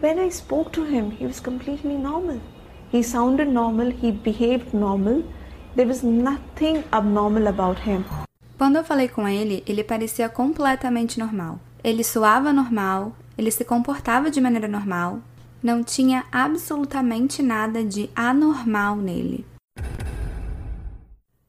When 0.00 0.20
I 0.20 0.30
spoke 0.30 0.70
to 0.74 0.84
him, 0.84 1.10
he 1.10 1.26
was 1.26 1.40
completely 1.40 1.96
normal. 1.96 2.40
He 2.92 3.02
sounded 3.02 3.48
normal, 3.48 3.90
he 3.90 4.12
behaved 4.12 4.72
normal. 4.72 5.24
There 5.74 5.88
was 5.88 6.04
nothing 6.04 6.84
abnormal 6.92 7.48
about 7.48 7.80
him. 7.80 8.04
Quando 8.56 8.76
eu 8.76 8.84
falei 8.84 9.08
com 9.08 9.26
ele, 9.26 9.64
ele 9.66 9.82
parecia 9.82 10.28
completamente 10.28 11.18
normal. 11.18 11.58
Ele 11.82 12.04
suava 12.04 12.52
normal, 12.52 13.12
ele 13.36 13.50
se 13.50 13.64
comportava 13.64 14.30
de 14.30 14.40
maneira 14.40 14.68
normal, 14.68 15.18
não 15.60 15.82
tinha 15.82 16.26
absolutamente 16.30 17.42
nada 17.42 17.82
de 17.82 18.08
anormal 18.14 18.94
nele. 18.94 19.44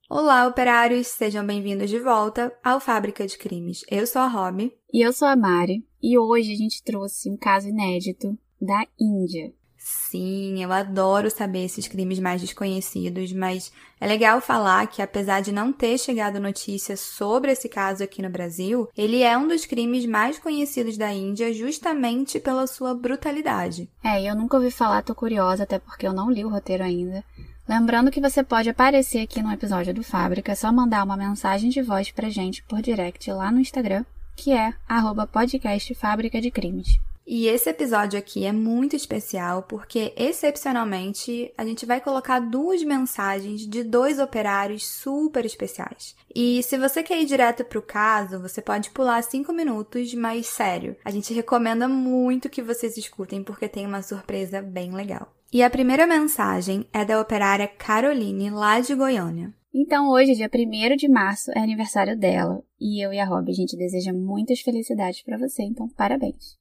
Olá, 0.10 0.48
operários! 0.48 1.06
Sejam 1.06 1.46
bem-vindos 1.46 1.88
de 1.88 2.00
volta 2.00 2.52
ao 2.64 2.80
Fábrica 2.80 3.28
de 3.28 3.38
Crimes. 3.38 3.86
Eu 3.92 4.08
sou 4.08 4.24
a 4.24 4.28
Rob. 4.28 4.74
E 4.92 5.06
eu 5.06 5.14
sou 5.14 5.28
a 5.28 5.36
Mari. 5.36 5.88
E 6.02 6.18
hoje 6.18 6.54
a 6.54 6.56
gente 6.56 6.84
trouxe 6.84 7.30
um 7.30 7.38
caso 7.38 7.68
inédito 7.68 8.38
da 8.62 8.86
Índia. 9.00 9.54
Sim, 9.82 10.62
eu 10.62 10.74
adoro 10.74 11.32
saber 11.32 11.64
esses 11.64 11.88
crimes 11.88 12.20
mais 12.20 12.42
desconhecidos, 12.42 13.32
mas 13.32 13.72
é 14.00 14.06
legal 14.06 14.42
falar 14.42 14.86
que, 14.88 15.02
apesar 15.02 15.40
de 15.40 15.54
não 15.54 15.72
ter 15.72 15.98
chegado 15.98 16.40
notícia 16.40 16.98
sobre 16.98 17.54
esse 17.54 17.70
caso 17.70 18.04
aqui 18.04 18.22
no 18.22 18.30
Brasil, 18.30 18.90
ele 18.96 19.24
é 19.24 19.38
um 19.38 19.48
dos 19.48 19.66
crimes 19.66 20.06
mais 20.06 20.38
conhecidos 20.38 20.98
da 20.98 21.14
Índia 21.14 21.54
justamente 21.54 22.42
pela 22.42 22.68
sua 22.68 22.94
brutalidade. 22.94 23.90
É, 24.04 24.22
eu 24.30 24.36
nunca 24.36 24.58
ouvi 24.58 24.70
falar, 24.70 25.02
tô 25.02 25.16
curiosa, 25.16 25.64
até 25.64 25.80
porque 25.80 26.06
eu 26.06 26.14
não 26.14 26.30
li 26.30 26.44
o 26.44 26.50
roteiro 26.50 26.84
ainda. 26.84 27.24
Lembrando 27.68 28.12
que 28.12 28.20
você 28.20 28.44
pode 28.44 28.70
aparecer 28.70 29.20
aqui 29.20 29.42
no 29.42 29.52
episódio 29.52 29.94
do 29.94 30.04
Fábrica, 30.04 30.52
é 30.52 30.56
só 30.56 30.74
mandar 30.74 31.04
uma 31.06 31.16
mensagem 31.16 31.70
de 31.70 31.82
voz 31.82 32.12
pra 32.12 32.30
gente 32.30 32.64
por 32.64 32.82
direct 32.82 33.32
lá 33.32 33.50
no 33.50 33.60
Instagram, 33.62 34.04
que 34.40 34.54
é 34.54 34.74
arroba 34.88 35.28
podcast 35.28 35.94
Fábrica 35.96 36.40
de 36.40 36.50
Crimes. 36.50 36.98
E 37.32 37.46
esse 37.46 37.70
episódio 37.70 38.18
aqui 38.18 38.44
é 38.44 38.52
muito 38.52 38.96
especial 38.96 39.62
porque, 39.62 40.12
excepcionalmente, 40.18 41.54
a 41.56 41.64
gente 41.64 41.86
vai 41.86 42.02
colocar 42.02 42.40
duas 42.40 42.82
mensagens 42.82 43.68
de 43.68 43.84
dois 43.84 44.18
operários 44.18 44.88
super 44.88 45.46
especiais. 45.46 46.16
E 46.34 46.64
se 46.64 46.76
você 46.76 47.04
quer 47.04 47.22
ir 47.22 47.28
direto 47.28 47.64
pro 47.64 47.84
caso, 47.84 48.42
você 48.42 48.64
pode 48.64 48.90
pular 48.90 49.22
cinco 49.22 49.54
minutos, 49.54 50.12
mas 50.16 50.48
sério, 50.48 50.96
a 51.06 51.12
gente 51.12 51.32
recomenda 51.32 51.88
muito 51.88 52.50
que 52.50 52.64
vocês 52.64 52.98
escutem 52.98 53.44
porque 53.44 53.70
tem 53.70 53.86
uma 53.86 54.02
surpresa 54.02 54.60
bem 54.60 54.92
legal. 54.96 55.32
E 55.54 55.62
a 55.62 55.70
primeira 55.70 56.08
mensagem 56.08 56.88
é 56.92 57.06
da 57.06 57.22
operária 57.22 57.68
Caroline, 57.68 58.50
lá 58.50 58.80
de 58.80 58.96
Goiânia. 58.96 59.54
Então, 59.72 60.10
hoje, 60.10 60.34
dia 60.34 60.50
1 60.52 60.96
de 60.96 61.08
março, 61.08 61.52
é 61.52 61.60
aniversário 61.60 62.18
dela. 62.18 62.64
E 62.82 63.06
eu 63.06 63.14
e 63.14 63.20
a 63.20 63.26
Rob, 63.26 63.52
a 63.52 63.54
gente 63.54 63.78
deseja 63.78 64.12
muitas 64.12 64.62
felicidades 64.62 65.22
para 65.22 65.38
você, 65.38 65.62
então 65.62 65.88
parabéns. 65.90 66.58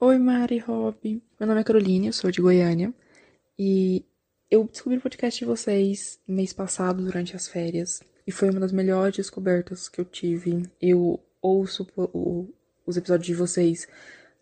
Oi, 0.00 0.16
Mari 0.16 0.58
Rob. 0.58 1.20
Meu 1.40 1.48
nome 1.48 1.60
é 1.60 1.64
Caroline, 1.64 2.06
eu 2.06 2.12
sou 2.12 2.30
de 2.30 2.40
Goiânia. 2.40 2.94
E 3.58 4.04
eu 4.48 4.62
descobri 4.62 4.96
o 4.96 5.00
podcast 5.00 5.40
de 5.40 5.44
vocês 5.44 6.20
mês 6.24 6.52
passado, 6.52 7.04
durante 7.04 7.34
as 7.34 7.48
férias. 7.48 8.00
E 8.24 8.30
foi 8.30 8.48
uma 8.48 8.60
das 8.60 8.70
melhores 8.70 9.16
descobertas 9.16 9.88
que 9.88 10.00
eu 10.00 10.04
tive. 10.04 10.62
Eu 10.80 11.18
ouço 11.42 11.84
os 12.86 12.96
episódios 12.96 13.26
de 13.26 13.34
vocês 13.34 13.88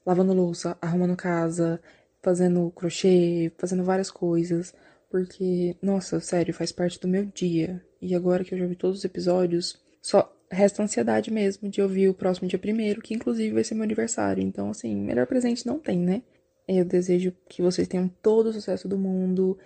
lavando 0.05 0.35
louça, 0.35 0.77
arrumando 0.79 1.17
casa, 1.17 1.81
fazendo 2.23 2.71
crochê, 2.73 3.51
fazendo 3.57 3.83
várias 3.83 4.11
coisas. 4.11 4.75
Porque, 5.11 5.75
nossa, 5.81 6.21
sério, 6.21 6.53
faz 6.53 6.71
parte 6.71 7.01
do 7.01 7.09
meu 7.09 7.25
dia. 7.25 7.83
E 8.03 8.15
agora 8.15 8.45
que 8.45 8.55
eu 8.55 8.59
já 8.59 8.67
vi 8.67 8.77
todos 8.77 8.99
os 8.99 9.05
episódios, 9.07 9.83
só 10.03 10.36
resta 10.51 10.83
ansiedade 10.83 11.31
mesmo 11.31 11.69
de 11.69 11.83
ouvir 11.83 12.09
o 12.09 12.15
próximo 12.15 12.49
dia 12.49 12.59
primeiro, 12.59 13.03
que 13.03 13.15
inclusive 13.15 13.55
vai 13.55 13.65
ser 13.65 13.75
meu 13.75 13.85
aniversário. 13.85 14.43
Então, 14.43 14.71
assim, 14.71 14.95
melhor 14.95 15.27
presente 15.27 15.67
não 15.67 15.79
tem, 15.79 15.99
né? 15.99 16.23
Eu 16.69 16.85
desejo 16.85 17.33
que 17.49 17.63
vocês 17.63 17.87
tenham 17.87 18.09
todo 18.23 18.49
o 18.49 18.53
sucesso 18.53 18.89
do 18.89 18.99
mundo, 18.99 19.57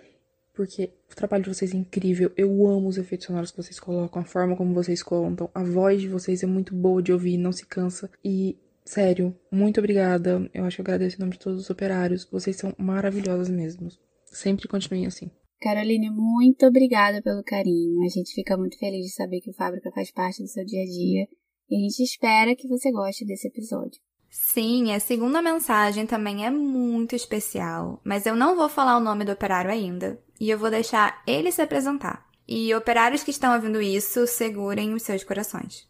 porque 0.53 0.91
o 1.11 1.15
trabalho 1.15 1.43
de 1.43 1.49
vocês 1.49 1.73
é 1.73 1.77
incrível. 1.77 2.31
Eu 2.37 2.67
amo 2.67 2.87
os 2.87 2.97
efeitos 2.97 3.25
sonoros 3.25 3.51
que 3.51 3.57
vocês 3.57 3.79
colocam, 3.79 4.21
a 4.21 4.25
forma 4.25 4.55
como 4.55 4.73
vocês 4.73 5.01
contam. 5.01 5.49
A 5.53 5.63
voz 5.63 6.01
de 6.01 6.07
vocês 6.07 6.43
é 6.43 6.45
muito 6.45 6.75
boa 6.75 7.01
de 7.01 7.11
ouvir, 7.11 7.37
não 7.37 7.51
se 7.51 7.65
cansa. 7.65 8.09
E, 8.23 8.57
sério, 8.85 9.35
muito 9.51 9.79
obrigada. 9.79 10.47
Eu 10.53 10.65
acho 10.65 10.75
que 10.75 10.81
eu 10.81 10.83
agradeço 10.83 11.17
em 11.17 11.19
nome 11.21 11.33
de 11.33 11.39
todos 11.39 11.61
os 11.61 11.69
operários. 11.69 12.27
Vocês 12.31 12.55
são 12.55 12.73
maravilhosas 12.77 13.49
mesmo. 13.49 13.89
Sempre 14.25 14.67
continuem 14.67 15.07
assim. 15.07 15.31
Caroline, 15.61 16.09
muito 16.09 16.65
obrigada 16.65 17.21
pelo 17.21 17.43
carinho. 17.43 18.03
A 18.03 18.09
gente 18.09 18.33
fica 18.33 18.57
muito 18.57 18.79
feliz 18.79 19.05
de 19.05 19.13
saber 19.13 19.41
que 19.41 19.51
o 19.51 19.53
Fábrica 19.53 19.91
faz 19.91 20.11
parte 20.11 20.41
do 20.41 20.47
seu 20.47 20.65
dia 20.65 20.81
a 20.81 20.85
dia 20.85 21.27
e 21.69 21.75
a 21.75 21.79
gente 21.79 22.01
espera 22.01 22.55
que 22.55 22.67
você 22.67 22.91
goste 22.91 23.23
desse 23.23 23.47
episódio. 23.47 24.01
Sim, 24.27 24.91
a 24.91 24.99
segunda 24.99 25.39
mensagem 25.39 26.07
também 26.07 26.47
é 26.47 26.49
muito 26.49 27.15
especial, 27.15 28.01
mas 28.03 28.25
eu 28.25 28.35
não 28.35 28.55
vou 28.55 28.67
falar 28.67 28.97
o 28.97 29.01
nome 29.01 29.23
do 29.23 29.33
operário 29.33 29.69
ainda 29.69 30.19
e 30.39 30.49
eu 30.49 30.57
vou 30.57 30.71
deixar 30.71 31.21
ele 31.27 31.51
se 31.51 31.61
apresentar. 31.61 32.25
E 32.47 32.73
operários 32.73 33.21
que 33.21 33.29
estão 33.29 33.53
ouvindo 33.53 33.79
isso, 33.79 34.25
segurem 34.25 34.95
os 34.95 35.03
seus 35.03 35.23
corações. 35.23 35.87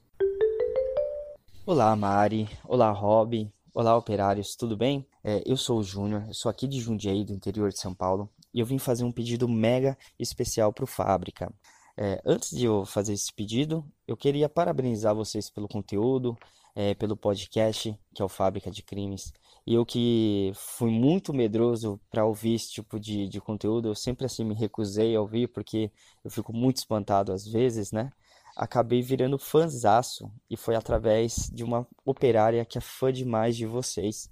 Olá, 1.66 1.96
Mari. 1.96 2.50
Olá, 2.68 2.92
Rob. 2.92 3.50
Olá, 3.74 3.96
operários. 3.96 4.54
Tudo 4.54 4.76
bem? 4.76 5.08
É, 5.24 5.42
eu 5.46 5.56
sou 5.56 5.80
o 5.80 5.84
Júnior, 5.84 6.26
sou 6.34 6.50
aqui 6.50 6.68
de 6.68 6.82
Jundiaí, 6.82 7.24
do 7.24 7.32
interior 7.32 7.70
de 7.70 7.80
São 7.80 7.94
Paulo, 7.94 8.30
e 8.54 8.60
eu 8.60 8.66
vim 8.66 8.78
fazer 8.78 9.04
um 9.04 9.12
pedido 9.12 9.48
mega 9.48 9.98
especial 10.20 10.72
para 10.74 10.84
o 10.84 10.88
Fábrica. 10.88 11.54
É, 11.98 12.22
antes 12.26 12.52
de 12.52 12.66
eu 12.66 12.86
fazer 12.86 13.14
esse 13.14 13.32
pedido, 13.34 13.86
eu 14.08 14.16
queria 14.16 14.50
parabenizar 14.50 15.14
vocês 15.14 15.50
pelo 15.50 15.68
conteúdo, 15.68 16.38
é, 16.76 16.94
pelo 16.96 17.18
podcast, 17.18 17.96
que 18.16 18.22
é 18.22 18.26
o 18.26 18.30
Fábrica 18.30 18.72
de 18.72 18.82
Crimes. 18.82 19.34
E 19.68 19.74
eu 19.76 19.86
que 19.86 20.52
fui 20.56 20.90
muito 20.90 21.34
medroso 21.34 22.00
para 22.10 22.26
ouvir 22.26 22.56
esse 22.56 22.72
tipo 22.72 23.00
de, 23.00 23.28
de 23.28 23.40
conteúdo, 23.40 23.90
eu 23.90 23.96
sempre 23.96 24.26
assim 24.26 24.44
me 24.44 24.56
recusei 24.56 25.16
a 25.16 25.22
ouvir, 25.22 25.48
porque 25.50 25.92
eu 26.24 26.32
fico 26.32 26.52
muito 26.52 26.78
espantado 26.78 27.32
às 27.32 27.46
vezes, 27.46 27.92
né? 27.92 28.12
Acabei 28.56 29.02
virando 29.02 29.38
fãzaço, 29.38 30.32
e 30.50 30.58
foi 30.58 30.76
através 30.76 31.50
de 31.54 31.64
uma 31.64 31.88
operária 32.06 32.66
que 32.66 32.78
é 32.78 32.82
fã 32.82 33.12
demais 33.14 33.56
de 33.56 33.66
vocês. 33.66 34.30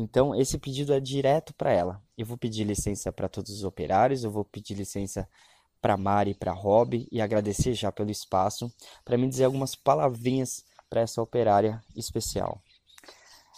Então, 0.00 0.32
esse 0.32 0.56
pedido 0.58 0.94
é 0.94 1.00
direto 1.00 1.52
para 1.52 1.72
ela. 1.72 2.00
Eu 2.16 2.24
vou 2.24 2.38
pedir 2.38 2.62
licença 2.62 3.10
para 3.10 3.28
todos 3.28 3.50
os 3.50 3.64
operários, 3.64 4.22
eu 4.22 4.30
vou 4.30 4.44
pedir 4.44 4.74
licença 4.74 5.28
para 5.82 5.96
Mari 5.96 6.34
para 6.34 6.52
Rob 6.52 7.08
e 7.10 7.20
agradecer 7.20 7.74
já 7.74 7.90
pelo 7.90 8.08
espaço 8.08 8.72
para 9.04 9.18
me 9.18 9.28
dizer 9.28 9.46
algumas 9.46 9.74
palavrinhas 9.74 10.64
para 10.88 11.00
essa 11.00 11.20
operária 11.20 11.82
especial. 11.96 12.62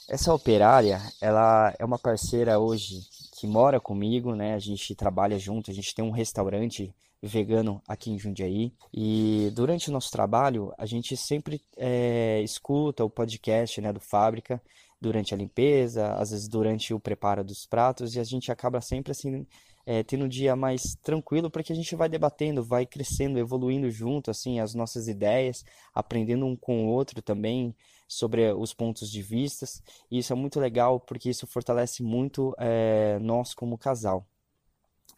Essa 0.08 0.32
operária, 0.32 1.02
ela 1.20 1.74
é 1.78 1.84
uma 1.84 1.98
parceira 1.98 2.58
hoje 2.58 3.02
que 3.38 3.46
mora 3.46 3.78
comigo, 3.78 4.34
né? 4.34 4.54
A 4.54 4.58
gente 4.58 4.94
trabalha 4.94 5.38
junto, 5.38 5.70
a 5.70 5.74
gente 5.74 5.94
tem 5.94 6.02
um 6.02 6.10
restaurante 6.10 6.90
vegano 7.22 7.82
aqui 7.86 8.10
em 8.10 8.18
Jundiaí 8.18 8.72
e 8.94 9.50
durante 9.52 9.90
o 9.90 9.92
nosso 9.92 10.10
trabalho 10.10 10.72
a 10.78 10.86
gente 10.86 11.14
sempre 11.18 11.60
é, 11.76 12.40
escuta 12.42 13.04
o 13.04 13.10
podcast 13.10 13.78
né, 13.78 13.92
do 13.92 14.00
Fábrica 14.00 14.60
durante 15.00 15.32
a 15.32 15.36
limpeza, 15.36 16.12
às 16.14 16.30
vezes 16.30 16.48
durante 16.48 16.92
o 16.92 17.00
preparo 17.00 17.42
dos 17.42 17.66
pratos, 17.66 18.14
e 18.14 18.20
a 18.20 18.24
gente 18.24 18.52
acaba 18.52 18.80
sempre 18.80 19.12
assim 19.12 19.46
é, 19.86 20.02
tendo 20.02 20.26
um 20.26 20.28
dia 20.28 20.54
mais 20.54 20.94
tranquilo, 21.02 21.50
porque 21.50 21.72
a 21.72 21.76
gente 21.76 21.96
vai 21.96 22.08
debatendo, 22.08 22.62
vai 22.62 22.86
crescendo, 22.86 23.38
evoluindo 23.38 23.90
junto, 23.90 24.30
assim, 24.30 24.60
as 24.60 24.74
nossas 24.74 25.08
ideias, 25.08 25.64
aprendendo 25.94 26.46
um 26.46 26.54
com 26.54 26.86
o 26.86 26.88
outro 26.88 27.22
também 27.22 27.74
sobre 28.06 28.52
os 28.52 28.74
pontos 28.74 29.10
de 29.10 29.22
vistas, 29.22 29.82
e 30.10 30.18
isso 30.18 30.32
é 30.32 30.36
muito 30.36 30.60
legal, 30.60 31.00
porque 31.00 31.30
isso 31.30 31.46
fortalece 31.46 32.02
muito 32.02 32.54
é, 32.58 33.18
nós 33.20 33.54
como 33.54 33.78
casal. 33.78 34.26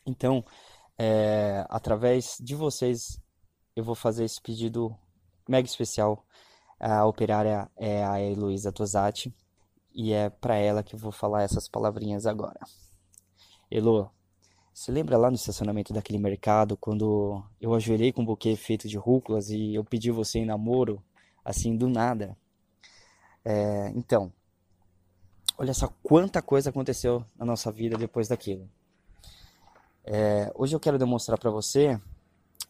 Então, 0.07 0.45
é, 0.99 1.65
através 1.69 2.37
de 2.41 2.55
vocês, 2.55 3.21
eu 3.75 3.83
vou 3.83 3.95
fazer 3.95 4.25
esse 4.25 4.41
pedido 4.41 4.95
mega 5.49 5.67
especial. 5.67 6.25
A 6.79 7.07
operária 7.07 7.71
é 7.77 8.05
a 8.05 8.21
Heloísa 8.21 8.73
Tosati, 8.73 9.35
e 9.95 10.13
é 10.13 10.31
para 10.31 10.57
ela 10.57 10.83
que 10.83 10.95
eu 10.95 10.99
vou 10.99 11.13
falar 11.13 11.43
essas 11.43 11.69
palavrinhas 11.69 12.27
agora. 12.27 12.61
Elo, 13.71 14.11
você 14.73 14.91
lembra 14.91 15.17
lá 15.17 15.31
no 15.31 15.37
estacionamento 15.37 15.93
daquele 15.93 16.19
mercado 16.19 16.77
quando 16.77 17.43
eu 17.61 17.75
ajoelhei 17.75 18.13
com 18.13 18.23
um 18.23 18.25
buquê 18.25 18.57
feito 18.57 18.89
de 18.89 18.97
rúculas 18.97 19.51
e 19.51 19.75
eu 19.75 19.85
pedi 19.85 20.11
você 20.11 20.41
em 20.41 20.47
namoro, 20.47 21.03
assim, 21.45 21.77
do 21.77 21.89
nada? 21.89 22.37
É, 23.45 23.93
então, 23.95 24.33
olha 25.59 25.75
só 25.75 25.93
quanta 26.03 26.41
coisa 26.41 26.71
aconteceu 26.71 27.25
na 27.37 27.45
nossa 27.45 27.71
vida 27.71 27.97
depois 27.99 28.29
daquilo. 28.29 28.69
É, 30.05 30.51
hoje 30.55 30.75
eu 30.75 30.81
quero 30.81 30.99
demonstrar 30.99 31.39
para 31.39 31.51
você 31.51 32.01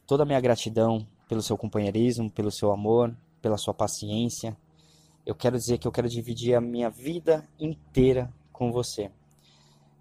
toda 0.07 0.25
a 0.25 0.27
minha 0.27 0.41
gratidão 0.41 1.07
pelo 1.29 1.41
seu 1.41 1.57
companheirismo, 1.57 2.31
pelo 2.31 2.51
seu 2.51 2.73
amor, 2.73 3.15
pela 3.41 3.57
sua 3.57 3.73
paciência, 3.73 4.57
eu 5.25 5.35
quero 5.35 5.57
dizer 5.57 5.79
que 5.79 5.87
eu 5.87 5.93
quero 5.93 6.09
dividir 6.09 6.55
a 6.55 6.61
minha 6.61 6.91
vida 6.91 7.49
inteira 7.59 8.33
com 8.53 8.73
você. 8.73 9.11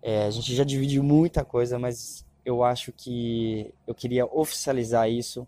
É, 0.02 0.26
a 0.26 0.32
gente 0.32 0.56
já 0.56 0.64
dividiu 0.64 1.04
muita 1.04 1.46
coisa, 1.46 1.78
mas 1.78 2.26
eu 2.44 2.64
acho 2.64 2.92
que 2.92 3.74
eu 3.86 3.94
queria 3.94 4.26
oficializar 4.26 5.10
isso 5.10 5.48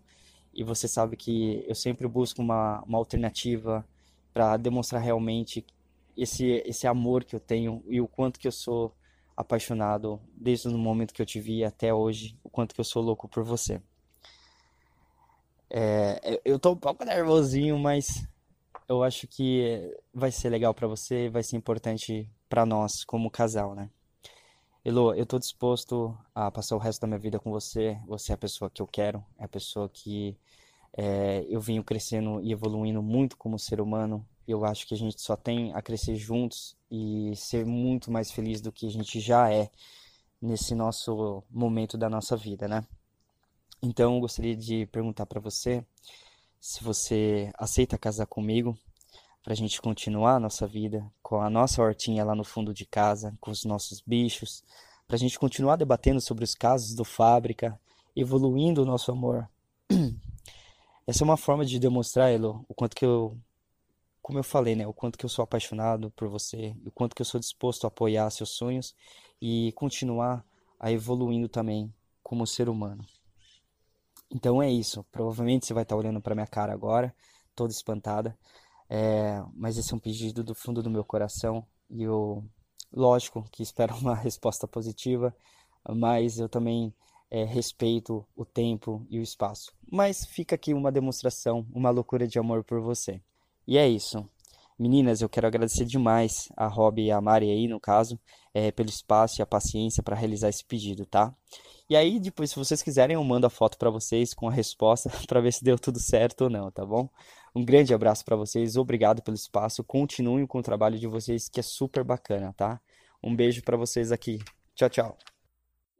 e 0.54 0.62
você 0.62 0.86
sabe 0.86 1.16
que 1.16 1.64
eu 1.66 1.74
sempre 1.74 2.06
busco 2.06 2.40
uma, 2.40 2.80
uma 2.82 2.98
alternativa 2.98 3.84
para 4.32 4.56
demonstrar 4.56 5.02
realmente 5.02 5.64
esse, 6.16 6.62
esse 6.64 6.86
amor 6.86 7.24
que 7.24 7.34
eu 7.34 7.40
tenho 7.40 7.82
e 7.88 8.00
o 8.00 8.06
quanto 8.06 8.38
que 8.38 8.46
eu 8.46 8.52
sou 8.52 8.94
apaixonado 9.36 10.20
desde 10.32 10.68
o 10.68 10.78
momento 10.78 11.12
que 11.12 11.20
eu 11.20 11.26
te 11.26 11.40
vi 11.40 11.64
até 11.64 11.92
hoje, 11.92 12.38
o 12.44 12.48
quanto 12.48 12.72
que 12.74 12.80
eu 12.80 12.84
sou 12.84 13.02
louco 13.02 13.28
por 13.28 13.42
você. 13.42 13.82
É, 15.68 16.40
eu 16.44 16.56
tô 16.56 16.70
um 16.70 16.76
pouco 16.76 17.04
nervosinho, 17.04 17.76
mas 17.76 18.24
eu 18.88 19.02
acho 19.02 19.26
que 19.26 19.96
vai 20.12 20.30
ser 20.30 20.50
legal 20.50 20.74
para 20.74 20.86
você, 20.86 21.28
vai 21.28 21.42
ser 21.42 21.56
importante 21.56 22.28
para 22.48 22.66
nós 22.66 23.04
como 23.04 23.30
casal, 23.30 23.74
né? 23.74 23.90
Elo, 24.84 25.14
eu 25.14 25.24
tô 25.24 25.38
disposto 25.38 26.16
a 26.34 26.50
passar 26.50 26.76
o 26.76 26.78
resto 26.78 27.00
da 27.00 27.06
minha 27.06 27.18
vida 27.18 27.38
com 27.40 27.50
você. 27.50 27.98
Você 28.06 28.32
é 28.32 28.34
a 28.34 28.38
pessoa 28.38 28.70
que 28.70 28.82
eu 28.82 28.86
quero, 28.86 29.24
é 29.38 29.44
a 29.44 29.48
pessoa 29.48 29.88
que 29.88 30.36
é, 30.96 31.46
eu 31.48 31.60
venho 31.60 31.82
crescendo 31.82 32.40
e 32.42 32.52
evoluindo 32.52 33.02
muito 33.02 33.36
como 33.38 33.58
ser 33.58 33.80
humano. 33.80 34.26
Eu 34.46 34.62
acho 34.64 34.86
que 34.86 34.92
a 34.92 34.96
gente 34.96 35.20
só 35.22 35.36
tem 35.36 35.72
a 35.72 35.80
crescer 35.80 36.16
juntos 36.16 36.76
e 36.90 37.34
ser 37.34 37.64
muito 37.64 38.10
mais 38.12 38.30
feliz 38.30 38.60
do 38.60 38.70
que 38.70 38.86
a 38.86 38.90
gente 38.90 39.20
já 39.20 39.50
é 39.50 39.70
nesse 40.40 40.74
nosso 40.74 41.42
momento 41.50 41.96
da 41.96 42.10
nossa 42.10 42.36
vida, 42.36 42.68
né? 42.68 42.86
Então, 43.82 44.14
eu 44.14 44.20
gostaria 44.20 44.54
de 44.54 44.86
perguntar 44.86 45.24
para 45.24 45.40
você 45.40 45.84
se 46.66 46.82
você 46.82 47.52
aceita 47.58 47.98
casar 47.98 48.24
comigo 48.24 48.74
para 49.42 49.52
a 49.52 49.56
gente 49.56 49.82
continuar 49.82 50.36
a 50.36 50.40
nossa 50.40 50.66
vida 50.66 51.04
com 51.22 51.42
a 51.42 51.50
nossa 51.50 51.82
hortinha 51.82 52.24
lá 52.24 52.34
no 52.34 52.42
fundo 52.42 52.72
de 52.72 52.86
casa, 52.86 53.36
com 53.38 53.50
os 53.50 53.66
nossos 53.66 54.00
bichos, 54.00 54.64
para 55.06 55.16
a 55.16 55.18
gente 55.18 55.38
continuar 55.38 55.76
debatendo 55.76 56.22
sobre 56.22 56.42
os 56.42 56.54
casos 56.54 56.94
do 56.94 57.04
fábrica, 57.04 57.78
evoluindo 58.16 58.82
o 58.82 58.86
nosso 58.86 59.12
amor. 59.12 59.46
Essa 61.06 61.22
é 61.22 61.26
uma 61.26 61.36
forma 61.36 61.66
de 61.66 61.78
demonstrar, 61.78 62.32
Elo, 62.32 62.64
o 62.66 62.72
quanto 62.72 62.96
que 62.96 63.04
eu, 63.04 63.36
como 64.22 64.38
eu 64.38 64.44
falei, 64.44 64.74
né, 64.74 64.86
o 64.86 64.94
quanto 64.94 65.18
que 65.18 65.26
eu 65.26 65.30
sou 65.30 65.42
apaixonado 65.42 66.10
por 66.12 66.28
você, 66.28 66.74
o 66.86 66.90
quanto 66.90 67.14
que 67.14 67.20
eu 67.20 67.26
sou 67.26 67.38
disposto 67.38 67.84
a 67.84 67.88
apoiar 67.88 68.30
seus 68.30 68.48
sonhos 68.48 68.96
e 69.38 69.70
continuar 69.72 70.42
a 70.80 70.90
evoluindo 70.90 71.46
também 71.46 71.92
como 72.22 72.46
ser 72.46 72.70
humano. 72.70 73.04
Então 74.34 74.60
é 74.60 74.70
isso. 74.70 75.04
Provavelmente 75.12 75.64
você 75.64 75.72
vai 75.72 75.84
estar 75.84 75.96
olhando 75.96 76.20
para 76.20 76.34
minha 76.34 76.46
cara 76.46 76.72
agora, 76.72 77.14
toda 77.54 77.72
espantada. 77.72 78.36
É, 78.90 79.42
mas 79.54 79.78
esse 79.78 79.92
é 79.92 79.96
um 79.96 80.00
pedido 80.00 80.42
do 80.42 80.54
fundo 80.54 80.82
do 80.82 80.90
meu 80.90 81.04
coração 81.04 81.64
e 81.88 82.02
eu, 82.02 82.44
lógico, 82.92 83.44
que 83.52 83.62
espero 83.62 83.94
uma 83.96 84.14
resposta 84.14 84.66
positiva, 84.66 85.34
mas 85.88 86.38
eu 86.38 86.48
também 86.48 86.92
é, 87.30 87.44
respeito 87.44 88.26
o 88.36 88.44
tempo 88.44 89.06
e 89.08 89.18
o 89.18 89.22
espaço. 89.22 89.72
Mas 89.90 90.24
fica 90.24 90.56
aqui 90.56 90.74
uma 90.74 90.92
demonstração, 90.92 91.66
uma 91.72 91.90
loucura 91.90 92.26
de 92.26 92.38
amor 92.38 92.64
por 92.64 92.80
você. 92.80 93.20
E 93.66 93.78
é 93.78 93.88
isso. 93.88 94.28
Meninas, 94.76 95.22
eu 95.22 95.28
quero 95.28 95.46
agradecer 95.46 95.84
demais 95.84 96.48
a 96.56 96.66
Rob 96.66 97.00
e 97.00 97.10
a 97.10 97.20
Mari 97.20 97.48
aí, 97.48 97.68
no 97.68 97.78
caso, 97.78 98.18
é, 98.52 98.72
pelo 98.72 98.88
espaço 98.88 99.40
e 99.40 99.42
a 99.42 99.46
paciência 99.46 100.02
para 100.02 100.16
realizar 100.16 100.48
esse 100.48 100.64
pedido, 100.64 101.06
tá? 101.06 101.32
E 101.88 101.94
aí, 101.94 102.18
depois, 102.18 102.50
se 102.50 102.56
vocês 102.56 102.82
quiserem, 102.82 103.14
eu 103.14 103.22
mando 103.22 103.46
a 103.46 103.50
foto 103.50 103.76
para 103.76 103.90
vocês 103.90 104.32
com 104.32 104.48
a 104.48 104.52
resposta 104.52 105.10
para 105.28 105.40
ver 105.40 105.52
se 105.52 105.62
deu 105.62 105.78
tudo 105.78 106.00
certo 106.00 106.44
ou 106.44 106.50
não, 106.50 106.70
tá 106.70 106.84
bom? 106.84 107.08
Um 107.54 107.64
grande 107.64 107.92
abraço 107.92 108.24
para 108.24 108.36
vocês, 108.36 108.76
obrigado 108.76 109.22
pelo 109.22 109.34
espaço. 109.34 109.84
Continuem 109.84 110.46
com 110.46 110.58
o 110.58 110.62
trabalho 110.62 110.98
de 110.98 111.06
vocês, 111.06 111.48
que 111.48 111.60
é 111.60 111.62
super 111.62 112.02
bacana, 112.02 112.54
tá? 112.56 112.80
Um 113.22 113.36
beijo 113.36 113.62
para 113.62 113.76
vocês 113.76 114.10
aqui. 114.10 114.38
Tchau, 114.74 114.88
tchau. 114.88 115.18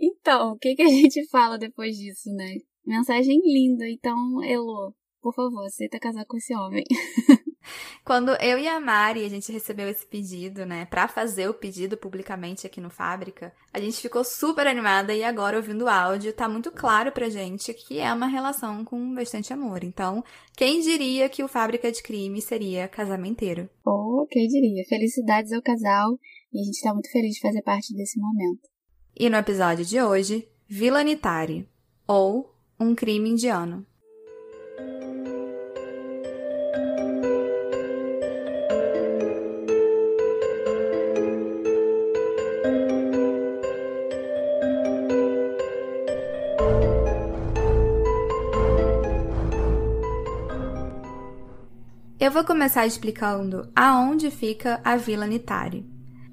Então, 0.01 0.53
o 0.53 0.59
que, 0.59 0.75
que 0.75 0.83
a 0.83 0.89
gente 0.89 1.29
fala 1.29 1.59
depois 1.59 1.97
disso, 1.97 2.31
né? 2.35 2.57
Mensagem 2.85 3.41
linda. 3.45 3.89
Então, 3.89 4.43
Elo, 4.43 4.95
por 5.23 5.35
favor, 5.35 5.65
aceita 5.65 5.99
casar 5.99 6.25
com 6.27 6.37
esse 6.37 6.55
homem. 6.55 6.85
Quando 8.05 8.31
eu 8.41 8.59
e 8.59 8.69
a 8.69 8.79
Mari, 8.81 9.25
a 9.25 9.29
gente 9.29 9.53
recebeu 9.53 9.89
esse 9.89 10.07
pedido, 10.07 10.67
né, 10.67 10.85
para 10.87 11.09
fazer 11.09 11.49
o 11.49 11.55
pedido 11.55 11.97
publicamente 11.97 12.67
aqui 12.67 12.81
no 12.81 12.91
Fábrica, 12.91 13.53
a 13.73 13.81
gente 13.81 14.01
ficou 14.01 14.25
super 14.25 14.67
animada 14.67 15.15
e 15.15 15.25
agora 15.25 15.57
ouvindo 15.57 15.85
o 15.85 15.89
áudio, 15.89 16.33
tá 16.33 16.49
muito 16.49 16.71
claro 16.71 17.13
pra 17.13 17.29
gente 17.29 17.73
que 17.73 17.99
é 17.99 18.13
uma 18.13 18.27
relação 18.27 18.85
com 18.85 19.15
bastante 19.15 19.53
amor. 19.53 19.83
Então, 19.85 20.23
quem 20.57 20.81
diria 20.81 21.29
que 21.29 21.43
o 21.43 21.49
Fábrica 21.49 21.91
de 21.91 22.03
Crime 22.03 22.41
seria 22.41 22.89
casamenteiro? 22.89 23.69
Oh, 23.85 24.27
quem 24.31 24.47
diria? 24.47 24.85
Felicidades 24.89 25.53
ao 25.53 25.63
casal 25.63 26.19
e 26.53 26.61
a 26.61 26.65
gente 26.65 26.81
tá 26.81 26.93
muito 26.93 27.11
feliz 27.11 27.35
de 27.35 27.41
fazer 27.41 27.63
parte 27.63 27.95
desse 27.95 28.19
momento. 28.19 28.69
E 29.17 29.29
no 29.29 29.37
episódio 29.37 29.85
de 29.85 30.01
hoje, 30.01 30.49
Vilanitari, 30.69 31.69
ou 32.07 32.55
Um 32.79 32.95
Crime 32.95 33.31
Indiano. 33.31 33.87
Eu 52.19 52.31
vou 52.31 52.45
começar 52.45 52.87
explicando 52.87 53.69
aonde 53.75 54.31
fica 54.31 54.81
a 54.85 54.97
Vila 54.97 55.27
Nitari. 55.27 55.85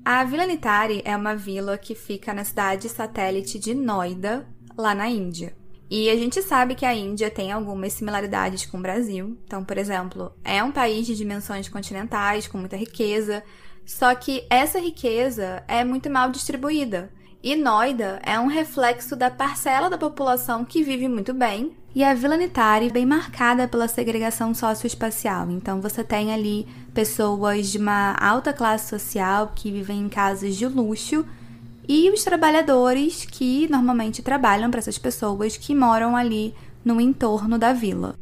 A 0.06 0.24
Vila 0.24 0.46
Nitari 0.46 1.02
é 1.04 1.18
uma 1.18 1.36
vila 1.36 1.76
que 1.76 1.96
fica 1.96 2.36
na 2.36 2.44
cidade 2.44 2.88
satélite 2.88 3.58
de 3.58 3.74
Noida, 3.74 4.48
lá 4.78 4.94
na 4.94 5.10
Índia. 5.10 5.56
E 5.90 6.08
a 6.08 6.16
gente 6.16 6.40
sabe 6.44 6.76
que 6.76 6.86
a 6.86 6.94
Índia 6.94 7.32
tem 7.32 7.52
algumas 7.52 7.94
similaridades 7.94 8.64
com 8.66 8.78
o 8.78 8.82
Brasil. 8.82 9.36
Então, 9.44 9.66
por 9.66 9.76
exemplo, 9.76 10.32
é 10.44 10.64
um 10.64 10.72
país 10.72 11.08
de 11.08 11.16
dimensões 11.16 11.68
continentais, 11.68 12.48
com 12.48 12.60
muita 12.60 12.78
riqueza, 12.78 13.44
só 13.84 14.14
que 14.14 14.46
essa 14.52 14.80
riqueza 14.80 15.64
é 15.68 15.84
muito 15.84 16.12
mal 16.12 16.30
distribuída. 16.30 17.12
E 17.44 17.56
Noida 17.56 18.22
é 18.24 18.40
um 18.40 18.46
reflexo 18.46 19.16
da 19.16 19.32
parcela 19.32 19.90
da 19.90 19.98
população 19.98 20.64
que 20.64 20.84
vive 20.84 21.08
muito 21.08 21.34
bem, 21.34 21.76
e 21.94 22.04
a 22.04 22.14
Vila 22.14 22.38
Nitari 22.38 22.90
bem 22.90 23.06
marcada 23.06 23.68
pela 23.68 23.88
segregação 23.88 24.54
socioespacial. 24.54 25.52
Então 25.52 25.82
você 25.82 26.04
tem 26.04 26.34
ali 26.34 26.66
pessoas 26.94 27.68
de 27.68 27.78
uma 27.78 28.16
alta 28.16 28.54
classe 28.54 28.90
social 28.90 29.52
que 29.54 29.72
vivem 29.72 30.00
em 30.00 30.10
casas 30.10 30.56
de 30.56 30.66
luxo 30.68 31.26
e 31.88 32.10
os 32.10 32.24
trabalhadores 32.24 33.26
que 33.26 33.68
normalmente 33.70 34.22
trabalham 34.22 34.72
para 34.72 34.80
essas 34.80 34.98
pessoas 34.98 35.58
que 35.58 35.76
moram 35.76 36.16
ali 36.16 36.56
no 36.84 37.02
entorno 37.02 37.58
da 37.58 37.74
vila. 37.74 38.16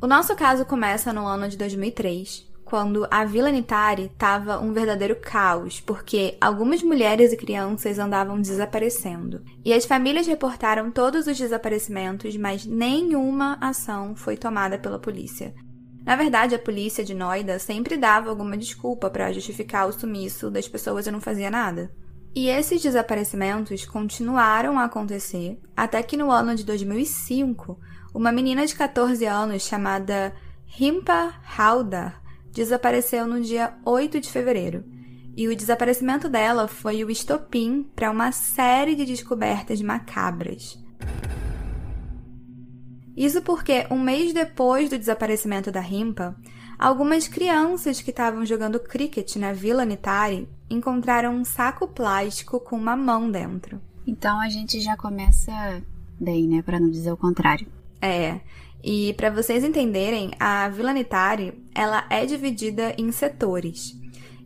O 0.00 0.06
nosso 0.06 0.34
caso 0.34 0.64
começa 0.64 1.12
no 1.12 1.26
ano 1.26 1.48
de 1.48 1.56
2003, 1.56 2.47
quando 2.68 3.08
a 3.10 3.24
Vila 3.24 3.50
Nitari 3.50 4.10
estava 4.12 4.60
um 4.60 4.74
verdadeiro 4.74 5.16
caos, 5.16 5.80
porque 5.80 6.36
algumas 6.38 6.82
mulheres 6.82 7.32
e 7.32 7.36
crianças 7.36 7.98
andavam 7.98 8.38
desaparecendo. 8.38 9.42
E 9.64 9.72
as 9.72 9.86
famílias 9.86 10.26
reportaram 10.26 10.90
todos 10.90 11.26
os 11.26 11.38
desaparecimentos, 11.38 12.36
mas 12.36 12.66
nenhuma 12.66 13.56
ação 13.58 14.14
foi 14.14 14.36
tomada 14.36 14.78
pela 14.78 14.98
polícia. 14.98 15.54
Na 16.04 16.14
verdade, 16.14 16.54
a 16.54 16.58
polícia 16.58 17.02
de 17.02 17.14
Noida 17.14 17.58
sempre 17.58 17.96
dava 17.96 18.28
alguma 18.28 18.56
desculpa 18.56 19.08
para 19.08 19.32
justificar 19.32 19.88
o 19.88 19.92
sumiço 19.92 20.50
das 20.50 20.68
pessoas 20.68 21.06
e 21.06 21.10
não 21.10 21.22
fazia 21.22 21.50
nada. 21.50 21.90
E 22.34 22.48
esses 22.48 22.82
desaparecimentos 22.82 23.86
continuaram 23.86 24.78
a 24.78 24.84
acontecer 24.84 25.58
até 25.74 26.02
que 26.02 26.18
no 26.18 26.30
ano 26.30 26.54
de 26.54 26.64
2005, 26.64 27.80
uma 28.14 28.30
menina 28.30 28.66
de 28.66 28.74
14 28.74 29.24
anos 29.24 29.62
chamada 29.62 30.34
Rimpa 30.66 31.32
Haldar 31.56 32.27
desapareceu 32.58 33.24
no 33.24 33.40
dia 33.40 33.74
8 33.84 34.20
de 34.20 34.28
fevereiro. 34.30 34.84
E 35.36 35.46
o 35.46 35.54
desaparecimento 35.54 36.28
dela 36.28 36.66
foi 36.66 37.04
o 37.04 37.10
estopim 37.10 37.84
para 37.94 38.10
uma 38.10 38.32
série 38.32 38.96
de 38.96 39.04
descobertas 39.04 39.80
macabras. 39.80 40.76
Isso 43.16 43.40
porque, 43.42 43.86
um 43.90 44.00
mês 44.00 44.32
depois 44.32 44.90
do 44.90 44.98
desaparecimento 44.98 45.70
da 45.70 45.80
Rimpa, 45.80 46.36
algumas 46.76 47.28
crianças 47.28 48.00
que 48.00 48.10
estavam 48.10 48.44
jogando 48.44 48.80
cricket 48.80 49.36
na 49.36 49.52
Vila 49.52 49.84
Nitari 49.84 50.48
encontraram 50.68 51.34
um 51.34 51.44
saco 51.44 51.86
plástico 51.86 52.58
com 52.58 52.76
uma 52.76 52.96
mão 52.96 53.30
dentro. 53.30 53.80
Então 54.04 54.40
a 54.40 54.48
gente 54.48 54.80
já 54.80 54.96
começa 54.96 55.52
bem, 56.18 56.48
né? 56.48 56.62
Para 56.62 56.80
não 56.80 56.90
dizer 56.90 57.12
o 57.12 57.16
contrário. 57.16 57.68
É. 58.02 58.40
E 58.82 59.12
para 59.14 59.30
vocês 59.30 59.64
entenderem, 59.64 60.30
a 60.38 60.68
Vila 60.68 60.92
Nitari, 60.92 61.64
ela 61.74 62.06
é 62.08 62.24
dividida 62.24 62.94
em 62.96 63.10
setores. 63.10 63.92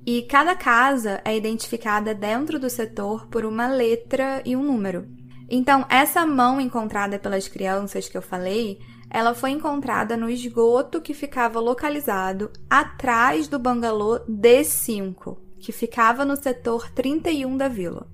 E 0.05 0.23
cada 0.23 0.57
casa 0.57 1.21
é 1.25 1.37
identificada 1.37 2.15
dentro 2.15 2.59
do 2.59 2.69
setor 2.69 3.29
por 3.29 3.45
uma 3.45 3.69
letra 3.69 4.43
e 4.45 4.57
um 4.57 4.63
número. 4.63 5.07
Então, 5.49 5.87
essa 5.89 6.27
mão 6.27 6.61
encontrada 6.61 7.19
pelas 7.19 7.47
crianças 7.47 8.09
que 8.09 8.17
eu 8.17 8.23
falei, 8.23 8.81
ela 9.11 9.35
foi 9.35 9.51
encontrada 9.51 10.17
no 10.17 10.31
esgoto 10.31 11.01
que 11.01 11.13
ficava 11.13 11.61
localizado 11.61 12.51
atrás 12.71 13.47
do 13.47 13.59
bangalô 13.59 14.21
D5, 14.21 15.37
que 15.61 15.71
ficava 15.71 16.25
no 16.25 16.35
setor 16.35 16.91
31 16.91 17.57
da 17.57 17.69
vila. 17.69 18.12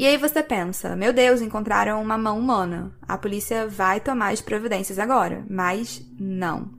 E 0.00 0.06
aí 0.06 0.16
você 0.16 0.42
pensa, 0.42 0.96
meu 0.96 1.12
Deus, 1.12 1.42
encontraram 1.42 2.00
uma 2.00 2.16
mão 2.16 2.38
humana. 2.38 2.90
A 3.06 3.18
polícia 3.18 3.68
vai 3.68 4.00
tomar 4.00 4.32
as 4.32 4.40
providências 4.40 4.98
agora. 4.98 5.44
Mas 5.46 6.02
não. 6.18 6.70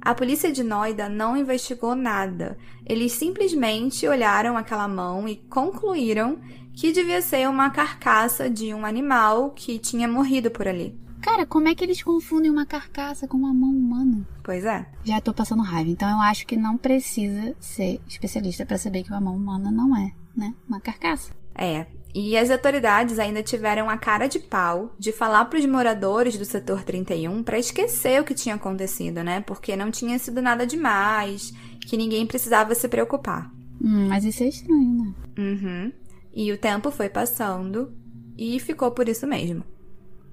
A 0.00 0.14
polícia 0.14 0.52
de 0.52 0.62
Noida 0.62 1.08
não 1.08 1.36
investigou 1.36 1.96
nada. 1.96 2.56
Eles 2.86 3.14
simplesmente 3.14 4.06
olharam 4.06 4.56
aquela 4.56 4.86
mão 4.86 5.26
e 5.26 5.34
concluíram 5.50 6.38
que 6.72 6.92
devia 6.92 7.20
ser 7.20 7.48
uma 7.48 7.68
carcaça 7.68 8.48
de 8.48 8.72
um 8.72 8.86
animal 8.86 9.50
que 9.50 9.80
tinha 9.80 10.06
morrido 10.06 10.48
por 10.48 10.68
ali. 10.68 10.96
Cara, 11.20 11.44
como 11.44 11.66
é 11.66 11.74
que 11.74 11.82
eles 11.82 12.00
confundem 12.00 12.48
uma 12.48 12.64
carcaça 12.64 13.26
com 13.26 13.38
uma 13.38 13.52
mão 13.52 13.70
humana? 13.70 14.24
Pois 14.44 14.64
é. 14.64 14.86
Já 15.02 15.20
tô 15.20 15.34
passando 15.34 15.64
raiva, 15.64 15.90
então 15.90 16.08
eu 16.08 16.20
acho 16.20 16.46
que 16.46 16.56
não 16.56 16.78
precisa 16.78 17.56
ser 17.58 18.00
especialista 18.06 18.64
para 18.64 18.78
saber 18.78 19.02
que 19.02 19.10
uma 19.10 19.20
mão 19.20 19.34
humana 19.34 19.72
não 19.72 19.96
é, 19.96 20.12
né, 20.36 20.54
uma 20.68 20.80
carcaça. 20.80 21.32
É, 21.54 21.86
e 22.14 22.36
as 22.36 22.50
autoridades 22.50 23.18
ainda 23.18 23.42
tiveram 23.42 23.88
a 23.88 23.96
cara 23.96 24.26
de 24.26 24.38
pau 24.38 24.94
de 24.98 25.12
falar 25.12 25.46
para 25.46 25.58
os 25.58 25.64
moradores 25.64 26.36
do 26.36 26.44
setor 26.44 26.82
31 26.84 27.42
para 27.42 27.58
esquecer 27.58 28.20
o 28.20 28.24
que 28.24 28.34
tinha 28.34 28.54
acontecido, 28.54 29.24
né? 29.24 29.40
Porque 29.40 29.74
não 29.74 29.90
tinha 29.90 30.18
sido 30.18 30.42
nada 30.42 30.66
demais, 30.66 31.52
que 31.86 31.96
ninguém 31.96 32.26
precisava 32.26 32.74
se 32.74 32.86
preocupar. 32.86 33.50
Hum, 33.82 34.08
mas 34.08 34.24
isso 34.24 34.42
é 34.42 34.48
estranho, 34.48 34.94
né? 34.94 35.14
Uhum. 35.38 35.92
E 36.34 36.52
o 36.52 36.58
tempo 36.58 36.90
foi 36.90 37.08
passando 37.08 37.96
e 38.36 38.60
ficou 38.60 38.90
por 38.90 39.08
isso 39.08 39.26
mesmo. 39.26 39.64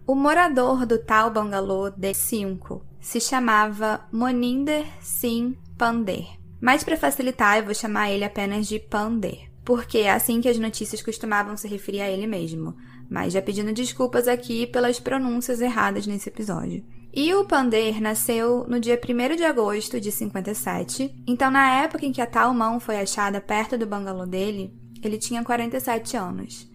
O 0.06 0.16
morador 0.16 0.86
do 0.86 0.98
tal 0.98 1.32
bangalô 1.32 1.92
D5 1.92 2.82
se 3.00 3.22
chamava 3.22 4.06
Moninder 4.12 4.86
Singh 5.00 5.58
Pander. 5.78 6.28
Mas 6.60 6.84
para 6.84 6.98
facilitar, 6.98 7.58
eu 7.58 7.66
vou 7.66 7.74
chamar 7.74 8.12
ele 8.12 8.26
apenas 8.26 8.68
de 8.68 8.80
Pander 8.80 9.49
porque 9.70 10.00
é 10.00 10.10
assim 10.10 10.42
que 10.42 10.50
as 10.50 10.58
notícias 10.58 11.00
costumavam 11.00 11.56
se 11.56 11.68
referir 11.68 12.02
a 12.02 12.10
ele 12.10 12.26
mesmo, 12.26 12.76
mas 13.08 13.34
já 13.34 13.40
pedindo 13.40 13.72
desculpas 13.72 14.28
aqui 14.28 14.66
pelas 14.66 15.00
pronúncias 15.00 15.62
erradas 15.62 16.08
nesse 16.08 16.28
episódio. 16.28 16.84
E 17.14 17.32
o 17.36 17.46
Pander 17.46 18.02
nasceu 18.02 18.66
no 18.68 18.80
dia 18.80 19.00
1 19.00 19.36
de 19.36 19.44
agosto 19.44 20.02
de 20.02 20.12
57, 20.12 21.14
então 21.28 21.52
na 21.52 21.84
época 21.84 22.04
em 22.04 22.12
que 22.12 22.20
a 22.20 22.26
tal 22.26 22.52
mão 22.52 22.80
foi 22.80 23.00
achada 23.00 23.40
perto 23.40 23.78
do 23.78 23.86
bangalô 23.86 24.26
dele, 24.26 24.74
ele 25.04 25.20
tinha 25.20 25.44
47 25.44 26.18
anos. 26.18 26.68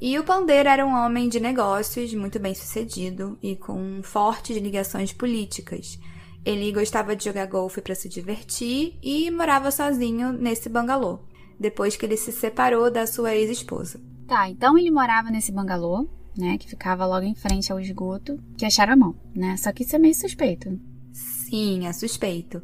E 0.00 0.16
o 0.16 0.22
Pander 0.22 0.68
era 0.68 0.86
um 0.86 0.94
homem 0.94 1.28
de 1.28 1.40
negócios 1.40 2.14
muito 2.14 2.38
bem 2.38 2.54
sucedido 2.54 3.36
e 3.42 3.56
com 3.56 4.04
fortes 4.04 4.56
ligações 4.56 5.12
políticas. 5.12 5.98
Ele 6.44 6.70
gostava 6.70 7.16
de 7.16 7.24
jogar 7.24 7.46
golfe 7.46 7.80
para 7.80 7.96
se 7.96 8.08
divertir 8.08 8.96
e 9.02 9.28
morava 9.32 9.72
sozinho 9.72 10.32
nesse 10.32 10.68
bangalô 10.68 11.18
depois 11.58 11.96
que 11.96 12.04
ele 12.04 12.16
se 12.16 12.32
separou 12.32 12.90
da 12.90 13.06
sua 13.06 13.34
ex-esposa. 13.34 14.00
Tá, 14.26 14.48
então 14.48 14.78
ele 14.78 14.90
morava 14.90 15.30
nesse 15.30 15.52
bangalô, 15.52 16.08
né, 16.36 16.58
que 16.58 16.68
ficava 16.68 17.06
logo 17.06 17.24
em 17.24 17.34
frente 17.34 17.70
ao 17.70 17.80
esgoto, 17.80 18.38
que 18.56 18.64
acharam 18.64 18.94
a 18.94 18.96
mão, 18.96 19.14
né? 19.34 19.56
Só 19.56 19.72
que 19.72 19.82
isso 19.82 19.94
é 19.94 19.98
meio 19.98 20.14
suspeito. 20.14 20.78
Sim, 21.12 21.86
é 21.86 21.92
suspeito. 21.92 22.62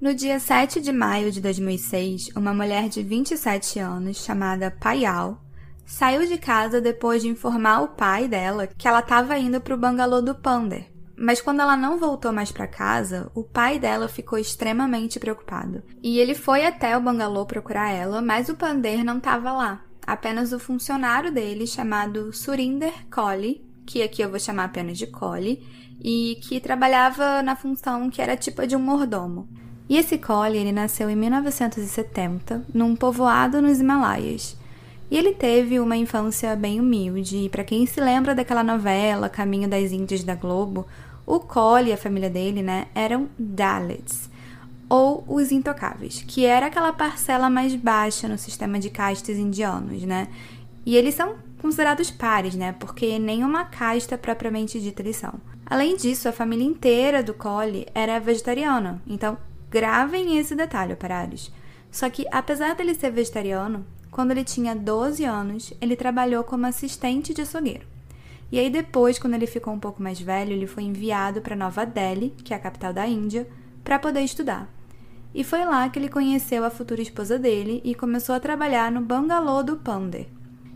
No 0.00 0.14
dia 0.14 0.38
7 0.38 0.80
de 0.80 0.92
maio 0.92 1.32
de 1.32 1.40
2006, 1.40 2.28
uma 2.36 2.54
mulher 2.54 2.88
de 2.88 3.02
27 3.02 3.78
anos, 3.78 4.18
chamada 4.18 4.70
Payal, 4.70 5.42
saiu 5.84 6.26
de 6.26 6.38
casa 6.38 6.80
depois 6.80 7.22
de 7.22 7.28
informar 7.28 7.82
o 7.82 7.88
pai 7.88 8.28
dela 8.28 8.66
que 8.66 8.86
ela 8.86 9.00
estava 9.00 9.38
indo 9.38 9.60
para 9.60 9.74
o 9.74 9.78
bangalô 9.78 10.20
do 10.20 10.34
Pander, 10.34 10.86
mas 11.18 11.40
quando 11.40 11.60
ela 11.60 11.76
não 11.76 11.98
voltou 11.98 12.32
mais 12.32 12.52
para 12.52 12.68
casa, 12.68 13.30
o 13.34 13.42
pai 13.42 13.78
dela 13.78 14.06
ficou 14.08 14.38
extremamente 14.38 15.18
preocupado. 15.18 15.82
E 16.02 16.18
ele 16.18 16.34
foi 16.34 16.64
até 16.64 16.96
o 16.96 17.00
bangalô 17.00 17.44
procurar 17.44 17.90
ela, 17.90 18.22
mas 18.22 18.48
o 18.48 18.54
Pander 18.54 19.04
não 19.04 19.18
estava 19.18 19.52
lá. 19.52 19.82
Apenas 20.06 20.52
o 20.52 20.58
funcionário 20.58 21.32
dele, 21.32 21.66
chamado 21.66 22.32
Surinder 22.32 22.92
Kohli, 23.10 23.66
que 23.84 24.02
aqui 24.02 24.22
eu 24.22 24.30
vou 24.30 24.38
chamar 24.38 24.64
apenas 24.64 24.96
de 24.96 25.06
Kohli, 25.06 25.62
e 26.00 26.38
que 26.42 26.60
trabalhava 26.60 27.42
na 27.42 27.56
função 27.56 28.08
que 28.08 28.22
era 28.22 28.36
tipo 28.36 28.64
de 28.66 28.76
um 28.76 28.80
mordomo. 28.80 29.48
E 29.88 29.96
esse 29.96 30.18
Kohli, 30.18 30.58
ele 30.58 30.72
nasceu 30.72 31.10
em 31.10 31.16
1970, 31.16 32.64
num 32.72 32.94
povoado 32.94 33.60
nos 33.60 33.80
Himalaias. 33.80 34.56
E 35.10 35.16
ele 35.16 35.32
teve 35.32 35.80
uma 35.80 35.96
infância 35.96 36.54
bem 36.54 36.78
humilde, 36.78 37.38
e 37.38 37.48
para 37.48 37.64
quem 37.64 37.86
se 37.86 37.98
lembra 37.98 38.34
daquela 38.34 38.62
novela 38.62 39.28
Caminho 39.28 39.68
das 39.68 39.90
Índias 39.90 40.22
da 40.22 40.34
Globo, 40.34 40.86
o 41.28 41.40
Cole 41.40 41.90
e 41.90 41.92
a 41.92 41.96
família 41.98 42.30
dele, 42.30 42.62
né, 42.62 42.86
eram 42.94 43.28
Dalits, 43.38 44.30
ou 44.88 45.22
os 45.28 45.52
intocáveis, 45.52 46.24
que 46.26 46.46
era 46.46 46.66
aquela 46.66 46.90
parcela 46.90 47.50
mais 47.50 47.74
baixa 47.74 48.26
no 48.26 48.38
sistema 48.38 48.78
de 48.78 48.88
castas 48.88 49.36
indianos, 49.36 50.02
né? 50.04 50.28
E 50.86 50.96
eles 50.96 51.14
são 51.14 51.36
considerados 51.60 52.10
pares, 52.10 52.54
né? 52.54 52.72
Porque 52.72 53.18
nenhuma 53.18 53.66
casta 53.66 54.16
propriamente 54.16 54.80
dita 54.80 55.02
eles 55.02 55.16
são. 55.16 55.34
Além 55.66 55.98
disso, 55.98 56.30
a 56.30 56.32
família 56.32 56.64
inteira 56.64 57.22
do 57.22 57.34
Cole 57.34 57.86
era 57.94 58.18
vegetariana. 58.18 59.02
Então, 59.06 59.36
gravem 59.70 60.38
esse 60.38 60.54
detalhe, 60.54 60.94
operários. 60.94 61.52
Só 61.90 62.08
que, 62.08 62.24
apesar 62.32 62.74
dele 62.74 62.94
ser 62.94 63.10
vegetariano, 63.10 63.84
quando 64.10 64.30
ele 64.30 64.44
tinha 64.44 64.74
12 64.74 65.26
anos, 65.26 65.74
ele 65.78 65.94
trabalhou 65.94 66.42
como 66.42 66.64
assistente 66.64 67.34
de 67.34 67.42
açougueiro. 67.42 67.97
E 68.50 68.58
aí 68.58 68.70
depois, 68.70 69.18
quando 69.18 69.34
ele 69.34 69.46
ficou 69.46 69.72
um 69.74 69.78
pouco 69.78 70.02
mais 70.02 70.20
velho, 70.20 70.52
ele 70.52 70.66
foi 70.66 70.84
enviado 70.84 71.40
para 71.40 71.54
Nova 71.54 71.84
Delhi, 71.84 72.34
que 72.42 72.54
é 72.54 72.56
a 72.56 72.60
capital 72.60 72.92
da 72.92 73.06
Índia, 73.06 73.46
para 73.84 73.98
poder 73.98 74.22
estudar. 74.22 74.72
E 75.34 75.44
foi 75.44 75.64
lá 75.64 75.88
que 75.88 75.98
ele 75.98 76.08
conheceu 76.08 76.64
a 76.64 76.70
futura 76.70 77.02
esposa 77.02 77.38
dele 77.38 77.82
e 77.84 77.94
começou 77.94 78.34
a 78.34 78.40
trabalhar 78.40 78.90
no 78.90 79.02
bangalô 79.02 79.62
do 79.62 79.76
Pander. 79.76 80.26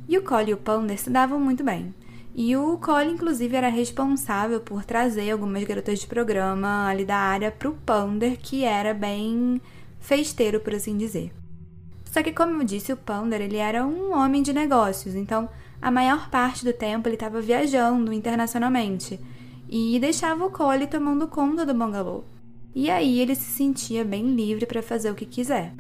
E 0.07 0.19
o 0.19 0.23
Cole 0.23 0.51
e 0.51 0.55
o 0.55 0.59
Pander 0.59 0.99
se 0.99 1.09
davam 1.09 1.41
muito 1.41 1.65
bem. 1.65 1.95
E 2.35 2.57
o 2.57 2.77
Cole, 2.79 3.11
inclusive, 3.11 3.57
era 3.57 3.69
responsável 3.69 4.61
por 4.61 4.85
trazer 4.85 5.31
algumas 5.31 5.65
garotas 5.65 6.01
de 6.01 6.07
programa 6.07 6.87
ali 6.89 7.05
da 7.05 7.17
área 7.17 7.51
para 7.51 7.69
o 7.69 7.75
Pander, 7.75 8.39
que 8.39 8.65
era 8.65 8.93
bem 8.93 9.61
festeiro, 10.01 10.61
por 10.61 10.75
assim 10.75 10.97
dizer. 10.97 11.33
Só 12.05 12.23
que, 12.23 12.33
como 12.33 12.61
eu 12.61 12.65
disse, 12.65 12.93
o 12.93 12.97
Pander 12.97 13.41
ele 13.41 13.57
era 13.57 13.87
um 13.87 14.13
homem 14.15 14.43
de 14.43 14.53
negócios, 14.53 15.15
então 15.15 15.49
a 15.83 15.91
maior 15.91 16.31
parte 16.31 16.65
do 16.65 16.73
tempo 16.73 17.09
ele 17.09 17.17
estava 17.17 17.41
viajando 17.41 18.13
internacionalmente 18.13 19.19
e 19.69 19.99
deixava 19.99 20.47
o 20.47 20.51
Cole 20.51 20.87
tomando 20.87 21.27
conta 21.27 21.67
do 21.67 21.75
bangalô. 21.75 22.23
E 22.73 22.89
aí 22.89 23.19
ele 23.19 23.35
se 23.35 23.51
sentia 23.51 24.05
bem 24.05 24.35
livre 24.35 24.65
para 24.65 24.81
fazer 24.81 25.11
o 25.11 25.15
que 25.17 25.27
quiser. 25.27 25.75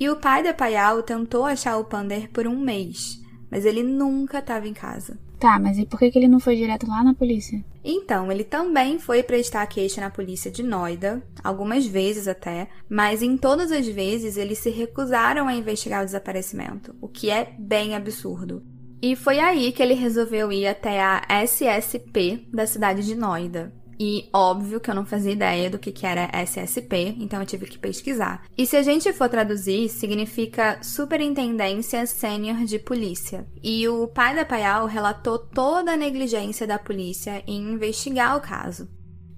E 0.00 0.10
o 0.10 0.16
pai 0.16 0.42
da 0.42 0.52
Payal 0.52 1.04
tentou 1.04 1.44
achar 1.44 1.76
o 1.76 1.84
Pander 1.84 2.28
por 2.30 2.44
um 2.48 2.58
mês, 2.58 3.22
mas 3.48 3.64
ele 3.64 3.84
nunca 3.84 4.40
estava 4.40 4.66
em 4.66 4.74
casa. 4.74 5.16
Tá, 5.38 5.60
mas 5.60 5.78
e 5.78 5.86
por 5.86 6.00
que 6.00 6.10
ele 6.16 6.26
não 6.26 6.40
foi 6.40 6.56
direto 6.56 6.88
lá 6.88 7.04
na 7.04 7.14
polícia? 7.14 7.64
Então, 7.84 8.30
ele 8.30 8.44
também 8.44 8.98
foi 8.98 9.22
prestar 9.22 9.66
queixa 9.66 10.00
na 10.00 10.10
polícia 10.10 10.50
de 10.50 10.62
Noida, 10.62 11.22
algumas 11.42 11.84
vezes 11.84 12.28
até, 12.28 12.68
mas 12.88 13.22
em 13.22 13.36
todas 13.36 13.72
as 13.72 13.86
vezes 13.88 14.36
eles 14.36 14.58
se 14.58 14.70
recusaram 14.70 15.48
a 15.48 15.54
investigar 15.54 16.02
o 16.02 16.04
desaparecimento, 16.04 16.94
o 17.00 17.08
que 17.08 17.28
é 17.28 17.52
bem 17.58 17.96
absurdo. 17.96 18.62
E 19.02 19.16
foi 19.16 19.40
aí 19.40 19.72
que 19.72 19.82
ele 19.82 19.94
resolveu 19.94 20.52
ir 20.52 20.64
até 20.64 21.00
a 21.02 21.22
SSP 21.44 22.46
da 22.52 22.66
cidade 22.68 23.04
de 23.04 23.16
Noida, 23.16 23.72
e 23.98 24.28
óbvio 24.32 24.80
que 24.80 24.90
eu 24.90 24.94
não 24.94 25.04
fazia 25.04 25.32
ideia 25.32 25.70
do 25.70 25.78
que, 25.78 25.92
que 25.92 26.06
era 26.06 26.30
SSP, 26.44 27.16
então 27.18 27.40
eu 27.40 27.46
tive 27.46 27.66
que 27.66 27.78
pesquisar. 27.78 28.44
E 28.56 28.66
se 28.66 28.76
a 28.76 28.82
gente 28.82 29.12
for 29.12 29.28
traduzir, 29.28 29.88
significa 29.88 30.78
Superintendência 30.82 32.06
Sênior 32.06 32.64
de 32.64 32.78
Polícia. 32.78 33.46
E 33.62 33.86
o 33.88 34.08
pai 34.08 34.34
da 34.34 34.44
Payal 34.44 34.86
relatou 34.86 35.38
toda 35.38 35.92
a 35.92 35.96
negligência 35.96 36.66
da 36.66 36.78
polícia 36.78 37.42
em 37.46 37.72
investigar 37.72 38.36
o 38.36 38.40
caso. 38.40 38.88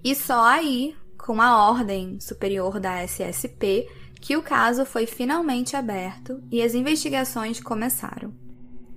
E 0.03 0.15
só 0.15 0.45
aí, 0.45 0.95
com 1.19 1.41
a 1.41 1.69
ordem 1.69 2.19
superior 2.21 2.79
da 2.79 3.03
SSP, 3.03 3.89
que 4.21 4.37
o 4.37 4.43
caso 4.43 4.87
foi 4.87 5.07
finalmente 5.07 5.77
aberto 5.77 6.43
e 6.51 6.63
as 6.63 6.75
investigações 6.75 7.61
começaram. 7.61 8.44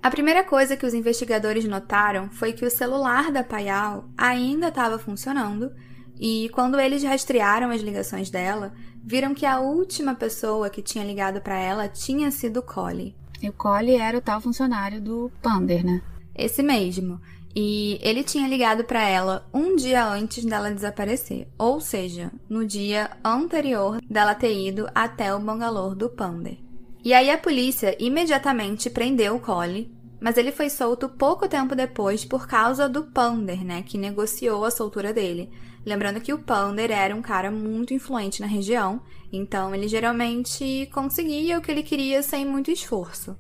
A 0.08 0.10
primeira 0.10 0.42
coisa 0.42 0.78
que 0.78 0.86
os 0.86 0.94
investigadores 0.94 1.66
notaram 1.66 2.30
foi 2.30 2.54
que 2.54 2.64
o 2.64 2.72
celular 2.72 3.30
da 3.30 3.44
Payal 3.44 4.06
ainda 4.18 4.70
estava 4.70 4.98
funcionando 4.98 5.70
e 6.18 6.48
quando 6.54 6.80
eles 6.80 7.04
rastrearam 7.04 7.72
as 7.72 7.82
ligações 7.82 8.30
dela, 8.30 8.74
viram 9.04 9.36
que 9.36 9.46
a 9.46 9.60
última 9.60 10.16
pessoa 10.16 10.70
que 10.70 10.82
tinha 10.82 11.04
ligado 11.04 11.42
para 11.42 11.60
ela 11.60 11.90
tinha 11.90 12.32
sido 12.32 12.62
o 12.62 12.64
Collie. 12.64 13.18
E 13.42 13.50
o 13.50 13.54
Collie 13.54 13.98
era 13.98 14.18
o 14.18 14.22
tal 14.22 14.40
funcionário 14.40 15.02
do 15.02 15.30
Pander, 15.42 15.86
né? 15.86 16.02
Esse 16.34 16.64
mesmo. 16.64 17.20
E 17.54 18.00
ele 18.02 18.24
tinha 18.24 18.48
ligado 18.48 18.86
para 18.86 19.06
ela 19.06 19.46
um 19.54 19.76
dia 19.76 20.08
antes 20.08 20.46
dela 20.46 20.72
desaparecer, 20.72 21.50
ou 21.58 21.82
seja, 21.82 22.32
no 22.48 22.66
dia 22.66 23.12
anterior 23.22 24.00
dela 24.10 24.34
ter 24.34 24.58
ido 24.58 24.88
até 24.96 25.36
o 25.36 25.40
bangalô 25.42 25.94
do 25.94 26.08
Pander. 26.08 26.60
E 27.04 27.14
aí 27.14 27.30
a 27.30 27.38
polícia 27.38 27.96
imediatamente 28.00 28.90
prendeu 28.90 29.36
o 29.36 29.40
Cole, 29.40 29.97
mas 30.20 30.38
ele 30.38 30.52
foi 30.52 30.70
solto 30.70 31.10
pouco 31.10 31.48
tempo 31.48 31.76
depois 31.76 32.26
por 32.26 32.48
causa 32.48 32.90
do 32.90 33.04
Pander, 33.04 33.64
né, 33.64 33.84
que 33.84 33.98
negociou 33.98 34.66
a 34.66 34.72
soltura 34.72 35.14
dele. 35.14 35.50
Lembrando 35.86 36.20
que 36.20 36.34
o 36.34 36.40
Pander 36.40 36.92
era 36.92 37.16
um 37.16 37.22
cara 37.22 37.50
muito 37.50 37.94
influente 37.94 38.42
na 38.42 38.48
região, 38.48 39.02
então 39.32 39.74
ele 39.74 39.88
geralmente 39.88 40.90
conseguia 40.94 41.58
o 41.58 41.62
que 41.62 41.72
ele 41.72 41.84
queria 41.84 42.22
sem 42.22 42.46
muito 42.46 42.72
esforço. 42.72 43.38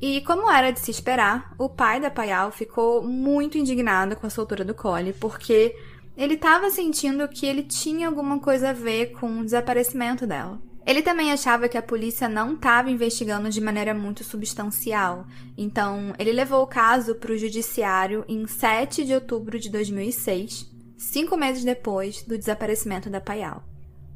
E 0.00 0.20
como 0.22 0.50
era 0.50 0.70
de 0.70 0.80
se 0.80 0.90
esperar, 0.90 1.54
o 1.58 1.68
pai 1.68 2.00
da 2.00 2.10
Payal 2.10 2.50
ficou 2.50 3.02
muito 3.02 3.56
indignado 3.56 4.16
com 4.16 4.26
a 4.26 4.30
soltura 4.30 4.64
do 4.64 4.74
Cole, 4.74 5.12
porque 5.12 5.74
ele 6.16 6.34
estava 6.34 6.68
sentindo 6.70 7.28
que 7.28 7.46
ele 7.46 7.62
tinha 7.62 8.08
alguma 8.08 8.38
coisa 8.38 8.70
a 8.70 8.72
ver 8.72 9.12
com 9.12 9.40
o 9.40 9.44
desaparecimento 9.44 10.26
dela. 10.26 10.60
Ele 10.86 11.00
também 11.00 11.32
achava 11.32 11.68
que 11.68 11.78
a 11.78 11.82
polícia 11.82 12.28
não 12.28 12.54
estava 12.54 12.90
investigando 12.90 13.48
de 13.48 13.60
maneira 13.60 13.94
muito 13.94 14.22
substancial, 14.22 15.26
então 15.56 16.14
ele 16.18 16.30
levou 16.30 16.62
o 16.62 16.66
caso 16.66 17.14
para 17.14 17.32
o 17.32 17.38
judiciário 17.38 18.22
em 18.28 18.46
7 18.46 19.04
de 19.04 19.14
outubro 19.14 19.58
de 19.58 19.70
2006, 19.70 20.70
cinco 20.98 21.38
meses 21.38 21.64
depois 21.64 22.22
do 22.22 22.36
desaparecimento 22.36 23.08
da 23.08 23.20
Payal. 23.20 23.64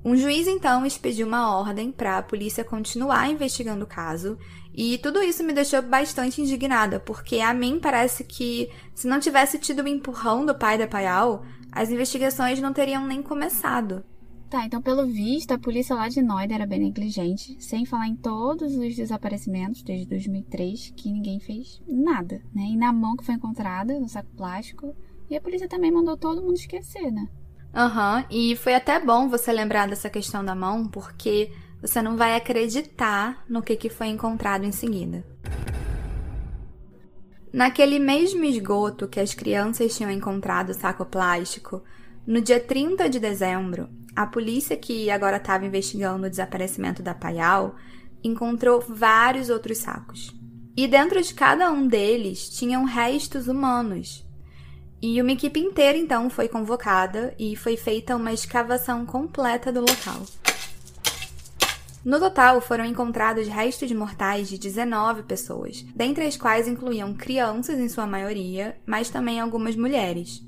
Um 0.05 0.15
juiz 0.15 0.47
então 0.47 0.85
expediu 0.85 1.27
uma 1.27 1.59
ordem 1.59 1.91
para 1.91 2.19
a 2.19 2.23
polícia 2.23 2.63
continuar 2.63 3.31
investigando 3.31 3.85
o 3.85 3.89
caso, 3.89 4.39
e 4.75 4.99
tudo 4.99 5.23
isso 5.23 5.43
me 5.43 5.55
deixou 5.55 5.81
bastante 5.81 6.41
indignada, 6.41 7.01
porque 7.01 7.41
a 7.41 7.53
mim 7.55 7.81
parece 7.81 8.25
que 8.25 8.71
se 8.95 9.09
não 9.09 9.19
tivesse 9.19 9.59
tido 9.59 9.83
o 9.83 9.89
empurrão 9.89 10.45
do 10.45 10.55
pai 10.55 10.77
da 10.77 10.87
Payal, 10.87 11.45
as 11.73 11.91
investigações 11.91 12.61
não 12.61 12.75
teriam 12.75 13.07
nem 13.07 13.23
começado. 13.23 14.05
Tá, 14.51 14.65
então 14.65 14.81
pelo 14.81 15.07
visto 15.07 15.53
a 15.53 15.59
polícia 15.59 15.95
lá 15.95 16.09
de 16.09 16.23
Noida 16.23 16.55
era 16.55 16.67
bem 16.67 16.81
negligente, 16.81 17.57
sem 17.63 17.85
falar 17.85 18.09
em 18.09 18.17
todos 18.17 18.75
os 18.75 18.97
desaparecimentos 18.97 19.83
desde 19.83 20.07
2003 20.07 20.95
que 20.97 21.13
ninguém 21.13 21.39
fez 21.39 21.83
nada, 21.87 22.41
né? 22.55 22.63
E 22.63 22.77
na 22.77 22.91
mão 22.91 23.15
que 23.15 23.25
foi 23.25 23.35
encontrada, 23.35 24.01
no 24.01 24.09
saco 24.09 24.31
plástico, 24.35 24.97
e 25.29 25.37
a 25.37 25.41
polícia 25.41 25.69
também 25.69 25.93
mandou 25.93 26.17
todo 26.17 26.41
mundo 26.41 26.55
esquecer, 26.55 27.13
né? 27.13 27.29
Aham, 27.75 28.21
uhum, 28.21 28.25
e 28.31 28.57
foi 28.57 28.75
até 28.75 28.99
bom 28.99 29.29
você 29.29 29.53
lembrar 29.53 29.87
dessa 29.87 30.09
questão 30.09 30.43
da 30.43 30.55
mão, 30.55 30.89
porque 30.89 31.53
você 31.83 32.01
não 32.01 32.17
vai 32.17 32.35
acreditar 32.35 33.45
no 33.51 33.63
que, 33.63 33.77
que 33.77 33.91
foi 33.91 34.07
encontrado 34.07 34.65
em 34.65 34.73
seguida. 34.73 35.23
Naquele 37.53 37.99
mesmo 37.99 38.45
esgoto 38.45 39.09
que 39.09 39.21
as 39.21 39.35
crianças 39.35 39.95
tinham 39.95 40.11
encontrado 40.11 40.71
o 40.71 40.75
saco 40.75 41.05
plástico, 41.05 41.83
no 42.27 42.41
dia 42.41 42.61
30 42.61 43.09
de 43.09 43.19
dezembro, 43.19 43.89
a 44.19 44.27
polícia 44.27 44.77
que 44.77 45.13
agora 45.13 45.37
estava 45.37 45.65
investigando 45.65 46.27
o 46.27 46.29
desaparecimento 46.31 47.01
da 47.05 47.15
Payal 47.15 47.77
encontrou 48.25 48.81
vários 48.81 49.49
outros 49.49 49.79
sacos. 49.79 50.35
E 50.77 50.89
dentro 50.89 51.23
de 51.23 51.33
cada 51.33 51.71
um 51.71 51.87
deles 51.87 52.51
tinham 52.51 52.83
restos 52.83 53.47
humanos. 53.47 54.27
E 55.01 55.23
uma 55.23 55.31
equipe 55.31 55.61
inteira 55.61 55.97
então 55.97 56.29
foi 56.29 56.49
convocada 56.49 57.33
e 57.39 57.55
foi 57.55 57.77
feita 57.77 58.17
uma 58.17 58.33
escavação 58.33 59.07
completa 59.07 59.71
do 59.71 59.83
local. 59.83 60.27
No 62.05 62.19
total, 62.19 62.61
foram 62.61 62.85
encontrados 62.85 63.47
restos 63.47 63.93
mortais 63.93 64.49
de 64.49 64.59
19 64.59 65.23
pessoas, 65.23 65.85
dentre 65.95 66.27
as 66.27 66.37
quais 66.37 66.67
incluíam 66.67 67.15
crianças 67.15 67.79
em 67.79 67.89
sua 67.89 68.05
maioria, 68.05 68.77
mas 68.85 69.11
também 69.11 69.39
algumas 69.39 69.77
mulheres. 69.77 70.43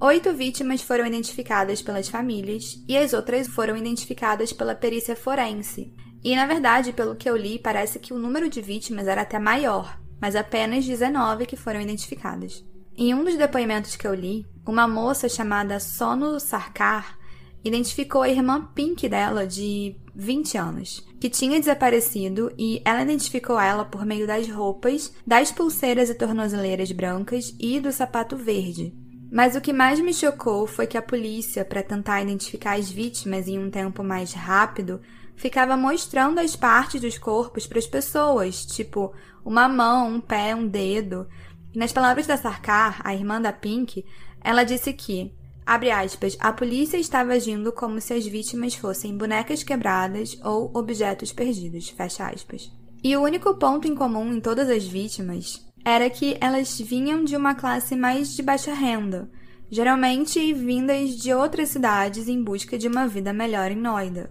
Oito 0.00 0.32
vítimas 0.32 0.80
foram 0.80 1.04
identificadas 1.04 1.82
pelas 1.82 2.08
famílias 2.08 2.80
e 2.86 2.96
as 2.96 3.12
outras 3.12 3.48
foram 3.48 3.76
identificadas 3.76 4.52
pela 4.52 4.72
perícia 4.72 5.16
forense. 5.16 5.92
E, 6.22 6.36
na 6.36 6.46
verdade, 6.46 6.92
pelo 6.92 7.16
que 7.16 7.28
eu 7.28 7.36
li, 7.36 7.58
parece 7.58 7.98
que 7.98 8.14
o 8.14 8.18
número 8.18 8.48
de 8.48 8.62
vítimas 8.62 9.08
era 9.08 9.22
até 9.22 9.40
maior, 9.40 9.98
mas 10.20 10.36
apenas 10.36 10.86
19 10.86 11.46
que 11.46 11.56
foram 11.56 11.80
identificadas. 11.80 12.64
Em 12.96 13.12
um 13.12 13.24
dos 13.24 13.36
depoimentos 13.36 13.96
que 13.96 14.06
eu 14.06 14.14
li, 14.14 14.46
uma 14.64 14.86
moça 14.86 15.28
chamada 15.28 15.80
Sono 15.80 16.38
Sarkar 16.38 17.18
identificou 17.64 18.22
a 18.22 18.28
irmã 18.28 18.68
Pink 18.72 19.08
dela, 19.08 19.48
de 19.48 19.96
20 20.14 20.56
anos, 20.56 21.04
que 21.20 21.28
tinha 21.28 21.58
desaparecido 21.58 22.52
e 22.56 22.80
ela 22.84 23.02
identificou 23.02 23.58
ela 23.58 23.84
por 23.84 24.06
meio 24.06 24.28
das 24.28 24.48
roupas, 24.48 25.12
das 25.26 25.50
pulseiras 25.50 26.08
e 26.08 26.14
tornozeleiras 26.14 26.92
brancas 26.92 27.52
e 27.58 27.80
do 27.80 27.90
sapato 27.90 28.36
verde. 28.36 28.94
Mas 29.30 29.54
o 29.54 29.60
que 29.60 29.74
mais 29.74 30.00
me 30.00 30.14
chocou 30.14 30.66
foi 30.66 30.86
que 30.86 30.96
a 30.96 31.02
polícia, 31.02 31.64
para 31.64 31.82
tentar 31.82 32.22
identificar 32.22 32.78
as 32.78 32.90
vítimas 32.90 33.46
em 33.46 33.58
um 33.58 33.70
tempo 33.70 34.02
mais 34.02 34.32
rápido, 34.32 35.00
ficava 35.36 35.76
mostrando 35.76 36.40
as 36.40 36.56
partes 36.56 37.00
dos 37.00 37.18
corpos 37.18 37.66
para 37.66 37.78
as 37.78 37.86
pessoas, 37.86 38.64
tipo 38.64 39.12
uma 39.44 39.68
mão, 39.68 40.14
um 40.14 40.20
pé, 40.20 40.54
um 40.54 40.66
dedo. 40.66 41.28
E 41.74 41.78
nas 41.78 41.92
palavras 41.92 42.26
da 42.26 42.38
Sarkar, 42.38 43.00
a 43.04 43.14
irmã 43.14 43.40
da 43.40 43.52
Pink, 43.52 44.04
ela 44.42 44.64
disse 44.64 44.94
que, 44.94 45.30
abre 45.64 45.90
aspas, 45.90 46.34
a 46.40 46.50
polícia 46.50 46.96
estava 46.96 47.34
agindo 47.34 47.70
como 47.70 48.00
se 48.00 48.14
as 48.14 48.26
vítimas 48.26 48.74
fossem 48.74 49.16
bonecas 49.16 49.62
quebradas 49.62 50.40
ou 50.42 50.70
objetos 50.74 51.34
perdidos, 51.34 51.90
fecha 51.90 52.28
aspas. 52.28 52.72
E 53.04 53.14
o 53.14 53.22
único 53.22 53.54
ponto 53.56 53.86
em 53.86 53.94
comum 53.94 54.32
em 54.32 54.40
todas 54.40 54.70
as 54.70 54.84
vítimas 54.84 55.67
era 55.88 56.10
que 56.10 56.36
elas 56.38 56.78
vinham 56.78 57.24
de 57.24 57.34
uma 57.34 57.54
classe 57.54 57.96
mais 57.96 58.36
de 58.36 58.42
baixa 58.42 58.74
renda, 58.74 59.26
geralmente 59.70 60.52
vindas 60.52 61.12
de 61.12 61.32
outras 61.32 61.70
cidades 61.70 62.28
em 62.28 62.44
busca 62.44 62.76
de 62.76 62.86
uma 62.86 63.08
vida 63.08 63.32
melhor 63.32 63.70
em 63.70 63.76
Noida. 63.76 64.30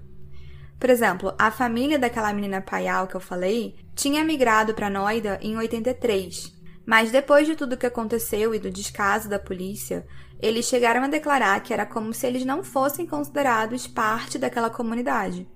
Por 0.80 0.88
exemplo, 0.88 1.34
a 1.36 1.50
família 1.50 1.98
daquela 1.98 2.32
menina 2.32 2.62
Paial 2.62 3.08
que 3.08 3.16
eu 3.16 3.20
falei 3.20 3.76
tinha 3.96 4.24
migrado 4.24 4.76
para 4.76 4.88
Noida 4.88 5.40
em 5.42 5.58
83, 5.58 6.54
mas 6.86 7.10
depois 7.10 7.48
de 7.48 7.56
tudo 7.56 7.76
que 7.76 7.88
aconteceu 7.88 8.54
e 8.54 8.60
do 8.60 8.70
descaso 8.70 9.28
da 9.28 9.40
polícia, 9.40 10.06
eles 10.40 10.68
chegaram 10.68 11.06
a 11.06 11.08
declarar 11.08 11.60
que 11.64 11.74
era 11.74 11.88
como 11.88 12.14
se 12.14 12.28
eles 12.28 12.46
não 12.46 12.64
fossem 12.64 13.08
considerados 13.08 13.88
parte 13.88 14.38
daquela 14.38 14.70
comunidade. 14.70 15.50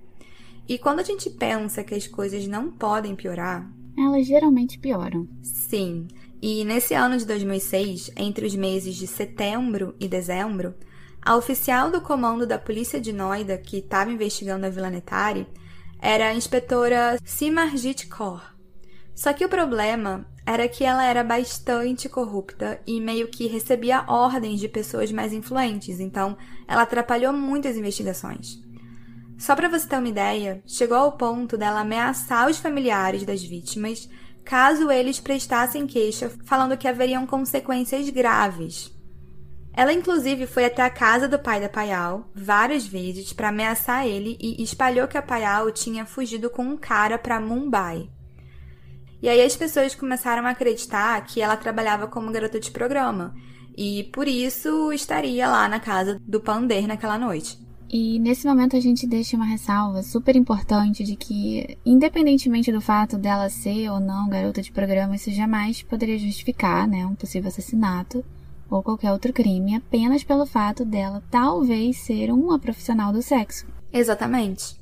E 0.68 0.78
quando 0.78 0.98
a 0.98 1.04
gente 1.04 1.30
pensa 1.30 1.84
que 1.84 1.94
as 1.94 2.08
coisas 2.08 2.48
não 2.48 2.72
podem 2.72 3.14
piorar, 3.14 3.70
elas 3.96 4.26
geralmente 4.26 4.78
pioram. 4.78 5.28
Sim. 5.42 6.06
E 6.40 6.64
nesse 6.64 6.94
ano 6.94 7.16
de 7.16 7.24
2006, 7.24 8.10
entre 8.16 8.46
os 8.46 8.54
meses 8.54 8.96
de 8.96 9.06
setembro 9.06 9.94
e 10.00 10.08
dezembro, 10.08 10.74
a 11.20 11.36
oficial 11.36 11.90
do 11.90 12.00
comando 12.00 12.46
da 12.46 12.58
polícia 12.58 13.00
de 13.00 13.12
Noida, 13.12 13.56
que 13.56 13.78
estava 13.78 14.10
investigando 14.10 14.66
a 14.66 14.70
Vila 14.70 14.90
Netari, 14.90 15.46
era 16.00 16.28
a 16.28 16.34
inspetora 16.34 17.16
Simarjit 17.24 18.08
Kaur. 18.08 18.42
Só 19.14 19.32
que 19.32 19.44
o 19.44 19.48
problema 19.48 20.26
era 20.44 20.66
que 20.66 20.84
ela 20.84 21.04
era 21.04 21.22
bastante 21.22 22.08
corrupta 22.08 22.80
e 22.84 23.00
meio 23.00 23.28
que 23.28 23.46
recebia 23.46 24.04
ordens 24.08 24.58
de 24.58 24.68
pessoas 24.68 25.12
mais 25.12 25.32
influentes, 25.32 26.00
então 26.00 26.36
ela 26.66 26.82
atrapalhou 26.82 27.32
muito 27.32 27.68
as 27.68 27.76
investigações. 27.76 28.60
Só 29.42 29.56
para 29.56 29.68
você 29.68 29.88
ter 29.88 29.96
uma 29.96 30.08
ideia, 30.08 30.62
chegou 30.64 30.96
ao 30.96 31.10
ponto 31.10 31.58
dela 31.58 31.80
ameaçar 31.80 32.48
os 32.48 32.58
familiares 32.58 33.24
das 33.24 33.42
vítimas 33.42 34.08
caso 34.44 34.88
eles 34.88 35.18
prestassem 35.18 35.84
queixa, 35.84 36.30
falando 36.44 36.76
que 36.76 36.86
haveriam 36.86 37.26
consequências 37.26 38.08
graves. 38.08 38.94
Ela 39.72 39.92
inclusive 39.92 40.46
foi 40.46 40.66
até 40.66 40.82
a 40.82 40.90
casa 40.90 41.26
do 41.26 41.40
pai 41.40 41.60
da 41.60 41.68
Payal 41.68 42.30
várias 42.32 42.86
vezes 42.86 43.32
para 43.32 43.48
ameaçar 43.48 44.06
ele 44.06 44.38
e 44.40 44.62
espalhou 44.62 45.08
que 45.08 45.18
a 45.18 45.22
Payal 45.22 45.72
tinha 45.72 46.06
fugido 46.06 46.48
com 46.48 46.62
um 46.62 46.76
cara 46.76 47.18
para 47.18 47.40
Mumbai. 47.40 48.08
E 49.20 49.28
aí 49.28 49.42
as 49.42 49.56
pessoas 49.56 49.92
começaram 49.92 50.46
a 50.46 50.50
acreditar 50.50 51.20
que 51.24 51.42
ela 51.42 51.56
trabalhava 51.56 52.06
como 52.06 52.30
garota 52.30 52.60
de 52.60 52.70
programa 52.70 53.34
e 53.76 54.04
por 54.14 54.28
isso 54.28 54.92
estaria 54.92 55.48
lá 55.48 55.68
na 55.68 55.80
casa 55.80 56.16
do 56.20 56.40
Pander 56.40 56.86
naquela 56.86 57.18
noite. 57.18 57.71
E 57.92 58.18
nesse 58.18 58.46
momento 58.46 58.74
a 58.74 58.80
gente 58.80 59.06
deixa 59.06 59.36
uma 59.36 59.44
ressalva 59.44 60.02
super 60.02 60.34
importante 60.34 61.04
de 61.04 61.14
que, 61.14 61.76
independentemente 61.84 62.72
do 62.72 62.80
fato 62.80 63.18
dela 63.18 63.50
ser 63.50 63.90
ou 63.90 64.00
não 64.00 64.30
garota 64.30 64.62
de 64.62 64.72
programa, 64.72 65.14
isso 65.14 65.30
jamais 65.30 65.82
poderia 65.82 66.18
justificar 66.18 66.88
né, 66.88 67.04
um 67.04 67.14
possível 67.14 67.48
assassinato 67.48 68.24
ou 68.70 68.82
qualquer 68.82 69.12
outro 69.12 69.30
crime 69.30 69.76
apenas 69.76 70.24
pelo 70.24 70.46
fato 70.46 70.86
dela 70.86 71.22
talvez 71.30 71.98
ser 71.98 72.32
uma 72.32 72.58
profissional 72.58 73.12
do 73.12 73.20
sexo. 73.20 73.66
Exatamente. 73.92 74.80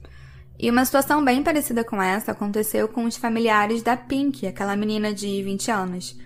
E 0.57 0.71
uma 0.71 0.85
situação 0.85 1.25
bem 1.25 1.43
parecida 1.43 1.83
com 1.83 2.01
essa 2.01 2.31
aconteceu 2.31 2.87
com 2.87 3.07
os 3.07 3.17
familiares 3.17 3.83
da 3.83 3.97
Pink, 3.97 4.47
aquela 4.47 4.77
menina 4.77 5.13
de 5.13 5.43
20 5.43 5.69
anos. 5.73 6.17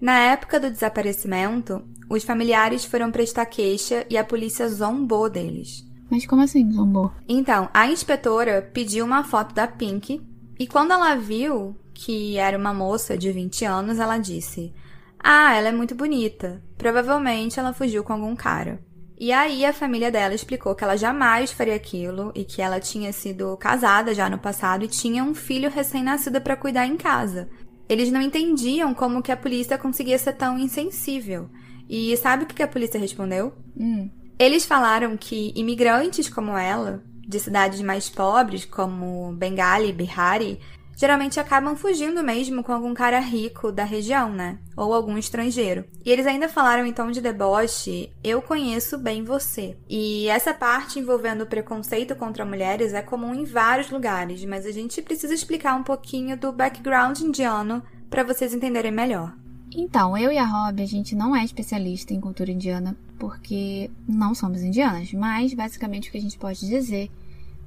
Na 0.00 0.18
época 0.18 0.58
do 0.58 0.68
desaparecimento, 0.68 1.80
os 2.10 2.24
familiares 2.24 2.84
foram 2.84 3.12
prestar 3.12 3.46
queixa 3.46 4.04
e 4.10 4.18
a 4.18 4.24
polícia 4.24 4.68
zombou 4.68 5.30
deles. 5.30 5.93
Mas 6.10 6.26
como 6.26 6.42
assim, 6.42 6.70
zombou? 6.70 7.10
Então, 7.28 7.68
a 7.72 7.86
inspetora 7.86 8.62
pediu 8.72 9.04
uma 9.04 9.24
foto 9.24 9.54
da 9.54 9.66
Pink 9.66 10.20
e 10.58 10.66
quando 10.66 10.92
ela 10.92 11.16
viu 11.16 11.76
que 11.92 12.36
era 12.36 12.58
uma 12.58 12.74
moça 12.74 13.16
de 13.16 13.30
20 13.30 13.64
anos, 13.64 13.98
ela 13.98 14.18
disse: 14.18 14.72
Ah, 15.18 15.54
ela 15.54 15.68
é 15.68 15.72
muito 15.72 15.94
bonita. 15.94 16.62
Provavelmente 16.76 17.58
ela 17.58 17.72
fugiu 17.72 18.04
com 18.04 18.12
algum 18.12 18.34
cara. 18.34 18.80
E 19.18 19.32
aí 19.32 19.64
a 19.64 19.72
família 19.72 20.10
dela 20.10 20.34
explicou 20.34 20.74
que 20.74 20.82
ela 20.82 20.96
jamais 20.96 21.52
faria 21.52 21.76
aquilo 21.76 22.32
e 22.34 22.44
que 22.44 22.60
ela 22.60 22.80
tinha 22.80 23.12
sido 23.12 23.56
casada 23.56 24.12
já 24.12 24.28
no 24.28 24.38
passado 24.38 24.84
e 24.84 24.88
tinha 24.88 25.22
um 25.22 25.34
filho 25.34 25.70
recém-nascido 25.70 26.40
para 26.40 26.56
cuidar 26.56 26.86
em 26.86 26.96
casa. 26.96 27.48
Eles 27.88 28.10
não 28.10 28.20
entendiam 28.20 28.92
como 28.92 29.22
que 29.22 29.30
a 29.30 29.36
polícia 29.36 29.78
conseguia 29.78 30.18
ser 30.18 30.32
tão 30.32 30.58
insensível. 30.58 31.48
E 31.88 32.16
sabe 32.16 32.44
o 32.44 32.46
que 32.46 32.62
a 32.62 32.68
polícia 32.68 32.98
respondeu? 32.98 33.52
Hum. 33.76 34.10
Eles 34.38 34.64
falaram 34.64 35.16
que 35.16 35.52
imigrantes 35.54 36.28
como 36.28 36.56
ela, 36.56 37.02
de 37.26 37.38
cidades 37.38 37.80
mais 37.80 38.10
pobres 38.10 38.64
como 38.64 39.32
Bengali 39.32 39.88
e 39.88 39.92
Bihari, 39.92 40.60
geralmente 40.96 41.40
acabam 41.40 41.76
fugindo 41.76 42.22
mesmo 42.22 42.62
com 42.62 42.72
algum 42.72 42.94
cara 42.94 43.18
rico 43.18 43.72
da 43.72 43.84
região, 43.84 44.30
né? 44.30 44.58
Ou 44.76 44.92
algum 44.92 45.18
estrangeiro. 45.18 45.84
E 46.04 46.10
eles 46.10 46.26
ainda 46.26 46.48
falaram 46.48 46.86
então 46.86 47.10
de 47.10 47.20
deboche, 47.20 48.12
eu 48.22 48.40
conheço 48.42 48.98
bem 48.98 49.24
você. 49.24 49.76
E 49.88 50.28
essa 50.28 50.54
parte 50.54 50.98
envolvendo 50.98 51.42
o 51.42 51.46
preconceito 51.46 52.14
contra 52.14 52.44
mulheres 52.44 52.92
é 52.92 53.02
comum 53.02 53.34
em 53.34 53.44
vários 53.44 53.90
lugares, 53.90 54.44
mas 54.44 54.66
a 54.66 54.72
gente 54.72 55.02
precisa 55.02 55.34
explicar 55.34 55.74
um 55.74 55.82
pouquinho 55.82 56.36
do 56.36 56.52
background 56.52 57.20
indiano 57.20 57.82
para 58.10 58.24
vocês 58.24 58.54
entenderem 58.54 58.92
melhor. 58.92 59.34
Então, 59.76 60.16
eu 60.16 60.30
e 60.30 60.38
a 60.38 60.44
Rob, 60.44 60.80
a 60.80 60.86
gente 60.86 61.16
não 61.16 61.34
é 61.34 61.44
especialista 61.44 62.14
em 62.14 62.20
cultura 62.20 62.52
indiana 62.52 62.96
porque 63.18 63.90
não 64.06 64.32
somos 64.32 64.62
indianas, 64.62 65.12
mas 65.12 65.52
basicamente 65.52 66.08
o 66.08 66.12
que 66.12 66.18
a 66.18 66.20
gente 66.20 66.38
pode 66.38 66.60
dizer 66.60 67.10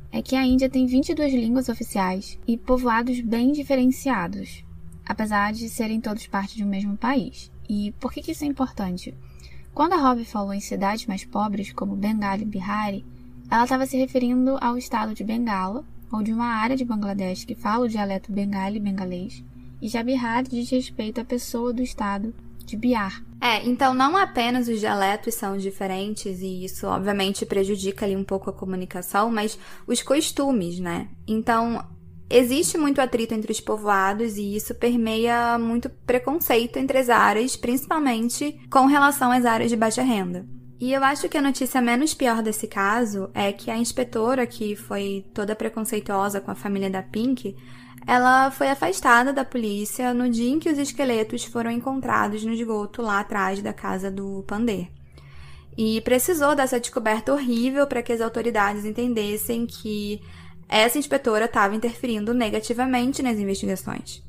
é 0.10 0.22
que 0.22 0.36
a 0.36 0.46
Índia 0.46 0.70
tem 0.70 0.86
22 0.86 1.34
línguas 1.34 1.68
oficiais 1.68 2.40
e 2.48 2.58
povoados 2.58 3.20
bem 3.20 3.52
diferenciados, 3.52 4.64
apesar 5.06 5.52
de 5.52 5.68
serem 5.68 6.00
todos 6.00 6.28
parte 6.28 6.56
de 6.56 6.64
um 6.64 6.70
mesmo 6.70 6.96
país. 6.96 7.52
E 7.68 7.92
por 8.00 8.14
que, 8.14 8.22
que 8.22 8.32
isso 8.32 8.46
é 8.46 8.48
importante? 8.48 9.14
Quando 9.74 9.94
a 9.94 9.98
Rob 9.98 10.24
falou 10.24 10.54
em 10.54 10.62
cidades 10.62 11.06
mais 11.06 11.26
pobres, 11.26 11.74
como 11.74 11.96
Bengal 11.96 12.38
e 12.38 12.46
Bihar, 12.46 12.94
ela 13.52 13.64
estava 13.64 13.86
se 13.86 13.98
referindo 13.98 14.58
ao 14.62 14.78
estado 14.78 15.14
de 15.14 15.26
Bengala, 15.26 15.84
ou 16.10 16.24
de 16.24 16.32
uma 16.32 16.46
área 16.46 16.78
de 16.78 16.86
Bangladesh 16.86 17.44
que 17.44 17.54
fala 17.54 17.86
o 17.86 17.90
dialeto 17.90 18.32
bengali 18.32 18.80
bengalês, 18.80 19.44
e 19.82 19.88
já 19.88 20.04
Bihar 20.04 20.44
diz 20.44 20.70
respeito 20.70 21.22
à 21.22 21.26
pessoa 21.26 21.74
do 21.74 21.82
estado 21.82 22.34
de 22.66 22.76
Bihar. 22.76 23.24
É, 23.40 23.66
então 23.66 23.94
não 23.94 24.18
apenas 24.18 24.68
os 24.68 24.80
dialetos 24.80 25.36
são 25.36 25.58
diferentes 25.58 26.42
e 26.42 26.66
isso 26.66 26.88
obviamente 26.88 27.46
prejudica 27.46 28.06
ali 28.06 28.16
um 28.16 28.24
pouco 28.24 28.50
a 28.50 28.54
comunicação, 28.54 29.32
mas 29.32 29.58
os 29.86 30.02
costumes, 30.02 30.80
né? 30.80 31.08
Então 31.28 31.86
existe 32.30 32.78
muito 32.78 33.00
atrito 33.00 33.34
entre 33.34 33.52
os 33.52 33.62
povoados 33.62 34.38
e 34.38 34.56
isso 34.56 34.76
permeia 34.76 35.58
muito 35.58 35.90
preconceito 35.90 36.78
entre 36.78 36.98
as 36.98 37.10
áreas, 37.10 37.56
principalmente 37.56 38.60
com 38.70 38.86
relação 38.86 39.32
às 39.32 39.46
áreas 39.46 39.70
de 39.70 39.78
baixa 39.78 40.02
renda. 40.02 40.46
E 40.80 40.94
eu 40.94 41.04
acho 41.04 41.28
que 41.28 41.38
a 41.38 41.42
notícia 41.42 41.82
menos 41.82 42.14
pior 42.14 42.44
desse 42.44 42.68
caso 42.68 43.30
é 43.34 43.52
que 43.52 43.72
a 43.72 43.78
inspetora, 43.78 44.46
que 44.46 44.76
foi 44.76 45.26
toda 45.34 45.56
preconceituosa 45.56 46.40
com 46.40 46.52
a 46.52 46.56
família 46.56 46.90
da 46.90 47.02
Pink, 47.02 47.56
ela 48.08 48.50
foi 48.50 48.70
afastada 48.70 49.34
da 49.34 49.44
polícia 49.44 50.14
no 50.14 50.30
dia 50.30 50.50
em 50.50 50.60
que 50.60 50.70
os 50.70 50.78
esqueletos 50.78 51.44
foram 51.44 51.70
encontrados 51.70 52.42
no 52.46 52.54
esgoto 52.54 53.02
lá 53.02 53.20
atrás 53.20 53.62
da 53.62 53.74
casa 53.74 54.10
do 54.10 54.46
Pander. 54.48 54.88
E 55.78 56.00
precisou 56.02 56.56
dessa 56.56 56.80
descoberta 56.80 57.34
horrível 57.34 57.86
para 57.86 58.02
que 58.02 58.14
as 58.14 58.22
autoridades 58.22 58.86
entendessem 58.86 59.68
que 59.68 60.22
essa 60.70 60.98
inspetora 60.98 61.46
estava 61.46 61.76
interferindo 61.76 62.34
negativamente 62.34 63.22
nas 63.22 63.38
investigações. 63.38 64.24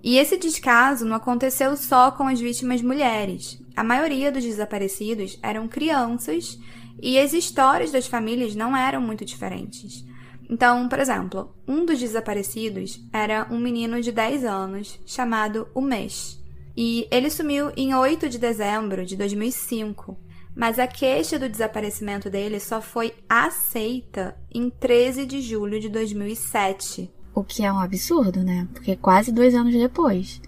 E 0.00 0.16
esse 0.16 0.36
descaso 0.36 1.04
não 1.04 1.16
aconteceu 1.16 1.76
só 1.76 2.12
com 2.12 2.28
as 2.28 2.40
vítimas 2.40 2.80
mulheres. 2.82 3.60
A 3.74 3.82
maioria 3.82 4.30
dos 4.30 4.44
desaparecidos 4.44 5.40
eram 5.42 5.66
crianças 5.66 6.56
e 7.00 7.18
as 7.18 7.32
histórias 7.32 7.90
das 7.90 8.06
famílias 8.06 8.54
não 8.54 8.76
eram 8.76 9.00
muito 9.00 9.24
diferentes. 9.24 10.04
Então, 10.52 10.86
por 10.86 10.98
exemplo, 10.98 11.50
um 11.66 11.86
dos 11.86 11.98
desaparecidos 11.98 13.00
era 13.10 13.48
um 13.50 13.58
menino 13.58 14.02
de 14.02 14.12
10 14.12 14.44
anos 14.44 15.00
chamado 15.06 15.66
Umesh. 15.74 16.38
E 16.76 17.08
ele 17.10 17.30
sumiu 17.30 17.72
em 17.74 17.94
8 17.94 18.28
de 18.28 18.38
dezembro 18.38 19.06
de 19.06 19.16
2005, 19.16 20.14
mas 20.54 20.78
a 20.78 20.86
queixa 20.86 21.38
do 21.38 21.48
desaparecimento 21.48 22.28
dele 22.28 22.60
só 22.60 22.82
foi 22.82 23.14
aceita 23.26 24.36
em 24.54 24.68
13 24.68 25.24
de 25.24 25.40
julho 25.40 25.80
de 25.80 25.88
2007. 25.88 27.10
O 27.34 27.42
que 27.42 27.64
é 27.64 27.72
um 27.72 27.80
absurdo, 27.80 28.44
né? 28.44 28.68
Porque 28.74 28.94
quase 28.94 29.32
dois 29.32 29.54
anos 29.54 29.72
depois. 29.72 30.38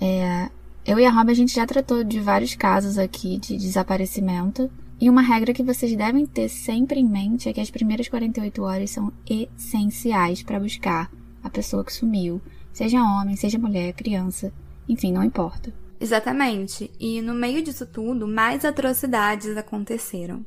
É, 0.00 0.50
eu 0.84 0.98
e 0.98 1.06
a 1.06 1.10
Rob, 1.10 1.30
a 1.30 1.34
gente 1.34 1.54
já 1.54 1.64
tratou 1.64 2.02
de 2.02 2.18
vários 2.18 2.56
casos 2.56 2.98
aqui 2.98 3.38
de 3.38 3.56
desaparecimento. 3.56 4.68
E 5.00 5.10
uma 5.10 5.22
regra 5.22 5.52
que 5.52 5.62
vocês 5.62 5.94
devem 5.96 6.24
ter 6.24 6.48
sempre 6.48 7.00
em 7.00 7.08
mente 7.08 7.48
é 7.48 7.52
que 7.52 7.60
as 7.60 7.70
primeiras 7.70 8.08
48 8.08 8.62
horas 8.62 8.90
são 8.90 9.12
essenciais 9.28 10.42
para 10.42 10.60
buscar 10.60 11.10
a 11.42 11.50
pessoa 11.50 11.84
que 11.84 11.92
sumiu, 11.92 12.40
seja 12.72 13.02
homem, 13.02 13.36
seja 13.36 13.58
mulher, 13.58 13.92
criança, 13.92 14.52
enfim, 14.88 15.12
não 15.12 15.22
importa. 15.22 15.72
Exatamente. 16.00 16.90
E 16.98 17.20
no 17.20 17.34
meio 17.34 17.62
disso 17.62 17.86
tudo, 17.86 18.26
mais 18.26 18.64
atrocidades 18.64 19.56
aconteceram. 19.56 20.44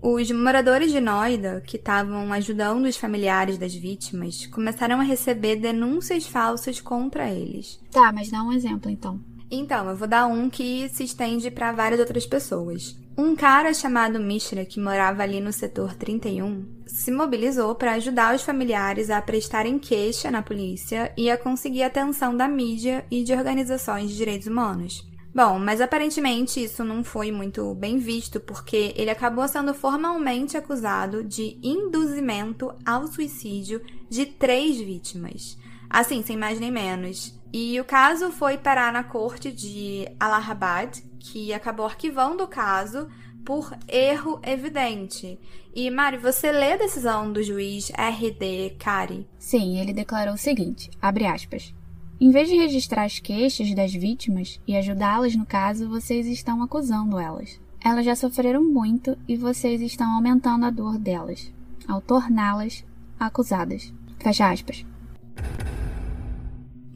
Os 0.00 0.30
moradores 0.30 0.92
de 0.92 1.00
Noida, 1.00 1.62
que 1.66 1.76
estavam 1.76 2.32
ajudando 2.32 2.84
os 2.84 2.96
familiares 2.96 3.56
das 3.56 3.74
vítimas, 3.74 4.46
começaram 4.46 5.00
a 5.00 5.04
receber 5.04 5.56
denúncias 5.56 6.26
falsas 6.26 6.80
contra 6.80 7.30
eles. 7.30 7.80
Tá, 7.90 8.12
mas 8.12 8.30
dá 8.30 8.42
um 8.42 8.52
exemplo 8.52 8.90
então. 8.90 9.20
Então, 9.50 9.88
eu 9.88 9.96
vou 9.96 10.08
dar 10.08 10.26
um 10.26 10.50
que 10.50 10.88
se 10.88 11.04
estende 11.04 11.50
para 11.50 11.72
várias 11.72 12.00
outras 12.00 12.26
pessoas. 12.26 12.96
Um 13.16 13.34
cara 13.34 13.72
chamado 13.72 14.20
Mishra, 14.20 14.64
que 14.64 14.78
morava 14.78 15.22
ali 15.22 15.40
no 15.40 15.52
setor 15.52 15.94
31, 15.94 16.66
se 16.86 17.10
mobilizou 17.10 17.74
para 17.74 17.92
ajudar 17.92 18.34
os 18.34 18.42
familiares 18.42 19.08
a 19.08 19.22
prestarem 19.22 19.78
queixa 19.78 20.30
na 20.30 20.42
polícia 20.42 21.12
e 21.16 21.30
a 21.30 21.38
conseguir 21.38 21.82
atenção 21.82 22.36
da 22.36 22.46
mídia 22.46 23.06
e 23.10 23.24
de 23.24 23.32
organizações 23.32 24.10
de 24.10 24.16
direitos 24.16 24.46
humanos. 24.46 25.06
Bom, 25.34 25.58
mas 25.58 25.82
aparentemente 25.82 26.64
isso 26.64 26.82
não 26.82 27.04
foi 27.04 27.30
muito 27.30 27.74
bem 27.74 27.98
visto, 27.98 28.40
porque 28.40 28.94
ele 28.96 29.10
acabou 29.10 29.46
sendo 29.46 29.74
formalmente 29.74 30.56
acusado 30.56 31.22
de 31.22 31.58
induzimento 31.62 32.74
ao 32.84 33.06
suicídio 33.06 33.82
de 34.08 34.24
três 34.24 34.78
vítimas. 34.78 35.58
Assim, 35.90 36.22
sem 36.22 36.36
mais 36.36 36.58
nem 36.58 36.70
menos. 36.70 37.35
E 37.52 37.80
o 37.80 37.84
caso 37.84 38.30
foi 38.30 38.58
parar 38.58 38.92
na 38.92 39.04
corte 39.04 39.50
de 39.50 40.06
Allahabad, 40.18 41.02
que 41.18 41.52
acabou 41.52 41.86
arquivando 41.86 42.44
o 42.44 42.48
caso 42.48 43.08
por 43.44 43.72
erro 43.88 44.40
evidente. 44.42 45.38
E, 45.74 45.90
Mari, 45.90 46.18
você 46.18 46.50
lê 46.50 46.72
a 46.72 46.76
decisão 46.76 47.32
do 47.32 47.42
juiz 47.42 47.90
R.D. 47.96 48.76
Kari? 48.78 49.28
Sim, 49.38 49.78
ele 49.78 49.92
declarou 49.92 50.34
o 50.34 50.38
seguinte, 50.38 50.90
abre 51.00 51.26
aspas, 51.26 51.72
em 52.18 52.30
vez 52.30 52.48
de 52.48 52.56
registrar 52.56 53.04
as 53.04 53.18
queixas 53.18 53.74
das 53.74 53.92
vítimas 53.92 54.58
e 54.66 54.74
ajudá-las 54.74 55.36
no 55.36 55.44
caso, 55.44 55.88
vocês 55.88 56.26
estão 56.26 56.62
acusando 56.62 57.18
elas. 57.18 57.60
Elas 57.84 58.06
já 58.06 58.16
sofreram 58.16 58.64
muito 58.64 59.18
e 59.28 59.36
vocês 59.36 59.82
estão 59.82 60.10
aumentando 60.12 60.64
a 60.64 60.70
dor 60.70 60.98
delas, 60.98 61.52
ao 61.86 62.00
torná-las 62.00 62.84
acusadas. 63.20 63.92
Fecha 64.18 64.50
aspas. 64.50 64.84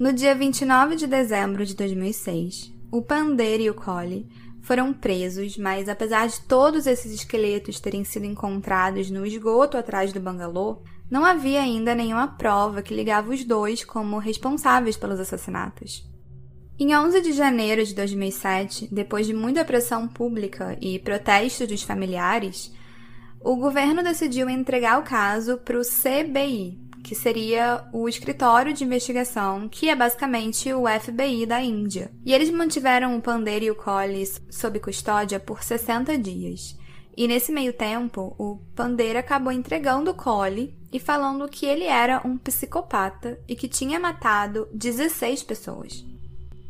No 0.00 0.14
dia 0.14 0.34
29 0.34 0.96
de 0.96 1.06
dezembro 1.06 1.66
de 1.66 1.76
2006, 1.76 2.72
o 2.90 3.02
Pander 3.02 3.60
e 3.60 3.68
o 3.68 3.74
Collie 3.74 4.26
foram 4.62 4.94
presos, 4.94 5.58
mas 5.58 5.90
apesar 5.90 6.26
de 6.26 6.40
todos 6.40 6.86
esses 6.86 7.12
esqueletos 7.12 7.78
terem 7.80 8.02
sido 8.02 8.24
encontrados 8.24 9.10
no 9.10 9.26
esgoto 9.26 9.76
atrás 9.76 10.10
do 10.10 10.18
bangalô, 10.18 10.78
não 11.10 11.22
havia 11.22 11.60
ainda 11.60 11.94
nenhuma 11.94 12.28
prova 12.28 12.80
que 12.80 12.94
ligava 12.94 13.30
os 13.30 13.44
dois 13.44 13.84
como 13.84 14.16
responsáveis 14.16 14.96
pelos 14.96 15.20
assassinatos. 15.20 16.10
Em 16.78 16.96
11 16.96 17.20
de 17.20 17.32
janeiro 17.32 17.84
de 17.84 17.94
2007, 17.94 18.88
depois 18.90 19.26
de 19.26 19.34
muita 19.34 19.66
pressão 19.66 20.08
pública 20.08 20.78
e 20.80 20.98
protestos 20.98 21.68
dos 21.68 21.82
familiares, 21.82 22.72
o 23.38 23.54
governo 23.54 24.02
decidiu 24.02 24.48
entregar 24.48 24.98
o 24.98 25.04
caso 25.04 25.58
para 25.58 25.78
o 25.78 25.82
CBI, 25.82 26.88
que 27.10 27.14
seria 27.16 27.88
o 27.92 28.08
escritório 28.08 28.72
de 28.72 28.84
investigação, 28.84 29.68
que 29.68 29.88
é 29.88 29.96
basicamente 29.96 30.72
o 30.72 30.84
FBI 30.86 31.44
da 31.44 31.60
Índia. 31.60 32.08
E 32.24 32.32
eles 32.32 32.48
mantiveram 32.50 33.16
o 33.16 33.20
Pander 33.20 33.64
e 33.64 33.68
o 33.72 33.74
Collis 33.74 34.40
sob 34.48 34.78
custódia 34.78 35.40
por 35.40 35.60
60 35.60 36.16
dias. 36.16 36.78
E 37.16 37.26
nesse 37.26 37.50
meio 37.50 37.72
tempo, 37.72 38.32
o 38.38 38.60
Pander 38.76 39.16
acabou 39.16 39.52
entregando 39.52 40.12
o 40.12 40.14
Collie 40.14 40.72
e 40.92 41.00
falando 41.00 41.48
que 41.48 41.66
ele 41.66 41.82
era 41.82 42.24
um 42.24 42.38
psicopata 42.38 43.40
e 43.48 43.56
que 43.56 43.66
tinha 43.66 43.98
matado 43.98 44.68
16 44.72 45.42
pessoas. 45.42 46.06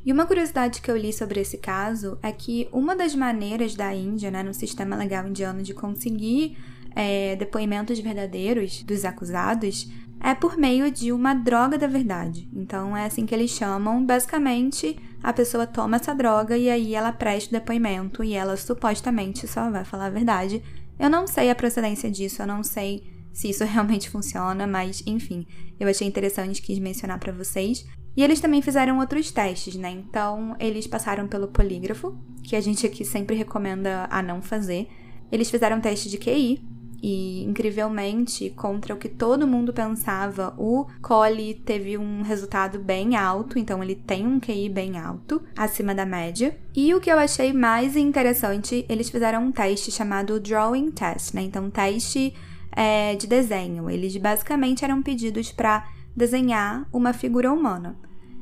E 0.07 0.11
uma 0.11 0.24
curiosidade 0.24 0.81
que 0.81 0.90
eu 0.90 0.96
li 0.96 1.12
sobre 1.12 1.40
esse 1.40 1.59
caso 1.59 2.18
é 2.22 2.33
que 2.33 2.66
uma 2.72 2.96
das 2.96 3.14
maneiras 3.14 3.74
da 3.74 3.94
Índia, 3.94 4.31
né, 4.31 4.42
no 4.42 4.55
sistema 4.55 4.96
legal 4.96 5.29
indiano, 5.29 5.62
de 5.62 5.74
conseguir 5.74 6.57
é, 6.96 7.37
depoimentos 7.37 7.98
verdadeiros 7.98 8.83
dos 8.83 9.05
acusados 9.05 9.87
é 10.22 10.35
por 10.35 10.56
meio 10.56 10.90
de 10.90 11.12
uma 11.12 11.35
droga 11.35 11.78
da 11.78 11.87
verdade. 11.87 12.48
Então 12.52 12.96
é 12.96 13.06
assim 13.06 13.24
que 13.24 13.35
eles 13.35 13.50
chamam. 13.50 14.04
Basicamente, 14.04 14.98
a 15.22 15.33
pessoa 15.33 15.66
toma 15.66 15.96
essa 15.96 16.14
droga 16.14 16.56
e 16.56 16.68
aí 16.68 16.94
ela 16.94 17.12
presta 17.12 17.59
depoimento 17.59 18.22
e 18.22 18.35
ela 18.35 18.56
supostamente 18.56 19.48
só 19.48 19.70
vai 19.70 19.85
falar 19.85 20.06
a 20.06 20.11
verdade. 20.11 20.62
Eu 20.98 21.09
não 21.09 21.26
sei 21.26 21.50
a 21.50 21.54
procedência 21.54 22.11
disso, 22.11 22.42
eu 22.42 22.46
não 22.46 22.62
sei 22.62 23.02
se 23.33 23.48
isso 23.48 23.64
realmente 23.64 24.11
funciona, 24.11 24.66
mas 24.66 25.02
enfim, 25.06 25.46
eu 25.78 25.88
achei 25.88 26.06
interessante 26.06 26.61
quis 26.61 26.78
mencionar 26.78 27.18
para 27.18 27.33
vocês. 27.33 27.87
E 28.16 28.22
eles 28.22 28.40
também 28.40 28.61
fizeram 28.61 28.98
outros 28.98 29.30
testes, 29.30 29.76
né? 29.76 29.90
Então, 29.90 30.56
eles 30.59 30.87
passaram 30.87 31.28
pelo 31.28 31.48
polígrafo, 31.48 32.18
que 32.42 32.56
a 32.56 32.61
gente 32.61 32.85
aqui 32.85 33.04
sempre 33.04 33.37
recomenda 33.37 34.09
a 34.11 34.20
não 34.20 34.42
fazer. 34.42 34.88
Eles 35.30 35.48
fizeram 35.48 35.80
teste 35.80 36.11
de 36.11 36.18
QI, 36.18 36.61
e, 37.02 37.44
incrivelmente, 37.44 38.50
contra 38.50 38.94
o 38.94 38.98
que 38.98 39.08
todo 39.08 39.46
mundo 39.46 39.72
pensava, 39.72 40.54
o 40.58 40.86
Collie 41.00 41.54
teve 41.54 41.96
um 41.96 42.22
resultado 42.22 42.78
bem 42.78 43.16
alto, 43.16 43.58
então 43.58 43.82
ele 43.82 43.94
tem 43.94 44.26
um 44.26 44.38
QI 44.38 44.68
bem 44.68 44.98
alto, 44.98 45.42
acima 45.56 45.94
da 45.94 46.04
média. 46.04 46.56
E 46.74 46.92
o 46.94 47.00
que 47.00 47.10
eu 47.10 47.18
achei 47.18 47.52
mais 47.52 47.96
interessante, 47.96 48.84
eles 48.88 49.08
fizeram 49.08 49.44
um 49.44 49.52
teste 49.52 49.90
chamado 49.90 50.38
Drawing 50.38 50.90
Test, 50.90 51.34
né? 51.34 51.42
Então, 51.42 51.70
teste 51.70 52.34
é, 52.72 53.14
de 53.16 53.26
desenho. 53.26 53.88
Eles 53.88 54.16
basicamente 54.16 54.84
eram 54.84 55.02
pedidos 55.02 55.50
para 55.50 55.88
desenhar 56.14 56.86
uma 56.92 57.12
figura 57.12 57.52
humana. 57.52 57.96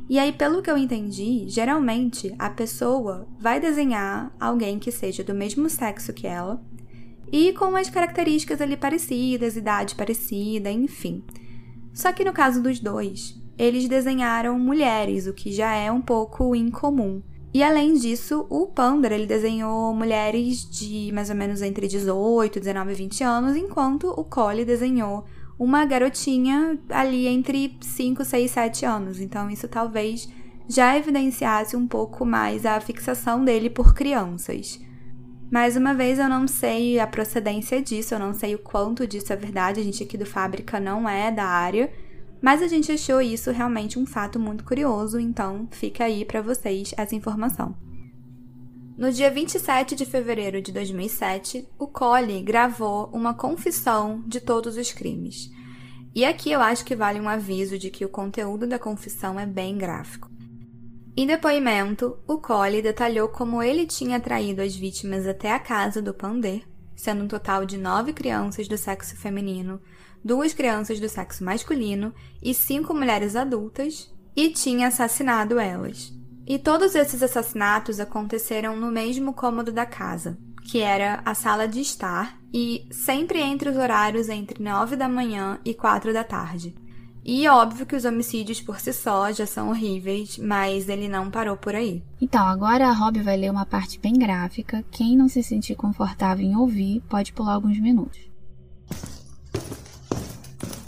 E 0.09 0.19
aí, 0.19 0.33
pelo 0.33 0.63
que 0.63 0.71
eu 0.71 0.79
entendi, 0.79 1.45
geralmente 1.49 2.35
a 2.39 2.49
pessoa 2.49 3.29
vai 3.39 3.61
desenhar 3.61 4.35
alguém 4.41 4.79
que 4.79 4.91
seja 4.91 5.23
do 5.23 5.35
mesmo 5.35 5.69
sexo 5.69 6.15
que 6.15 6.27
ela 6.27 6.63
e 7.33 7.53
com 7.53 7.77
as 7.77 7.91
características 7.91 8.61
ali 8.61 8.77
parecidas, 8.77 9.57
idade 9.57 9.95
parecida, 9.95 10.71
enfim. 10.71 11.23
Só 11.93 12.13
que 12.13 12.25
no 12.25 12.33
caso 12.33 12.63
dos 12.63 12.81
dois, 12.81 13.41
eles 13.59 13.89
desenharam 13.89 14.59
mulheres, 14.59 15.27
o 15.27 15.33
que 15.33 15.51
já 15.51 15.75
é 15.75 15.91
um 15.91 16.01
pouco 16.01 16.55
incomum. 16.55 17.23
E 17.53 17.63
além 17.63 17.95
disso, 17.95 18.47
o 18.51 18.67
Pander 18.67 19.13
ele 19.13 19.27
desenhou 19.27 19.95
mulheres 19.95 20.69
de 20.71 21.11
mais 21.13 21.31
ou 21.31 21.37
menos 21.37 21.63
entre 21.63 21.89
18, 21.89 22.61
19 22.61 22.93
e 22.93 22.95
20 22.95 23.25
anos, 23.25 23.57
enquanto 23.57 24.09
o 24.11 24.23
Collie 24.23 24.65
desenhou 24.65 25.25
uma 25.59 25.85
garotinha 25.85 26.79
ali 26.89 27.27
entre 27.27 27.77
5, 27.81 28.25
6, 28.25 28.51
7 28.51 28.87
anos. 28.87 29.21
Então, 29.21 29.51
isso 29.51 29.67
talvez 29.67 30.29
já 30.69 30.97
evidenciasse 30.97 31.75
um 31.75 31.87
pouco 31.87 32.25
mais 32.25 32.65
a 32.67 32.79
fixação 32.81 33.45
dele 33.45 33.71
por 33.71 33.95
crianças. 33.95 34.79
Mais 35.51 35.77
uma 35.77 35.95
vez, 35.95 36.19
eu 36.19 36.29
não 36.29 36.47
sei 36.47 37.01
a 37.01 37.07
procedência 37.07 37.81
disso, 37.81 38.15
eu 38.15 38.19
não 38.19 38.35
sei 38.35 38.55
o 38.55 38.59
quanto 38.59 39.07
disso 39.07 39.33
é 39.33 39.37
verdade. 39.37 39.81
A 39.81 39.83
gente 39.83 40.03
aqui 40.03 40.19
do 40.19 40.27
Fábrica 40.27 40.79
não 40.79 41.09
é 41.09 41.33
da 41.33 41.45
área, 41.45 41.91
mas 42.43 42.63
a 42.63 42.69
gente 42.69 42.93
achou 42.93 43.21
isso 43.21 43.51
realmente 43.51 43.99
um 43.99 44.05
fato 44.05 44.39
muito 44.39 44.63
curioso, 44.63 45.19
então 45.19 45.67
fica 45.71 46.05
aí 46.05 46.23
para 46.25 46.43
vocês 46.43 46.93
essa 46.99 47.15
informação. 47.15 47.75
No 48.99 49.11
dia 49.11 49.31
27 49.31 49.95
de 49.95 50.05
fevereiro 50.05 50.61
de 50.61 50.71
2007, 50.71 51.67
o 51.79 51.87
Collie 51.87 52.43
gravou 52.43 53.09
uma 53.13 53.33
confissão 53.33 54.23
de 54.27 54.41
todos 54.41 54.77
os 54.77 54.93
crimes. 54.93 55.51
E 56.15 56.25
aqui 56.25 56.51
eu 56.51 56.61
acho 56.61 56.85
que 56.85 56.97
vale 56.97 57.21
um 57.21 57.29
aviso 57.29 57.79
de 57.79 57.91
que 57.91 58.05
o 58.05 58.09
conteúdo 58.09 58.67
da 58.67 58.79
confissão 58.79 59.39
é 59.39 59.47
bem 59.47 59.79
gráfico. 59.79 60.28
Em 61.21 61.27
depoimento, 61.27 62.17
o 62.29 62.39
Collie 62.39 62.81
detalhou 62.81 63.27
como 63.27 63.61
ele 63.61 63.89
tinha 63.89 64.21
traído 64.21 64.63
as 64.63 64.77
vítimas 64.77 65.27
até 65.27 65.53
a 65.53 65.59
casa 65.59 66.01
do 66.01 66.15
Pandê, 66.15 66.63
sendo 66.95 67.25
um 67.25 67.27
total 67.27 67.67
de 67.67 67.77
nove 67.77 68.13
crianças 68.13 68.69
do 68.69 68.79
sexo 68.79 69.17
feminino, 69.17 69.83
duas 70.25 70.55
crianças 70.55 71.01
do 71.01 71.09
sexo 71.09 71.43
masculino 71.43 72.15
e 72.41 72.55
cinco 72.55 72.95
mulheres 72.95 73.35
adultas, 73.35 74.15
e 74.37 74.51
tinha 74.51 74.87
assassinado 74.87 75.59
elas. 75.59 76.13
E 76.47 76.57
todos 76.57 76.95
esses 76.95 77.21
assassinatos 77.21 77.99
aconteceram 77.99 78.77
no 78.77 78.89
mesmo 78.89 79.33
cômodo 79.35 79.73
da 79.73 79.85
casa, 79.85 80.39
que 80.71 80.79
era 80.79 81.21
a 81.25 81.35
sala 81.35 81.67
de 81.67 81.81
estar, 81.81 82.39
e 82.55 82.87
sempre 82.93 83.41
entre 83.41 83.71
os 83.71 83.77
horários 83.77 84.29
entre 84.29 84.63
9 84.63 84.95
da 84.95 85.09
manhã 85.09 85.59
e 85.65 85.75
4 85.75 86.13
da 86.13 86.23
tarde. 86.23 86.77
E 87.31 87.47
óbvio 87.47 87.85
que 87.85 87.95
os 87.95 88.07
homicídios 88.07 88.59
por 88.59 88.81
si 88.81 88.91
só 88.91 89.31
já 89.31 89.45
são 89.45 89.69
horríveis, 89.69 90.39
mas 90.39 90.89
ele 90.89 91.11
não 91.11 91.31
parou 91.31 91.59
por 91.59 91.75
aí. 91.75 92.03
Então, 92.19 92.43
agora 92.43 92.89
a 92.89 92.93
Rob 92.93 93.21
vai 93.21 93.37
ler 93.37 93.51
uma 93.51 93.67
parte 93.67 93.99
bem 93.99 94.15
gráfica. 94.15 94.83
Quem 94.91 95.15
não 95.15 95.29
se 95.29 95.43
sentir 95.43 95.75
confortável 95.75 96.43
em 96.43 96.57
ouvir, 96.57 97.03
pode 97.07 97.35
pular 97.35 97.53
alguns 97.53 97.79
minutos. 97.79 98.19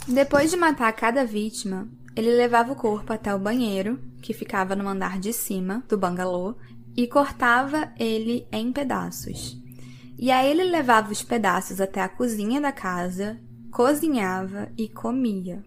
Depois 0.07 0.49
de 0.49 0.57
matar 0.57 0.91
cada 0.93 1.23
vítima, 1.23 1.87
ele 2.15 2.31
levava 2.31 2.71
o 2.73 2.75
corpo 2.75 3.13
até 3.13 3.35
o 3.35 3.37
banheiro, 3.37 3.99
que 4.19 4.33
ficava 4.33 4.75
no 4.75 4.87
andar 4.89 5.19
de 5.19 5.31
cima 5.31 5.83
do 5.87 5.95
bangalô, 5.95 6.55
e 6.97 7.05
cortava 7.05 7.93
ele 7.99 8.47
em 8.51 8.71
pedaços. 8.71 9.61
E 10.17 10.31
aí 10.31 10.49
ele 10.49 10.63
levava 10.63 11.11
os 11.11 11.21
pedaços 11.21 11.79
até 11.79 12.01
a 12.01 12.09
cozinha 12.09 12.59
da 12.59 12.71
casa, 12.71 13.39
cozinhava 13.69 14.69
e 14.75 14.89
comia. 14.89 15.61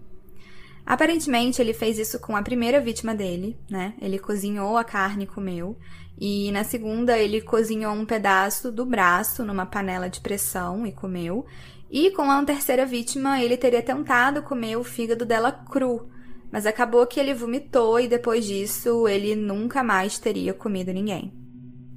Aparentemente 0.86 1.62
ele 1.62 1.72
fez 1.72 1.98
isso 1.98 2.18
com 2.18 2.36
a 2.36 2.42
primeira 2.42 2.80
vítima 2.80 3.14
dele, 3.14 3.58
né? 3.70 3.94
Ele 4.00 4.18
cozinhou 4.18 4.76
a 4.76 4.84
carne 4.84 5.24
e 5.24 5.26
comeu. 5.26 5.78
E 6.20 6.52
na 6.52 6.62
segunda 6.62 7.18
ele 7.18 7.40
cozinhou 7.40 7.92
um 7.94 8.04
pedaço 8.04 8.70
do 8.70 8.84
braço 8.84 9.44
numa 9.44 9.66
panela 9.66 10.10
de 10.10 10.20
pressão 10.20 10.86
e 10.86 10.92
comeu. 10.92 11.46
E 11.90 12.10
com 12.10 12.30
a 12.30 12.44
terceira 12.44 12.84
vítima 12.84 13.40
ele 13.42 13.56
teria 13.56 13.82
tentado 13.82 14.42
comer 14.42 14.76
o 14.76 14.84
fígado 14.84 15.24
dela 15.24 15.50
cru, 15.50 16.08
mas 16.52 16.66
acabou 16.66 17.06
que 17.06 17.18
ele 17.18 17.32
vomitou 17.32 17.98
e 17.98 18.08
depois 18.08 18.44
disso 18.44 19.08
ele 19.08 19.34
nunca 19.34 19.82
mais 19.82 20.18
teria 20.18 20.52
comido 20.52 20.92
ninguém. 20.92 21.32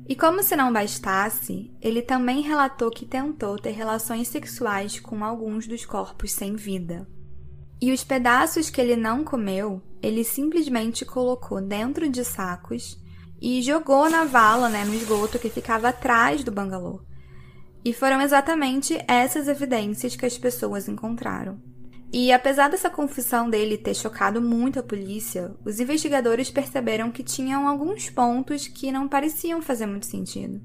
E 0.08 0.16
como 0.16 0.42
se 0.42 0.56
não 0.56 0.72
bastasse, 0.72 1.70
ele 1.82 2.02
também 2.02 2.42
relatou 2.42 2.90
que 2.90 3.06
tentou 3.06 3.60
ter 3.60 3.72
relações 3.72 4.30
sexuais 4.30 5.00
com 5.00 5.24
alguns 5.24 5.68
dos 5.68 5.86
corpos 5.86 6.32
sem 6.32 6.56
vida. 6.56 7.06
E 7.80 7.92
os 7.92 8.04
pedaços 8.04 8.70
que 8.70 8.82
ele 8.82 8.96
não 8.96 9.24
comeu, 9.24 9.82
ele 10.02 10.24
simplesmente 10.24 11.06
colocou 11.06 11.62
dentro 11.62 12.10
de 12.10 12.26
sacos 12.26 12.98
e 13.40 13.62
jogou 13.62 14.10
na 14.10 14.24
vala, 14.24 14.68
né, 14.68 14.84
no 14.84 14.94
esgoto 14.94 15.38
que 15.38 15.50
ficava 15.50 15.90
atrás 15.90 16.44
do 16.44 16.52
bangalô. 16.52 17.02
E 17.86 17.94
foram 17.94 18.20
exatamente 18.22 18.98
essas 19.08 19.48
evidências 19.48 20.16
que 20.16 20.26
as 20.26 20.38
pessoas 20.38 20.88
encontraram. 20.88 21.62
E 22.12 22.32
apesar 22.32 22.70
dessa 22.70 22.90
confissão 22.90 23.50
dele 23.50 23.78
ter 23.78 23.94
chocado 23.94 24.42
muito 24.42 24.80
a 24.80 24.84
polícia, 24.84 25.54
os 25.66 25.80
investigadores 25.80 26.50
perceberam 26.50 27.12
que 27.12 27.22
tinham 27.22 27.68
alguns 27.68 28.10
pontos 28.10 28.68
que 28.68 28.92
não 28.92 29.08
pareciam 29.08 29.62
fazer 29.62 29.86
muito 29.86 30.06
sentido. 30.06 30.60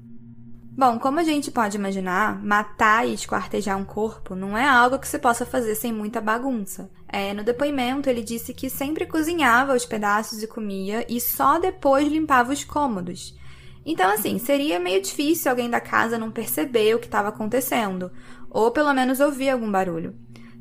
Bom, 0.75 0.97
como 0.97 1.19
a 1.19 1.23
gente 1.23 1.51
pode 1.51 1.77
imaginar, 1.77 2.43
matar 2.43 3.07
e 3.07 3.13
esquartejar 3.13 3.77
um 3.77 3.85
corpo 3.85 4.33
não 4.33 4.57
é 4.57 4.67
algo 4.67 4.97
que 4.97 5.07
se 5.07 5.19
possa 5.19 5.45
fazer 5.45 5.75
sem 5.75 5.93
muita 5.93 6.19
bagunça. 6.19 6.89
É, 7.07 7.31
no 7.31 7.43
depoimento, 7.43 8.09
ele 8.09 8.23
disse 8.23 8.55
que 8.55 8.71
sempre 8.71 9.05
cozinhava 9.05 9.75
os 9.75 9.85
pedaços 9.85 10.41
e 10.41 10.47
comia 10.47 11.05
e 11.07 11.21
só 11.21 11.59
depois 11.59 12.07
limpava 12.07 12.51
os 12.51 12.63
cômodos. 12.63 13.37
Então, 13.85 14.11
assim, 14.11 14.39
seria 14.39 14.79
meio 14.79 14.99
difícil 14.99 15.51
alguém 15.51 15.69
da 15.69 15.79
casa 15.79 16.17
não 16.17 16.31
perceber 16.31 16.95
o 16.95 16.99
que 16.99 17.05
estava 17.05 17.29
acontecendo, 17.29 18.11
ou 18.49 18.71
pelo 18.71 18.93
menos 18.93 19.19
ouvir 19.19 19.51
algum 19.51 19.71
barulho. 19.71 20.15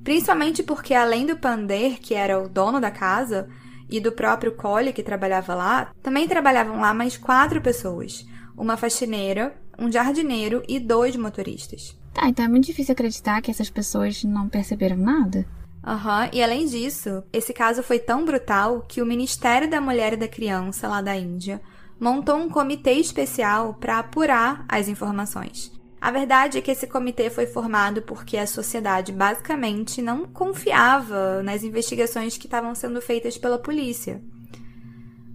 Principalmente 0.05 0.63
porque, 0.63 0.93
além 0.93 1.25
do 1.25 1.39
Pander, 1.39 1.99
que 2.01 2.13
era 2.13 2.39
o 2.39 2.51
dono 2.51 2.81
da 2.81 2.91
casa, 2.91 3.49
e 3.89 4.01
do 4.01 4.11
próprio 4.11 4.53
Cole, 4.53 4.93
que 4.93 5.03
trabalhava 5.03 5.55
lá, 5.55 5.93
também 6.03 6.27
trabalhavam 6.27 6.81
lá 6.81 6.95
mais 6.95 7.17
quatro 7.17 7.61
pessoas: 7.61 8.27
uma 8.57 8.77
faxineira, 8.77 9.55
um 9.79 9.91
jardineiro 9.91 10.63
e 10.69 10.79
dois 10.79 11.17
motoristas. 11.17 11.97
Tá, 12.13 12.29
então 12.29 12.45
é 12.45 12.49
muito 12.49 12.67
difícil 12.67 12.93
acreditar 12.93 13.41
que 13.41 13.51
essas 13.51 13.71
pessoas 13.71 14.23
não 14.25 14.49
perceberam 14.49 14.97
nada. 14.97 15.47
Aham, 15.85 16.25
uhum. 16.25 16.31
e 16.33 16.43
além 16.43 16.67
disso, 16.67 17.25
esse 17.33 17.53
caso 17.53 17.83
foi 17.83 17.99
tão 17.99 18.25
brutal 18.25 18.85
que 18.87 19.03
o 19.03 19.07
Ministério 19.07 19.69
da 19.69 19.81
Mulher 19.81 20.13
e 20.13 20.17
da 20.17 20.29
Criança, 20.29 20.87
lá 20.87 21.01
da 21.01 21.17
Índia, 21.17 21.61
montou 21.99 22.37
um 22.37 22.49
comitê 22.49 22.93
especial 22.93 23.75
para 23.75 23.99
apurar 23.99 24.65
as 24.69 24.89
informações. 24.89 25.73
A 26.01 26.11
verdade 26.11 26.59
é 26.59 26.61
que 26.61 26.71
esse 26.73 26.87
comitê 26.87 27.31
foi 27.31 27.47
formado 27.47 28.03
porque 28.03 28.37
a 28.37 28.47
sociedade 28.47 29.13
basicamente 29.13 30.03
não 30.03 30.27
confiava 30.27 31.43
nas 31.45 31.63
investigações 31.63 32.37
que 32.37 32.47
estavam 32.47 32.75
sendo 32.75 33.01
feitas 33.01 33.39
pela 33.39 33.57
polícia. 33.57 34.21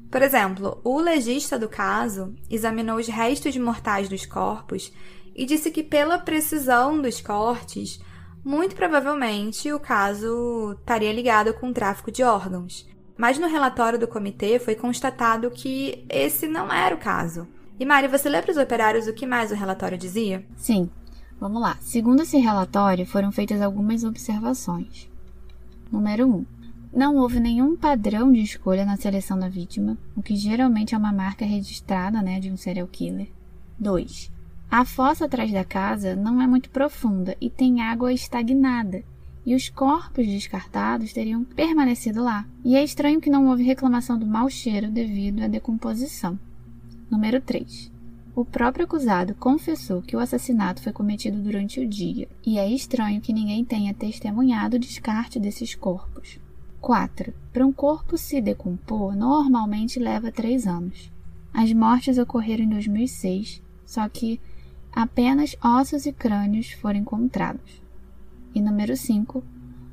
Por 0.10 0.22
exemplo, 0.22 0.80
o 0.84 1.00
legista 1.00 1.60
do 1.60 1.68
caso 1.68 2.34
examinou 2.50 2.98
os 2.98 3.08
restos 3.08 3.56
mortais 3.58 4.08
dos 4.08 4.26
corpos 4.26 4.92
e 5.36 5.46
disse 5.46 5.70
que, 5.70 5.84
pela 5.84 6.18
precisão 6.18 7.02
dos 7.02 7.22
cortes, 7.22 8.00
muito 8.44 8.76
provavelmente 8.76 9.72
o 9.74 9.80
caso 9.80 10.76
estaria 10.80 11.12
ligado 11.12 11.54
com 11.54 11.70
o 11.70 11.74
tráfico 11.74 12.12
de 12.12 12.24
órgãos. 12.24 12.88
Mas 13.18 13.38
no 13.38 13.48
relatório 13.48 14.00
do 14.00 14.08
comitê 14.08 14.60
foi 14.60 14.76
constatado 14.76 15.52
que 15.52 16.06
esse 16.08 16.48
não 16.48 16.72
era 16.72 16.96
o 16.96 17.00
caso. 17.00 17.48
E 17.80 17.86
Mari, 17.86 18.08
você 18.08 18.30
lê 18.30 18.42
para 18.42 18.52
os 18.52 18.58
operários 18.58 19.08
o 19.08 19.14
que 19.14 19.26
mais 19.26 19.52
o 19.52 19.56
relatório 19.56 19.98
dizia? 19.98 20.46
Sim. 20.56 20.90
Vamos 21.40 21.62
lá. 21.62 21.78
Segundo 21.82 22.24
esse 22.24 22.38
relatório, 22.38 23.06
foram 23.06 23.32
feitas 23.32 23.62
algumas 23.62 24.04
observações. 24.04 25.08
Número 25.92 26.28
1. 26.28 26.34
Um, 26.34 26.46
não 26.98 27.18
houve 27.18 27.40
nenhum 27.40 27.78
padrão 27.78 28.32
de 28.32 28.42
escolha 28.42 28.84
na 28.84 28.98
seleção 28.98 29.38
da 29.38 29.48
vítima, 29.48 29.96
o 30.16 30.24
que 30.24 30.36
geralmente 30.36 30.96
é 30.96 30.98
uma 30.98 31.14
marca 31.14 31.46
registrada 31.46 32.24
né, 32.24 32.40
de 32.40 32.50
um 32.50 32.58
serial 32.58 32.88
killer. 32.88 33.28
2. 33.78 34.32
A 34.72 34.84
fossa 34.84 35.26
atrás 35.26 35.52
da 35.52 35.64
casa 35.64 36.16
não 36.16 36.42
é 36.42 36.48
muito 36.48 36.72
profunda 36.72 37.38
e 37.40 37.52
tem 37.52 37.84
água 37.84 38.12
estagnada, 38.12 39.04
e 39.46 39.54
os 39.54 39.70
corpos 39.70 40.26
descartados 40.26 41.14
teriam 41.14 41.44
permanecido 41.44 42.24
lá. 42.24 42.48
E 42.66 42.76
é 42.76 42.84
estranho 42.84 43.22
que 43.22 43.30
não 43.30 43.48
houve 43.48 43.62
reclamação 43.62 44.18
do 44.18 44.26
mau 44.26 44.50
cheiro 44.50 44.90
devido 44.90 45.44
à 45.44 45.48
decomposição. 45.48 46.40
Número 47.12 47.40
3. 47.40 47.92
o 48.36 48.44
próprio 48.44 48.86
acusado 48.86 49.36
confessou 49.36 50.02
que 50.02 50.16
o 50.16 50.20
assassinato 50.20 50.82
foi 50.82 50.92
cometido 50.92 51.38
durante 51.38 51.80
o 51.80 51.88
dia, 51.88 52.28
e 52.44 52.58
é 52.58 52.68
estranho 52.68 53.22
que 53.22 53.32
ninguém 53.32 53.64
tenha 53.64 53.94
testemunhado 53.94 54.78
o 54.78 54.80
descarte 54.80 55.40
desses 55.40 55.76
corpos. 55.76 56.40
4. 56.88 57.34
Para 57.52 57.68
um 57.68 57.74
corpo 57.74 58.18
se 58.18 58.40
decompor, 58.40 59.14
normalmente 59.14 60.00
leva 60.00 60.32
3 60.32 60.66
anos. 60.66 61.12
As 61.54 61.74
mortes 61.74 62.18
ocorreram 62.18 62.64
em 62.64 62.70
2006, 62.70 63.62
só 63.86 64.08
que 64.08 64.40
apenas 64.90 65.54
ossos 65.62 66.06
e 66.06 66.14
crânios 66.14 66.72
foram 66.72 67.02
encontrados. 67.02 67.84
E 68.56 68.62
número 68.62 68.96
5. 68.96 69.44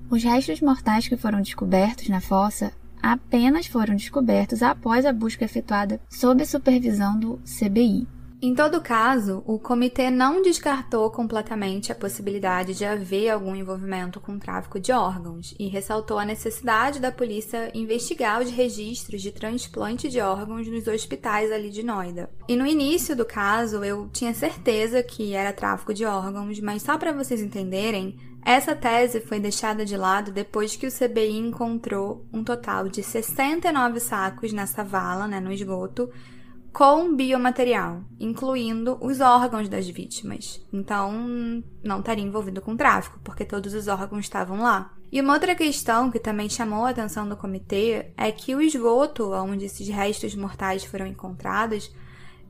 Os 0.09 0.23
restos 0.23 0.61
mortais 0.61 1.09
que 1.09 1.17
foram 1.17 1.41
descobertos 1.41 2.09
na 2.09 2.21
fossa 2.21 2.73
apenas 3.03 3.67
foram 3.67 3.97
descobertos 3.97 4.63
após 4.63 5.05
a 5.05 5.13
busca 5.13 5.45
efetuada 5.45 6.01
sob 6.09 6.47
supervisão 6.47 7.19
do 7.19 7.39
CBI. 7.39 8.07
Em 8.45 8.55
todo 8.55 8.83
caso, 8.83 9.43
o 9.47 9.59
comitê 9.59 10.11
não 10.11 10.43
descartou 10.43 11.11
completamente 11.11 11.91
a 11.91 11.95
possibilidade 11.95 12.75
de 12.75 12.85
haver 12.85 13.31
algum 13.31 13.57
envolvimento 13.57 14.21
com 14.21 14.39
tráfico 14.39 14.79
de 14.79 14.93
órgãos 14.93 15.55
e 15.59 15.67
ressaltou 15.67 16.19
a 16.19 16.27
necessidade 16.27 17.01
da 17.01 17.11
polícia 17.11 17.71
investigar 17.73 18.43
os 18.43 18.51
registros 18.51 19.23
de 19.23 19.33
transplante 19.33 20.11
de 20.11 20.21
órgãos 20.21 20.69
nos 20.69 20.87
hospitais 20.87 21.51
ali 21.51 21.71
de 21.71 21.83
Noida. 21.83 22.29
E 22.47 22.55
no 22.55 22.67
início 22.67 23.17
do 23.17 23.25
caso, 23.25 23.83
eu 23.83 24.11
tinha 24.13 24.35
certeza 24.35 25.03
que 25.03 25.33
era 25.33 25.51
tráfico 25.51 25.95
de 25.95 26.05
órgãos, 26.05 26.61
mas 26.61 26.83
só 26.83 26.99
para 26.99 27.15
vocês 27.15 27.41
entenderem, 27.41 28.15
essa 28.45 28.77
tese 28.77 29.23
foi 29.23 29.41
deixada 29.41 29.87
de 29.87 29.97
lado 29.97 30.31
depois 30.31 30.77
que 30.77 30.87
o 30.87 30.93
CBI 30.93 31.39
encontrou 31.39 32.27
um 32.31 32.45
total 32.45 32.91
de 32.91 33.03
69 33.03 34.01
sacos 34.01 34.53
nessa 34.53 34.85
vala, 34.85 35.27
né, 35.27 35.41
no 35.41 35.51
esgoto, 35.51 36.11
com 36.75 37.15
biomaterial, 37.15 38.03
incluindo 38.19 38.99
os 39.01 39.21
órgãos 39.21 39.69
das 39.69 39.89
vítimas. 39.89 40.61
Então, 40.73 41.63
não 41.85 42.01
estaria 42.01 42.25
envolvido 42.25 42.61
com 42.61 42.77
tráfico, 42.77 43.21
porque 43.23 43.45
todos 43.45 43.73
os 43.75 43.87
órgãos 43.87 44.25
estavam 44.25 44.61
lá. 44.61 44.93
E 45.13 45.21
uma 45.21 45.35
outra 45.35 45.55
questão 45.55 46.11
que 46.11 46.19
também 46.19 46.49
chamou 46.49 46.85
a 46.85 46.91
atenção 46.91 47.29
do 47.29 47.37
comitê 47.37 48.11
é 48.17 48.33
que 48.33 48.57
o 48.57 48.61
esgoto 48.61 49.31
onde 49.31 49.67
esses 49.67 49.87
restos 49.87 50.35
mortais 50.35 50.85
foram 50.85 51.07
encontrados 51.07 51.95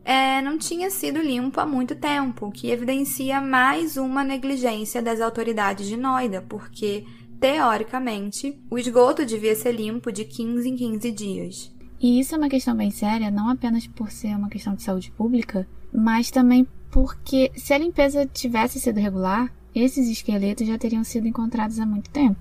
é, 0.02 0.40
não 0.40 0.56
tinha 0.56 0.90
sido 0.90 1.20
limpo 1.20 1.60
há 1.60 1.66
muito 1.66 1.94
tempo, 1.94 2.46
o 2.46 2.50
que 2.50 2.70
evidencia 2.70 3.42
mais 3.42 3.98
uma 3.98 4.24
negligência 4.24 5.02
das 5.02 5.20
autoridades 5.20 5.86
de 5.86 5.98
Noida, 5.98 6.40
porque, 6.40 7.04
teoricamente, 7.38 8.58
o 8.70 8.78
esgoto 8.78 9.26
devia 9.26 9.54
ser 9.54 9.72
limpo 9.72 10.10
de 10.10 10.24
15 10.24 10.66
em 10.66 10.76
15 10.76 11.10
dias. 11.10 11.73
E 12.04 12.20
isso 12.20 12.34
é 12.34 12.38
uma 12.38 12.50
questão 12.50 12.76
bem 12.76 12.90
séria, 12.90 13.30
não 13.30 13.48
apenas 13.48 13.86
por 13.86 14.10
ser 14.10 14.36
uma 14.36 14.50
questão 14.50 14.74
de 14.74 14.82
saúde 14.82 15.10
pública, 15.12 15.66
mas 15.90 16.30
também 16.30 16.68
porque 16.90 17.50
se 17.56 17.72
a 17.72 17.78
limpeza 17.78 18.26
tivesse 18.26 18.78
sido 18.78 19.00
regular, 19.00 19.50
esses 19.74 20.06
esqueletos 20.10 20.66
já 20.66 20.76
teriam 20.76 21.02
sido 21.02 21.26
encontrados 21.26 21.80
há 21.80 21.86
muito 21.86 22.10
tempo. 22.10 22.38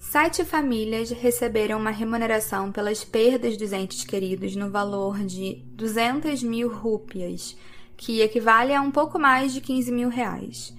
Sete 0.00 0.44
famílias 0.44 1.12
receberam 1.12 1.78
uma 1.78 1.92
remuneração 1.92 2.72
pelas 2.72 3.04
perdas 3.04 3.56
dos 3.56 3.72
entes 3.72 4.02
queridos 4.02 4.56
no 4.56 4.68
valor 4.68 5.24
de 5.24 5.62
200 5.76 6.42
mil 6.42 6.74
rúpias, 6.74 7.56
que 7.96 8.20
equivale 8.20 8.74
a 8.74 8.82
um 8.82 8.90
pouco 8.90 9.16
mais 9.16 9.54
de 9.54 9.60
15 9.60 9.92
mil 9.92 10.08
reais. 10.08 10.74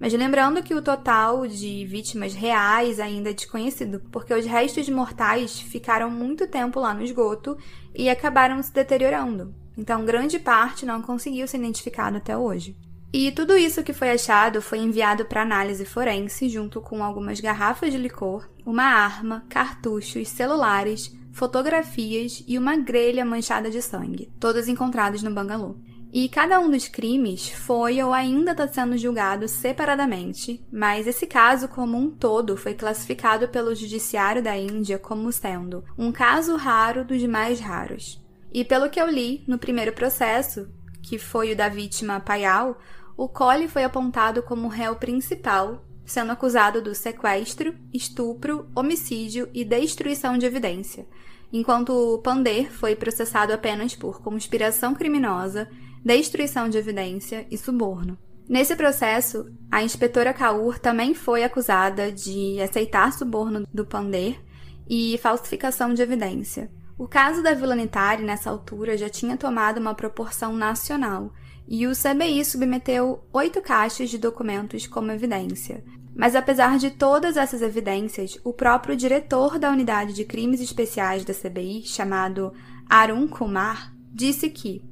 Mas 0.00 0.12
lembrando 0.12 0.62
que 0.62 0.74
o 0.74 0.82
total 0.82 1.46
de 1.46 1.84
vítimas 1.86 2.32
reais 2.34 3.00
ainda 3.00 3.30
é 3.30 3.32
desconhecido, 3.32 4.00
porque 4.12 4.32
os 4.32 4.46
restos 4.46 4.88
mortais 4.88 5.60
ficaram 5.60 6.08
muito 6.08 6.46
tempo 6.46 6.78
lá 6.78 6.94
no 6.94 7.02
esgoto 7.02 7.56
e 7.94 8.08
acabaram 8.08 8.62
se 8.62 8.72
deteriorando. 8.72 9.54
Então, 9.76 10.04
grande 10.04 10.38
parte 10.38 10.86
não 10.86 11.02
conseguiu 11.02 11.46
ser 11.48 11.58
identificado 11.58 12.16
até 12.16 12.36
hoje. 12.36 12.76
E 13.12 13.32
tudo 13.32 13.56
isso 13.56 13.82
que 13.82 13.92
foi 13.92 14.10
achado 14.10 14.60
foi 14.60 14.78
enviado 14.78 15.24
para 15.24 15.42
análise 15.42 15.84
forense, 15.84 16.48
junto 16.48 16.80
com 16.80 17.02
algumas 17.02 17.40
garrafas 17.40 17.90
de 17.90 17.98
licor, 17.98 18.48
uma 18.66 18.84
arma, 18.84 19.46
cartuchos, 19.48 20.28
celulares, 20.28 21.16
fotografias 21.32 22.44
e 22.46 22.58
uma 22.58 22.76
grelha 22.76 23.24
manchada 23.24 23.70
de 23.70 23.80
sangue, 23.80 24.30
todos 24.38 24.68
encontrados 24.68 25.22
no 25.22 25.30
bangalô. 25.30 25.76
E 26.10 26.26
cada 26.26 26.58
um 26.58 26.70
dos 26.70 26.88
crimes 26.88 27.50
foi 27.50 28.02
ou 28.02 28.14
ainda 28.14 28.52
está 28.52 28.66
sendo 28.66 28.96
julgado 28.96 29.46
separadamente, 29.46 30.64
mas 30.72 31.06
esse 31.06 31.26
caso 31.26 31.68
como 31.68 31.98
um 31.98 32.10
todo 32.10 32.56
foi 32.56 32.72
classificado 32.72 33.46
pelo 33.48 33.74
Judiciário 33.74 34.42
da 34.42 34.56
Índia 34.56 34.98
como 34.98 35.30
sendo 35.30 35.84
um 35.98 36.10
caso 36.10 36.56
raro 36.56 37.04
dos 37.04 37.22
mais 37.24 37.60
raros. 37.60 38.24
E 38.50 38.64
pelo 38.64 38.88
que 38.88 38.98
eu 38.98 39.06
li 39.06 39.44
no 39.46 39.58
primeiro 39.58 39.92
processo, 39.92 40.68
que 41.02 41.18
foi 41.18 41.52
o 41.52 41.56
da 41.56 41.68
vítima 41.68 42.20
Payal, 42.20 42.78
o 43.14 43.28
Cole 43.28 43.68
foi 43.68 43.84
apontado 43.84 44.42
como 44.42 44.68
réu 44.68 44.96
principal, 44.96 45.84
sendo 46.06 46.32
acusado 46.32 46.80
do 46.80 46.94
sequestro, 46.94 47.74
estupro, 47.92 48.66
homicídio 48.74 49.50
e 49.52 49.62
destruição 49.62 50.38
de 50.38 50.46
evidência, 50.46 51.06
enquanto 51.52 51.90
o 51.90 52.18
Pander 52.18 52.72
foi 52.72 52.96
processado 52.96 53.52
apenas 53.52 53.94
por 53.94 54.22
conspiração 54.22 54.94
criminosa 54.94 55.68
destruição 56.08 56.70
de 56.70 56.78
evidência 56.78 57.46
e 57.50 57.58
suborno. 57.58 58.16
Nesse 58.48 58.74
processo, 58.74 59.44
a 59.70 59.82
inspetora 59.82 60.32
Kaur 60.32 60.78
também 60.78 61.12
foi 61.12 61.44
acusada 61.44 62.10
de 62.10 62.58
aceitar 62.62 63.12
suborno 63.12 63.66
do 63.74 63.84
Pander 63.84 64.42
e 64.88 65.18
falsificação 65.18 65.92
de 65.92 66.00
evidência. 66.00 66.70
O 66.96 67.06
caso 67.06 67.42
da 67.42 67.52
Vila 67.52 67.76
Nitari, 67.76 68.22
nessa 68.22 68.48
altura, 68.48 68.96
já 68.96 69.10
tinha 69.10 69.36
tomado 69.36 69.76
uma 69.78 69.94
proporção 69.94 70.56
nacional 70.56 71.30
e 71.68 71.86
o 71.86 71.92
CBI 71.92 72.42
submeteu 72.42 73.22
oito 73.30 73.60
caixas 73.60 74.08
de 74.08 74.16
documentos 74.16 74.86
como 74.86 75.12
evidência. 75.12 75.84
Mas 76.16 76.34
apesar 76.34 76.78
de 76.78 76.90
todas 76.90 77.36
essas 77.36 77.60
evidências, 77.60 78.40
o 78.42 78.54
próprio 78.54 78.96
diretor 78.96 79.58
da 79.58 79.70
unidade 79.70 80.14
de 80.14 80.24
crimes 80.24 80.62
especiais 80.62 81.22
da 81.22 81.34
CBI, 81.34 81.82
chamado 81.84 82.50
Arun 82.88 83.28
Kumar, 83.28 83.92
disse 84.10 84.48
que 84.48 84.82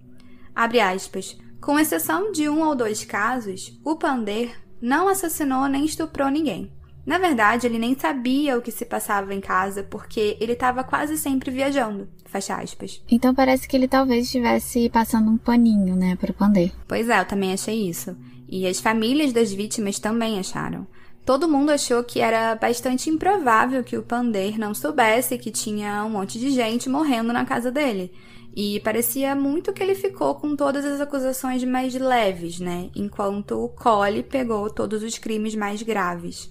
Abre 0.57 0.81
aspas. 0.81 1.37
Com 1.61 1.79
exceção 1.79 2.33
de 2.33 2.49
um 2.49 2.63
ou 2.63 2.75
dois 2.75 3.05
casos, 3.05 3.79
o 3.85 3.95
Pander 3.95 4.57
não 4.81 5.07
assassinou 5.07 5.69
nem 5.69 5.85
estuprou 5.85 6.31
ninguém. 6.31 6.73
Na 7.05 7.19
verdade, 7.19 7.67
ele 7.67 7.79
nem 7.79 7.97
sabia 7.97 8.57
o 8.57 8.63
que 8.63 8.73
se 8.73 8.87
passava 8.87 9.35
em 9.35 9.41
casa 9.41 9.83
porque 9.83 10.39
ele 10.41 10.55
estava 10.55 10.83
quase 10.83 11.19
sempre 11.19 11.51
viajando. 11.51 12.09
Fecha 12.25 12.57
aspas. 12.57 13.03
Então 13.09 13.35
parece 13.35 13.69
que 13.69 13.77
ele 13.77 13.87
talvez 13.87 14.25
estivesse 14.25 14.89
passando 14.89 15.31
um 15.31 15.37
paninho, 15.37 15.95
né, 15.95 16.17
para 16.17 16.31
o 16.31 16.35
Pander. 16.35 16.73
Pois 16.89 17.09
é, 17.11 17.21
eu 17.21 17.27
também 17.27 17.53
achei 17.53 17.89
isso. 17.89 18.17
E 18.49 18.67
as 18.67 18.81
famílias 18.81 19.33
das 19.35 19.53
vítimas 19.53 19.99
também 19.99 20.39
acharam. 20.39 20.87
Todo 21.25 21.49
mundo 21.49 21.71
achou 21.71 22.03
que 22.03 22.21
era 22.21 22.55
bastante 22.55 23.11
improvável 23.11 23.85
que 23.85 23.99
o 23.99 24.03
Pander 24.03 24.59
não 24.59 24.73
soubesse 24.73 25.37
que 25.37 25.51
tinha 25.51 26.03
um 26.05 26.11
monte 26.11 26.39
de 26.39 26.51
gente 26.51 26.89
morrendo 26.89 27.33
na 27.33 27.45
casa 27.45 27.71
dele. 27.71 28.11
E 28.57 28.81
parecia 28.81 29.35
muito 29.37 29.71
que 29.71 29.83
ele 29.83 29.95
ficou 29.95 30.35
com 30.37 30.57
todas 30.57 30.83
as 30.87 30.99
acusações 30.99 31.63
mais 31.63 31.95
leves, 31.95 32.59
né? 32.59 32.89
Enquanto 32.97 33.63
o 33.63 33.69
Cole 33.69 34.23
pegou 34.23 34.71
todos 34.71 35.03
os 35.03 35.19
crimes 35.19 35.55
mais 35.55 35.83
graves. 35.83 36.51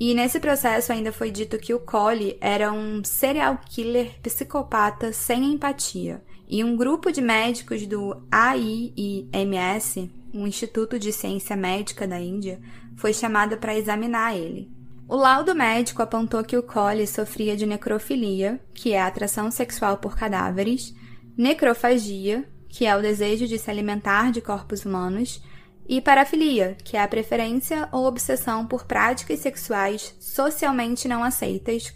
E 0.00 0.14
nesse 0.14 0.40
processo 0.40 0.92
ainda 0.92 1.12
foi 1.12 1.30
dito 1.30 1.56
que 1.56 1.72
o 1.72 1.78
Cole 1.78 2.36
era 2.40 2.72
um 2.72 3.04
serial 3.04 3.56
killer 3.68 4.20
psicopata 4.20 5.12
sem 5.12 5.52
empatia. 5.52 6.24
E 6.48 6.64
um 6.64 6.76
grupo 6.76 7.12
de 7.12 7.20
médicos 7.20 7.86
do 7.86 8.20
AIIMS, 8.32 10.08
um 10.34 10.44
Instituto 10.44 10.98
de 10.98 11.12
Ciência 11.12 11.54
Médica 11.54 12.04
da 12.04 12.18
Índia, 12.18 12.60
foi 12.96 13.12
chamado 13.12 13.58
para 13.58 13.76
examinar 13.76 14.36
ele. 14.36 14.72
O 15.06 15.14
laudo 15.14 15.54
médico 15.54 16.02
apontou 16.02 16.42
que 16.42 16.56
o 16.56 16.62
Cole 16.64 17.06
sofria 17.06 17.56
de 17.56 17.64
necrofilia, 17.64 18.60
que 18.74 18.92
é 18.92 19.00
atração 19.00 19.50
sexual 19.52 19.98
por 19.98 20.16
cadáveres, 20.16 20.94
necrofagia, 21.38 22.44
que 22.68 22.84
é 22.84 22.96
o 22.96 23.00
desejo 23.00 23.46
de 23.46 23.56
se 23.56 23.70
alimentar 23.70 24.32
de 24.32 24.40
corpos 24.40 24.84
humanos, 24.84 25.40
e 25.88 26.00
parafilia, 26.00 26.76
que 26.84 26.96
é 26.96 27.02
a 27.02 27.08
preferência 27.08 27.88
ou 27.92 28.04
obsessão 28.04 28.66
por 28.66 28.84
práticas 28.84 29.38
sexuais 29.38 30.14
socialmente 30.20 31.08
não 31.08 31.22
aceitas. 31.24 31.94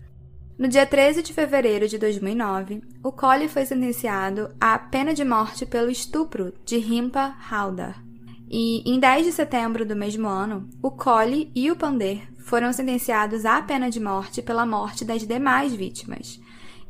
No 0.57 0.69
dia 0.69 0.87
13 0.87 1.23
de 1.23 1.33
fevereiro 1.35 1.89
de 1.89 1.99
2009, 1.99 2.83
o 3.03 3.11
Cole 3.11 3.49
foi 3.49 3.67
sentenciado 3.67 4.55
à 4.61 4.79
pena 4.79 5.13
de 5.13 5.25
morte 5.25 5.67
pelo 5.67 5.91
estupro 5.91 6.55
de 6.65 6.79
Rimpa 6.79 7.35
Haldar. 7.51 8.03
E 8.49 8.89
em 8.91 8.99
10 8.99 9.27
de 9.27 9.33
setembro 9.33 9.85
do 9.85 9.97
mesmo 9.97 10.29
ano, 10.29 10.71
o 10.81 10.91
Cole 10.91 11.51
e 11.55 11.71
o 11.71 11.77
Pander 11.77 12.23
foram 12.39 12.73
sentenciados 12.73 13.45
à 13.45 13.61
pena 13.61 13.91
de 13.91 13.99
morte 13.99 14.41
pela 14.41 14.65
morte 14.65 15.05
das 15.05 15.27
demais 15.27 15.75
vítimas, 15.75 16.41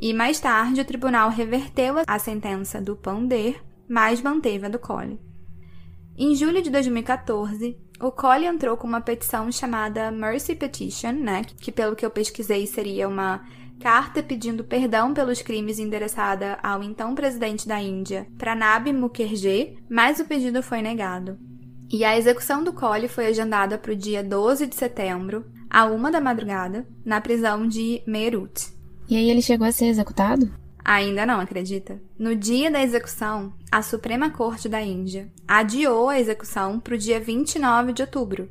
e 0.02 0.12
mais 0.12 0.40
tarde 0.40 0.80
o 0.80 0.84
tribunal 0.84 1.30
reverteu 1.30 1.94
a 2.04 2.18
sentença 2.18 2.80
do 2.80 2.96
Pander, 2.96 3.62
mas 3.88 4.20
manteve 4.20 4.66
a 4.66 4.68
do 4.68 4.76
Cole. 4.76 5.20
Em 6.18 6.34
julho 6.34 6.60
de 6.60 6.70
2014, 6.70 7.78
o 8.00 8.10
Cole 8.10 8.46
entrou 8.46 8.76
com 8.76 8.88
uma 8.88 9.00
petição 9.00 9.50
chamada 9.52 10.10
Mercy 10.10 10.56
Petition, 10.56 11.12
né, 11.12 11.42
que 11.44 11.70
pelo 11.70 11.94
que 11.94 12.04
eu 12.04 12.10
pesquisei 12.10 12.66
seria 12.66 13.06
uma 13.06 13.46
carta 13.80 14.24
pedindo 14.24 14.64
perdão 14.64 15.14
pelos 15.14 15.40
crimes 15.40 15.78
endereçada 15.78 16.58
ao 16.64 16.82
então 16.82 17.14
presidente 17.14 17.68
da 17.68 17.80
Índia, 17.80 18.26
Pranab 18.36 18.92
Mukherjee, 18.92 19.78
mas 19.88 20.18
o 20.18 20.24
pedido 20.24 20.64
foi 20.64 20.82
negado. 20.82 21.38
E 21.88 22.04
a 22.04 22.18
execução 22.18 22.64
do 22.64 22.72
Cole 22.72 23.06
foi 23.06 23.26
agendada 23.26 23.78
para 23.78 23.92
o 23.92 23.96
dia 23.96 24.24
12 24.24 24.66
de 24.66 24.74
setembro, 24.74 25.44
à 25.70 25.84
uma 25.84 26.10
da 26.10 26.20
madrugada, 26.20 26.88
na 27.04 27.20
prisão 27.20 27.68
de 27.68 28.02
Meerut. 28.04 28.81
E 29.12 29.16
aí 29.16 29.28
ele 29.28 29.42
chegou 29.42 29.66
a 29.66 29.72
ser 29.72 29.88
executado? 29.88 30.50
Ainda 30.82 31.26
não, 31.26 31.38
acredita? 31.38 32.00
No 32.18 32.34
dia 32.34 32.70
da 32.70 32.82
execução, 32.82 33.52
a 33.70 33.82
Suprema 33.82 34.30
Corte 34.30 34.70
da 34.70 34.80
Índia 34.80 35.30
adiou 35.46 36.08
a 36.08 36.18
execução 36.18 36.80
para 36.80 36.94
o 36.94 36.98
dia 36.98 37.20
29 37.20 37.92
de 37.92 38.00
outubro. 38.00 38.48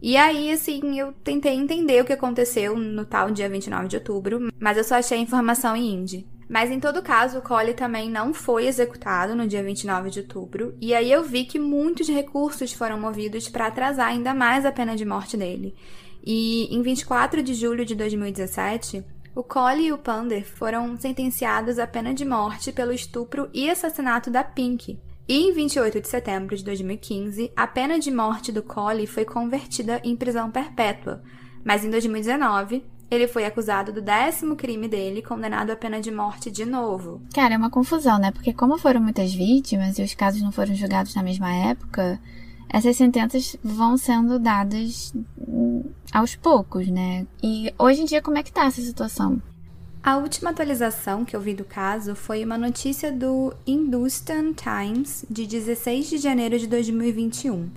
E 0.00 0.16
aí, 0.16 0.50
assim, 0.50 0.98
eu 0.98 1.12
tentei 1.12 1.52
entender 1.52 2.00
o 2.00 2.06
que 2.06 2.14
aconteceu 2.14 2.74
no 2.74 3.04
tal 3.04 3.30
dia 3.30 3.50
29 3.50 3.86
de 3.86 3.96
outubro, 3.96 4.50
mas 4.58 4.78
eu 4.78 4.84
só 4.84 4.94
achei 4.94 5.18
a 5.18 5.20
informação 5.20 5.76
em 5.76 5.92
hindi. 5.92 6.26
Mas 6.48 6.70
em 6.70 6.80
todo 6.80 7.02
caso, 7.02 7.40
o 7.40 7.42
Cole 7.42 7.74
também 7.74 8.08
não 8.08 8.32
foi 8.32 8.66
executado 8.66 9.34
no 9.34 9.46
dia 9.46 9.62
29 9.62 10.08
de 10.08 10.20
outubro, 10.20 10.74
e 10.80 10.94
aí 10.94 11.12
eu 11.12 11.22
vi 11.22 11.44
que 11.44 11.58
muitos 11.58 12.08
recursos 12.08 12.72
foram 12.72 12.98
movidos 12.98 13.50
para 13.50 13.66
atrasar 13.66 14.08
ainda 14.08 14.32
mais 14.32 14.64
a 14.64 14.72
pena 14.72 14.96
de 14.96 15.04
morte 15.04 15.36
dele. 15.36 15.74
E 16.24 16.74
em 16.74 16.80
24 16.82 17.42
de 17.42 17.52
julho 17.54 17.84
de 17.84 17.94
2017, 17.94 19.04
o 19.38 19.44
Cole 19.44 19.86
e 19.86 19.92
o 19.92 19.98
Pander 19.98 20.44
foram 20.44 20.96
sentenciados 20.96 21.78
à 21.78 21.86
pena 21.86 22.12
de 22.12 22.24
morte 22.24 22.72
pelo 22.72 22.90
estupro 22.90 23.48
e 23.54 23.70
assassinato 23.70 24.32
da 24.32 24.42
Pink. 24.42 24.98
E 25.28 25.36
em 25.36 25.52
28 25.52 26.00
de 26.00 26.08
setembro 26.08 26.56
de 26.56 26.64
2015, 26.64 27.52
a 27.54 27.64
pena 27.64 28.00
de 28.00 28.10
morte 28.10 28.50
do 28.50 28.64
Cole 28.64 29.06
foi 29.06 29.24
convertida 29.24 30.00
em 30.02 30.16
prisão 30.16 30.50
perpétua, 30.50 31.22
mas 31.64 31.84
em 31.84 31.90
2019 31.90 32.84
ele 33.08 33.28
foi 33.28 33.44
acusado 33.44 33.92
do 33.92 34.02
décimo 34.02 34.56
crime 34.56 34.88
dele, 34.88 35.22
condenado 35.22 35.70
à 35.70 35.76
pena 35.76 36.00
de 36.00 36.10
morte 36.10 36.50
de 36.50 36.66
novo. 36.66 37.22
Cara, 37.32 37.54
é 37.54 37.56
uma 37.56 37.70
confusão, 37.70 38.18
né? 38.18 38.32
Porque 38.32 38.52
como 38.52 38.76
foram 38.76 39.00
muitas 39.00 39.32
vítimas 39.32 40.00
e 40.00 40.02
os 40.02 40.14
casos 40.14 40.42
não 40.42 40.50
foram 40.50 40.74
julgados 40.74 41.14
na 41.14 41.22
mesma 41.22 41.54
época, 41.54 42.20
essas 42.68 42.96
sentenças 42.96 43.56
vão 43.62 43.96
sendo 43.96 44.36
dadas 44.40 45.12
aos 46.12 46.34
poucos, 46.36 46.88
né? 46.88 47.26
E 47.42 47.72
hoje 47.78 48.02
em 48.02 48.04
dia, 48.04 48.22
como 48.22 48.38
é 48.38 48.42
que 48.42 48.52
tá 48.52 48.66
essa 48.66 48.80
situação? 48.80 49.40
A 50.02 50.16
última 50.16 50.50
atualização 50.50 51.24
que 51.24 51.34
eu 51.34 51.40
vi 51.40 51.54
do 51.54 51.64
caso 51.64 52.14
foi 52.14 52.44
uma 52.44 52.56
notícia 52.56 53.12
do 53.12 53.52
Hindustan 53.66 54.52
Times 54.52 55.24
de 55.28 55.46
16 55.46 56.08
de 56.08 56.18
janeiro 56.18 56.58
de 56.58 56.66
2021. 56.66 57.68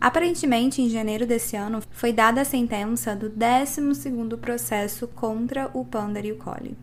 Aparentemente, 0.00 0.80
em 0.80 0.88
janeiro 0.88 1.26
desse 1.26 1.56
ano, 1.56 1.82
foi 1.90 2.12
dada 2.12 2.42
a 2.42 2.44
sentença 2.44 3.16
do 3.16 3.30
12º 3.30 4.36
processo 4.38 5.08
contra 5.08 5.70
o 5.74 5.84
Pander 5.84 6.24
e 6.26 6.32
o 6.32 6.36
Collie. 6.36 6.76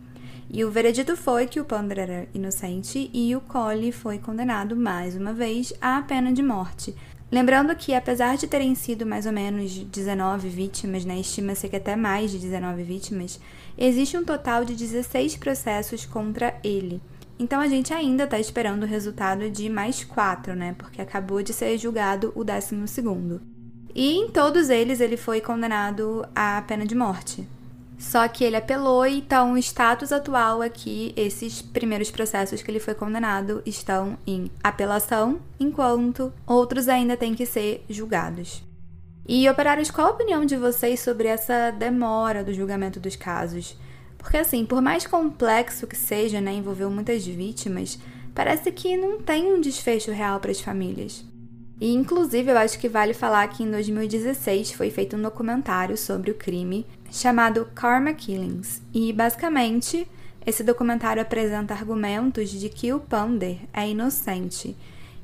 E 0.50 0.64
o 0.64 0.70
veredito 0.70 1.16
foi 1.16 1.46
que 1.46 1.58
o 1.58 1.64
Pander 1.64 1.98
era 1.98 2.28
inocente 2.34 3.10
e 3.12 3.34
o 3.34 3.40
Collie 3.40 3.90
foi 3.90 4.18
condenado 4.18 4.76
mais 4.76 5.16
uma 5.16 5.32
vez 5.32 5.72
à 5.80 6.02
pena 6.02 6.32
de 6.32 6.42
morte, 6.42 6.94
Lembrando 7.34 7.74
que, 7.74 7.92
apesar 7.92 8.36
de 8.36 8.46
terem 8.46 8.76
sido 8.76 9.04
mais 9.04 9.26
ou 9.26 9.32
menos 9.32 9.72
19 9.72 10.48
vítimas, 10.48 11.04
né, 11.04 11.18
estima-se 11.18 11.68
que 11.68 11.74
até 11.74 11.96
mais 11.96 12.30
de 12.30 12.38
19 12.38 12.84
vítimas, 12.84 13.40
existe 13.76 14.16
um 14.16 14.24
total 14.24 14.64
de 14.64 14.76
16 14.76 15.34
processos 15.38 16.06
contra 16.06 16.54
ele. 16.62 17.02
Então 17.36 17.60
a 17.60 17.66
gente 17.66 17.92
ainda 17.92 18.22
está 18.22 18.38
esperando 18.38 18.84
o 18.84 18.86
resultado 18.86 19.50
de 19.50 19.68
mais 19.68 20.04
quatro, 20.04 20.54
né? 20.54 20.76
Porque 20.78 21.02
acabou 21.02 21.42
de 21.42 21.52
ser 21.52 21.76
julgado 21.76 22.32
o 22.36 22.44
12 22.44 22.86
segundo. 22.86 23.42
E 23.92 24.12
em 24.12 24.30
todos 24.30 24.70
eles 24.70 25.00
ele 25.00 25.16
foi 25.16 25.40
condenado 25.40 26.24
à 26.36 26.62
pena 26.62 26.86
de 26.86 26.94
morte. 26.94 27.44
Só 28.04 28.28
que 28.28 28.44
ele 28.44 28.54
apelou, 28.54 29.06
então 29.06 29.54
o 29.54 29.58
status 29.58 30.12
atual 30.12 30.62
é 30.62 30.68
que 30.68 31.14
esses 31.16 31.62
primeiros 31.62 32.10
processos 32.10 32.62
que 32.62 32.70
ele 32.70 32.78
foi 32.78 32.94
condenado 32.94 33.62
estão 33.64 34.18
em 34.26 34.50
apelação, 34.62 35.40
enquanto 35.58 36.30
outros 36.46 36.86
ainda 36.86 37.16
têm 37.16 37.34
que 37.34 37.46
ser 37.46 37.82
julgados. 37.88 38.62
E, 39.26 39.48
operários, 39.48 39.90
qual 39.90 40.08
a 40.08 40.10
opinião 40.10 40.44
de 40.44 40.54
vocês 40.54 41.00
sobre 41.00 41.28
essa 41.28 41.70
demora 41.70 42.44
do 42.44 42.52
julgamento 42.52 43.00
dos 43.00 43.16
casos? 43.16 43.74
Porque, 44.18 44.36
assim, 44.36 44.66
por 44.66 44.82
mais 44.82 45.06
complexo 45.06 45.86
que 45.86 45.96
seja, 45.96 46.42
né, 46.42 46.52
envolveu 46.52 46.90
muitas 46.90 47.26
vítimas, 47.26 47.98
parece 48.34 48.70
que 48.70 48.98
não 48.98 49.18
tem 49.18 49.50
um 49.50 49.62
desfecho 49.62 50.12
real 50.12 50.38
para 50.40 50.50
as 50.50 50.60
famílias. 50.60 51.24
E, 51.80 51.92
inclusive, 51.92 52.50
eu 52.50 52.58
acho 52.58 52.78
que 52.78 52.88
vale 52.88 53.12
falar 53.12 53.46
que 53.48 53.62
em 53.62 53.70
2016 53.70 54.72
foi 54.72 54.90
feito 54.90 55.16
um 55.16 55.22
documentário 55.22 55.96
sobre 55.96 56.30
o 56.30 56.34
crime 56.34 56.86
chamado 57.10 57.68
Karma 57.74 58.12
Killings. 58.12 58.80
E, 58.92 59.12
basicamente, 59.12 60.06
esse 60.46 60.62
documentário 60.62 61.20
apresenta 61.20 61.74
argumentos 61.74 62.50
de 62.50 62.68
que 62.68 62.92
o 62.92 63.00
Pander 63.00 63.58
é 63.72 63.88
inocente. 63.88 64.76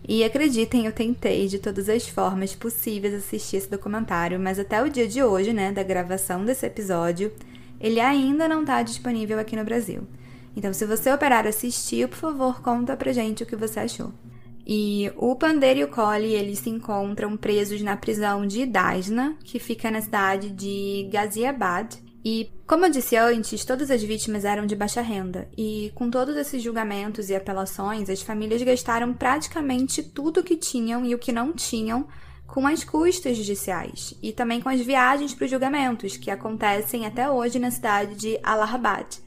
E 0.08 0.24
acreditem, 0.24 0.86
eu 0.86 0.92
tentei 0.92 1.46
de 1.46 1.58
todas 1.58 1.88
as 1.88 2.08
formas 2.08 2.54
possíveis 2.54 3.14
assistir 3.14 3.58
esse 3.58 3.70
documentário, 3.70 4.40
mas 4.40 4.58
até 4.58 4.82
o 4.82 4.88
dia 4.88 5.06
de 5.06 5.22
hoje, 5.22 5.52
né, 5.52 5.70
da 5.70 5.82
gravação 5.82 6.44
desse 6.44 6.66
episódio, 6.66 7.32
ele 7.80 8.00
ainda 8.00 8.48
não 8.48 8.62
está 8.62 8.82
disponível 8.82 9.38
aqui 9.38 9.54
no 9.54 9.64
Brasil. 9.64 10.02
Então, 10.56 10.72
se 10.72 10.84
você 10.84 11.12
operar 11.12 11.46
assistir, 11.46 12.08
por 12.08 12.16
favor, 12.16 12.60
conta 12.60 12.96
pra 12.96 13.12
gente 13.12 13.42
o 13.42 13.46
que 13.46 13.54
você 13.54 13.78
achou. 13.78 14.12
E 14.72 15.10
o 15.16 15.34
Pander 15.34 15.78
e 15.78 15.82
o 15.82 15.88
Collie, 15.88 16.32
eles 16.32 16.60
se 16.60 16.70
encontram 16.70 17.36
presos 17.36 17.82
na 17.82 17.96
prisão 17.96 18.46
de 18.46 18.64
Dasna, 18.64 19.36
que 19.42 19.58
fica 19.58 19.90
na 19.90 20.00
cidade 20.00 20.48
de 20.48 21.08
Ghaziabad. 21.12 21.98
E, 22.24 22.48
como 22.68 22.86
eu 22.86 22.90
disse 22.90 23.16
antes, 23.16 23.64
todas 23.64 23.90
as 23.90 24.00
vítimas 24.00 24.44
eram 24.44 24.66
de 24.66 24.76
baixa 24.76 25.02
renda. 25.02 25.48
E 25.58 25.90
com 25.96 26.08
todos 26.08 26.36
esses 26.36 26.62
julgamentos 26.62 27.30
e 27.30 27.34
apelações, 27.34 28.08
as 28.08 28.22
famílias 28.22 28.62
gastaram 28.62 29.12
praticamente 29.12 30.04
tudo 30.04 30.38
o 30.38 30.44
que 30.44 30.54
tinham 30.54 31.04
e 31.04 31.16
o 31.16 31.18
que 31.18 31.32
não 31.32 31.52
tinham 31.52 32.06
com 32.46 32.64
as 32.64 32.84
custas 32.84 33.36
judiciais 33.36 34.14
e 34.22 34.32
também 34.32 34.60
com 34.60 34.68
as 34.68 34.80
viagens 34.80 35.34
para 35.34 35.46
os 35.46 35.50
julgamentos, 35.50 36.16
que 36.16 36.30
acontecem 36.30 37.06
até 37.06 37.28
hoje 37.28 37.58
na 37.58 37.72
cidade 37.72 38.14
de 38.14 38.38
Allahabad. 38.40 39.18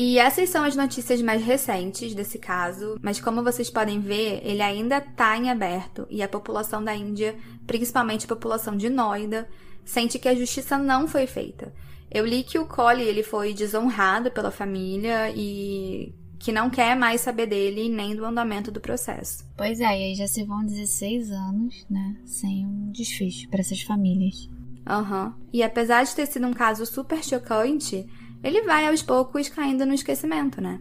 E 0.00 0.16
essas 0.16 0.48
são 0.48 0.62
as 0.62 0.76
notícias 0.76 1.20
mais 1.20 1.42
recentes 1.42 2.14
desse 2.14 2.38
caso, 2.38 2.96
mas 3.02 3.20
como 3.20 3.42
vocês 3.42 3.68
podem 3.68 3.98
ver, 3.98 4.40
ele 4.44 4.62
ainda 4.62 4.98
está 4.98 5.36
em 5.36 5.50
aberto 5.50 6.06
e 6.08 6.22
a 6.22 6.28
população 6.28 6.84
da 6.84 6.94
Índia, 6.94 7.34
principalmente 7.66 8.24
a 8.24 8.28
população 8.28 8.76
de 8.76 8.88
Noida, 8.88 9.48
sente 9.84 10.16
que 10.16 10.28
a 10.28 10.36
justiça 10.36 10.78
não 10.78 11.08
foi 11.08 11.26
feita. 11.26 11.74
Eu 12.08 12.24
li 12.24 12.44
que 12.44 12.60
o 12.60 12.66
Cole 12.68 13.02
ele 13.02 13.24
foi 13.24 13.52
desonrado 13.52 14.30
pela 14.30 14.52
família 14.52 15.32
e 15.34 16.14
que 16.38 16.52
não 16.52 16.70
quer 16.70 16.94
mais 16.94 17.20
saber 17.20 17.46
dele 17.46 17.88
nem 17.88 18.14
do 18.14 18.24
andamento 18.24 18.70
do 18.70 18.80
processo. 18.80 19.44
Pois 19.56 19.80
é, 19.80 19.82
e 19.82 20.04
aí 20.04 20.14
já 20.14 20.28
se 20.28 20.44
vão 20.44 20.64
16 20.64 21.32
anos, 21.32 21.84
né, 21.90 22.16
sem 22.24 22.64
um 22.64 22.92
desfecho 22.92 23.48
para 23.48 23.58
essas 23.58 23.82
famílias. 23.82 24.48
Aham. 24.88 25.26
Uhum. 25.26 25.32
E 25.52 25.62
apesar 25.62 26.04
de 26.04 26.14
ter 26.14 26.26
sido 26.26 26.46
um 26.46 26.54
caso 26.54 26.86
super 26.86 27.22
chocante, 27.22 28.08
ele 28.42 28.62
vai 28.62 28.86
aos 28.86 29.02
poucos 29.02 29.48
caindo 29.48 29.84
no 29.84 29.92
esquecimento, 29.92 30.60
né? 30.60 30.80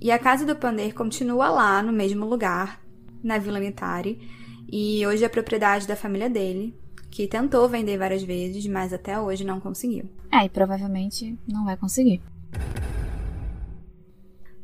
E 0.00 0.12
a 0.12 0.18
casa 0.18 0.46
do 0.46 0.54
Pander 0.54 0.94
continua 0.94 1.48
lá, 1.48 1.82
no 1.82 1.92
mesmo 1.92 2.24
lugar, 2.24 2.80
na 3.22 3.36
Vila 3.36 3.58
Nitari, 3.58 4.20
e 4.70 5.04
hoje 5.04 5.24
é 5.24 5.28
propriedade 5.28 5.88
da 5.88 5.96
família 5.96 6.30
dele, 6.30 6.78
que 7.10 7.26
tentou 7.26 7.68
vender 7.68 7.98
várias 7.98 8.22
vezes, 8.22 8.64
mas 8.66 8.92
até 8.92 9.18
hoje 9.18 9.42
não 9.42 9.58
conseguiu. 9.58 10.08
É, 10.30 10.44
e 10.44 10.48
provavelmente 10.48 11.36
não 11.48 11.64
vai 11.64 11.76
conseguir. 11.76 12.22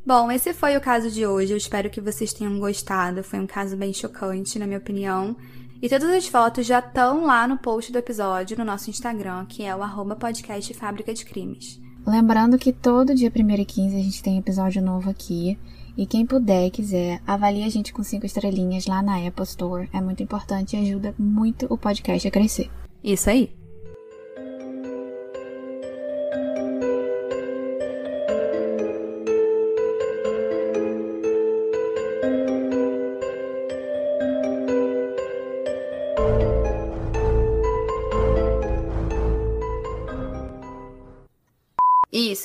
Bom, 0.06 0.30
esse 0.30 0.52
foi 0.52 0.76
o 0.76 0.80
caso 0.82 1.10
de 1.10 1.26
hoje. 1.26 1.52
Eu 1.52 1.56
espero 1.56 1.88
que 1.88 2.00
vocês 2.00 2.32
tenham 2.34 2.58
gostado. 2.58 3.24
Foi 3.24 3.40
um 3.40 3.46
caso 3.46 3.74
bem 3.74 3.90
chocante, 3.92 4.58
na 4.58 4.66
minha 4.66 4.78
opinião. 4.78 5.34
E 5.82 5.88
todas 5.88 6.10
as 6.10 6.26
fotos 6.26 6.66
já 6.66 6.78
estão 6.78 7.26
lá 7.26 7.46
no 7.46 7.58
post 7.58 7.92
do 7.92 7.98
episódio 7.98 8.56
no 8.56 8.64
nosso 8.64 8.90
Instagram, 8.90 9.44
que 9.46 9.62
é 9.62 9.74
o 9.74 9.82
arroba 9.82 10.16
podcast 10.16 10.72
Fábrica 10.74 11.12
de 11.12 11.24
Crimes. 11.24 11.80
Lembrando 12.06 12.58
que 12.58 12.72
todo 12.72 13.14
dia 13.14 13.32
1 13.34 13.50
e 13.50 13.64
15 13.64 13.96
a 13.96 14.02
gente 14.02 14.22
tem 14.22 14.38
episódio 14.38 14.82
novo 14.82 15.10
aqui. 15.10 15.58
E 15.96 16.06
quem 16.06 16.26
puder 16.26 16.66
e 16.66 16.70
quiser, 16.70 17.22
avalie 17.26 17.64
a 17.64 17.68
gente 17.68 17.92
com 17.92 18.02
5 18.02 18.26
estrelinhas 18.26 18.86
lá 18.86 19.02
na 19.02 19.16
Apple 19.16 19.44
Store. 19.44 19.88
É 19.92 20.00
muito 20.00 20.22
importante 20.22 20.76
e 20.76 20.80
ajuda 20.80 21.14
muito 21.18 21.66
o 21.70 21.78
podcast 21.78 22.26
a 22.26 22.30
crescer. 22.30 22.70
Isso 23.02 23.30
aí. 23.30 23.63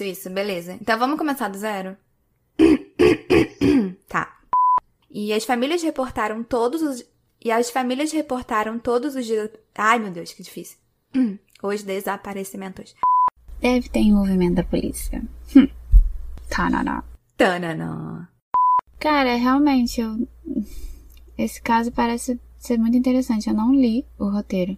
Isso, 0.09 0.29
beleza. 0.29 0.73
Então 0.81 0.97
vamos 0.97 1.17
começar 1.17 1.47
do 1.49 1.57
zero? 1.57 1.95
tá. 4.07 4.37
E 5.09 5.33
as 5.33 5.45
famílias 5.45 5.81
reportaram 5.83 6.43
todos 6.43 6.81
os. 6.81 7.05
E 7.43 7.51
as 7.51 7.69
famílias 7.69 8.11
reportaram 8.11 8.77
todos 8.79 9.15
os 9.15 9.25
dias. 9.25 9.49
Ai, 9.77 9.99
meu 9.99 10.11
Deus, 10.11 10.33
que 10.33 10.43
difícil. 10.43 10.77
Os 11.61 11.83
desaparecimentos. 11.83 12.95
Deve 13.59 13.89
ter 13.89 13.99
envolvimento 13.99 14.55
da 14.55 14.63
polícia. 14.63 15.21
Hum. 15.55 15.67
Tanana. 16.49 17.03
Tanana. 17.35 18.29
Cara, 18.97 19.35
realmente, 19.35 19.99
eu... 19.99 20.27
esse 21.37 21.61
caso 21.61 21.91
parece 21.91 22.39
ser 22.57 22.77
muito 22.77 22.97
interessante. 22.97 23.49
Eu 23.49 23.55
não 23.55 23.73
li 23.73 24.05
o 24.17 24.29
roteiro. 24.29 24.77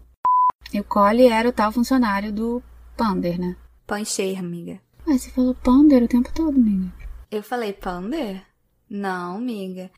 E 0.73 0.79
o 0.79 0.83
Cole 0.83 1.27
era 1.27 1.49
o 1.49 1.53
tal 1.53 1.71
funcionário 1.71 2.31
do 2.31 2.63
Pander, 2.97 3.39
né? 3.39 3.55
Pancher, 3.85 4.39
amiga. 4.39 4.79
Mas 5.05 5.23
você 5.23 5.29
falou 5.31 5.55
Pander 5.55 6.03
o 6.03 6.07
tempo 6.07 6.31
todo, 6.33 6.55
amiga. 6.57 6.91
Eu 7.29 7.43
falei 7.43 7.73
Pander? 7.73 8.43
Não, 8.89 9.37
amiga. 9.37 9.89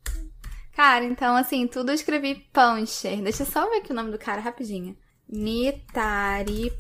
Cara, 0.75 1.05
então 1.05 1.35
assim, 1.35 1.67
tudo 1.67 1.91
eu 1.91 1.95
escrevi 1.95 2.35
Pancher. 2.51 3.21
Deixa 3.21 3.43
eu 3.43 3.47
só 3.47 3.69
ver 3.69 3.77
aqui 3.77 3.91
o 3.91 3.95
nome 3.95 4.11
do 4.11 4.17
cara 4.17 4.41
rapidinho. 4.41 4.97
Nitaripan. 5.29 6.79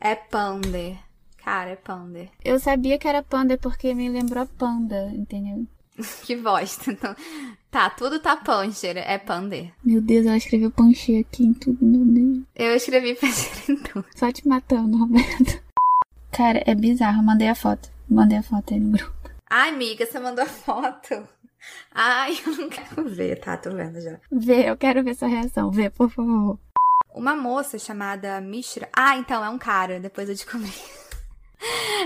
É 0.00 0.14
Pander. 0.14 0.98
Cara, 1.38 1.70
é 1.70 1.76
Pander. 1.76 2.30
Eu 2.44 2.58
sabia 2.58 2.98
que 2.98 3.08
era 3.08 3.22
Pander 3.22 3.58
porque 3.58 3.94
me 3.94 4.08
lembrou 4.08 4.46
Panda, 4.46 5.10
entendeu? 5.14 5.66
que 6.24 6.36
bosta. 6.36 6.90
Então, 6.90 7.14
tá, 7.70 7.90
tudo 7.90 8.18
tá 8.20 8.36
Pancher. 8.36 8.96
É 8.96 9.18
Pander. 9.18 9.72
Meu 9.84 10.00
Deus, 10.00 10.26
ela 10.26 10.36
escreveu 10.36 10.70
Pancher 10.70 11.20
aqui 11.20 11.44
em 11.44 11.54
tudo, 11.54 11.84
meu 11.84 12.04
Deus. 12.04 12.44
Eu 12.54 12.74
escrevi 12.74 13.14
Pancher 13.20 13.70
em 13.70 13.76
tudo. 13.76 14.04
Só 14.14 14.30
te 14.32 14.46
matando, 14.46 14.98
Roberto. 14.98 15.62
Cara, 16.38 16.62
é 16.64 16.72
bizarro. 16.72 17.20
Mandei 17.20 17.48
a 17.48 17.54
foto. 17.56 17.90
Mandei 18.08 18.38
a 18.38 18.42
foto 18.44 18.72
aí 18.72 18.78
no 18.78 18.92
grupo. 18.92 19.30
Ai, 19.50 19.70
amiga, 19.70 20.06
você 20.06 20.20
mandou 20.20 20.44
a 20.44 20.46
foto. 20.48 21.28
Ai, 21.92 22.38
eu 22.46 22.56
não 22.56 22.68
quero 22.68 23.08
ver. 23.08 23.40
Tá, 23.40 23.56
tô 23.56 23.72
vendo 23.72 24.00
já. 24.00 24.20
Vê, 24.30 24.70
eu 24.70 24.76
quero 24.76 25.02
ver 25.02 25.16
sua 25.16 25.26
reação. 25.26 25.72
Vê, 25.72 25.90
por 25.90 26.08
favor. 26.08 26.56
Uma 27.12 27.34
moça 27.34 27.76
chamada 27.76 28.40
Mishra. 28.40 28.88
Ah, 28.96 29.16
então 29.16 29.44
é 29.44 29.48
um 29.48 29.58
cara. 29.58 29.98
Depois 29.98 30.28
eu 30.28 30.34
descobri. 30.36 30.72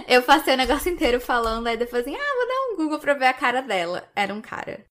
Eu 0.08 0.22
passei 0.22 0.54
o 0.54 0.56
negócio 0.56 0.90
inteiro 0.90 1.20
falando, 1.20 1.66
aí 1.66 1.76
depois 1.76 2.00
assim, 2.00 2.16
ah, 2.16 2.34
vou 2.36 2.48
dar 2.48 2.72
um 2.72 2.76
Google 2.78 2.98
pra 2.98 3.12
ver 3.12 3.26
a 3.26 3.34
cara 3.34 3.60
dela. 3.60 4.08
Era 4.16 4.32
um 4.32 4.40
cara. 4.40 4.82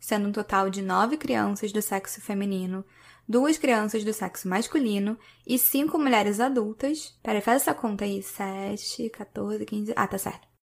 Sendo 0.00 0.28
um 0.28 0.32
total 0.32 0.68
de 0.68 0.82
nove 0.82 1.16
crianças 1.16 1.70
do 1.70 1.80
sexo 1.80 2.20
feminino, 2.20 2.84
duas 3.30 3.56
crianças 3.56 4.02
do 4.02 4.12
sexo 4.12 4.48
masculino 4.48 5.16
e 5.46 5.56
cinco 5.56 5.96
mulheres 5.96 6.40
adultas. 6.40 7.16
Peraí, 7.22 7.40
faz 7.40 7.62
essa 7.62 7.72
conta 7.72 8.04
aí. 8.04 8.20
Sete, 8.22 9.08
14, 9.08 9.64
15. 9.64 9.92
Ah, 9.94 10.08
tá 10.08 10.18
certo. 10.18 10.49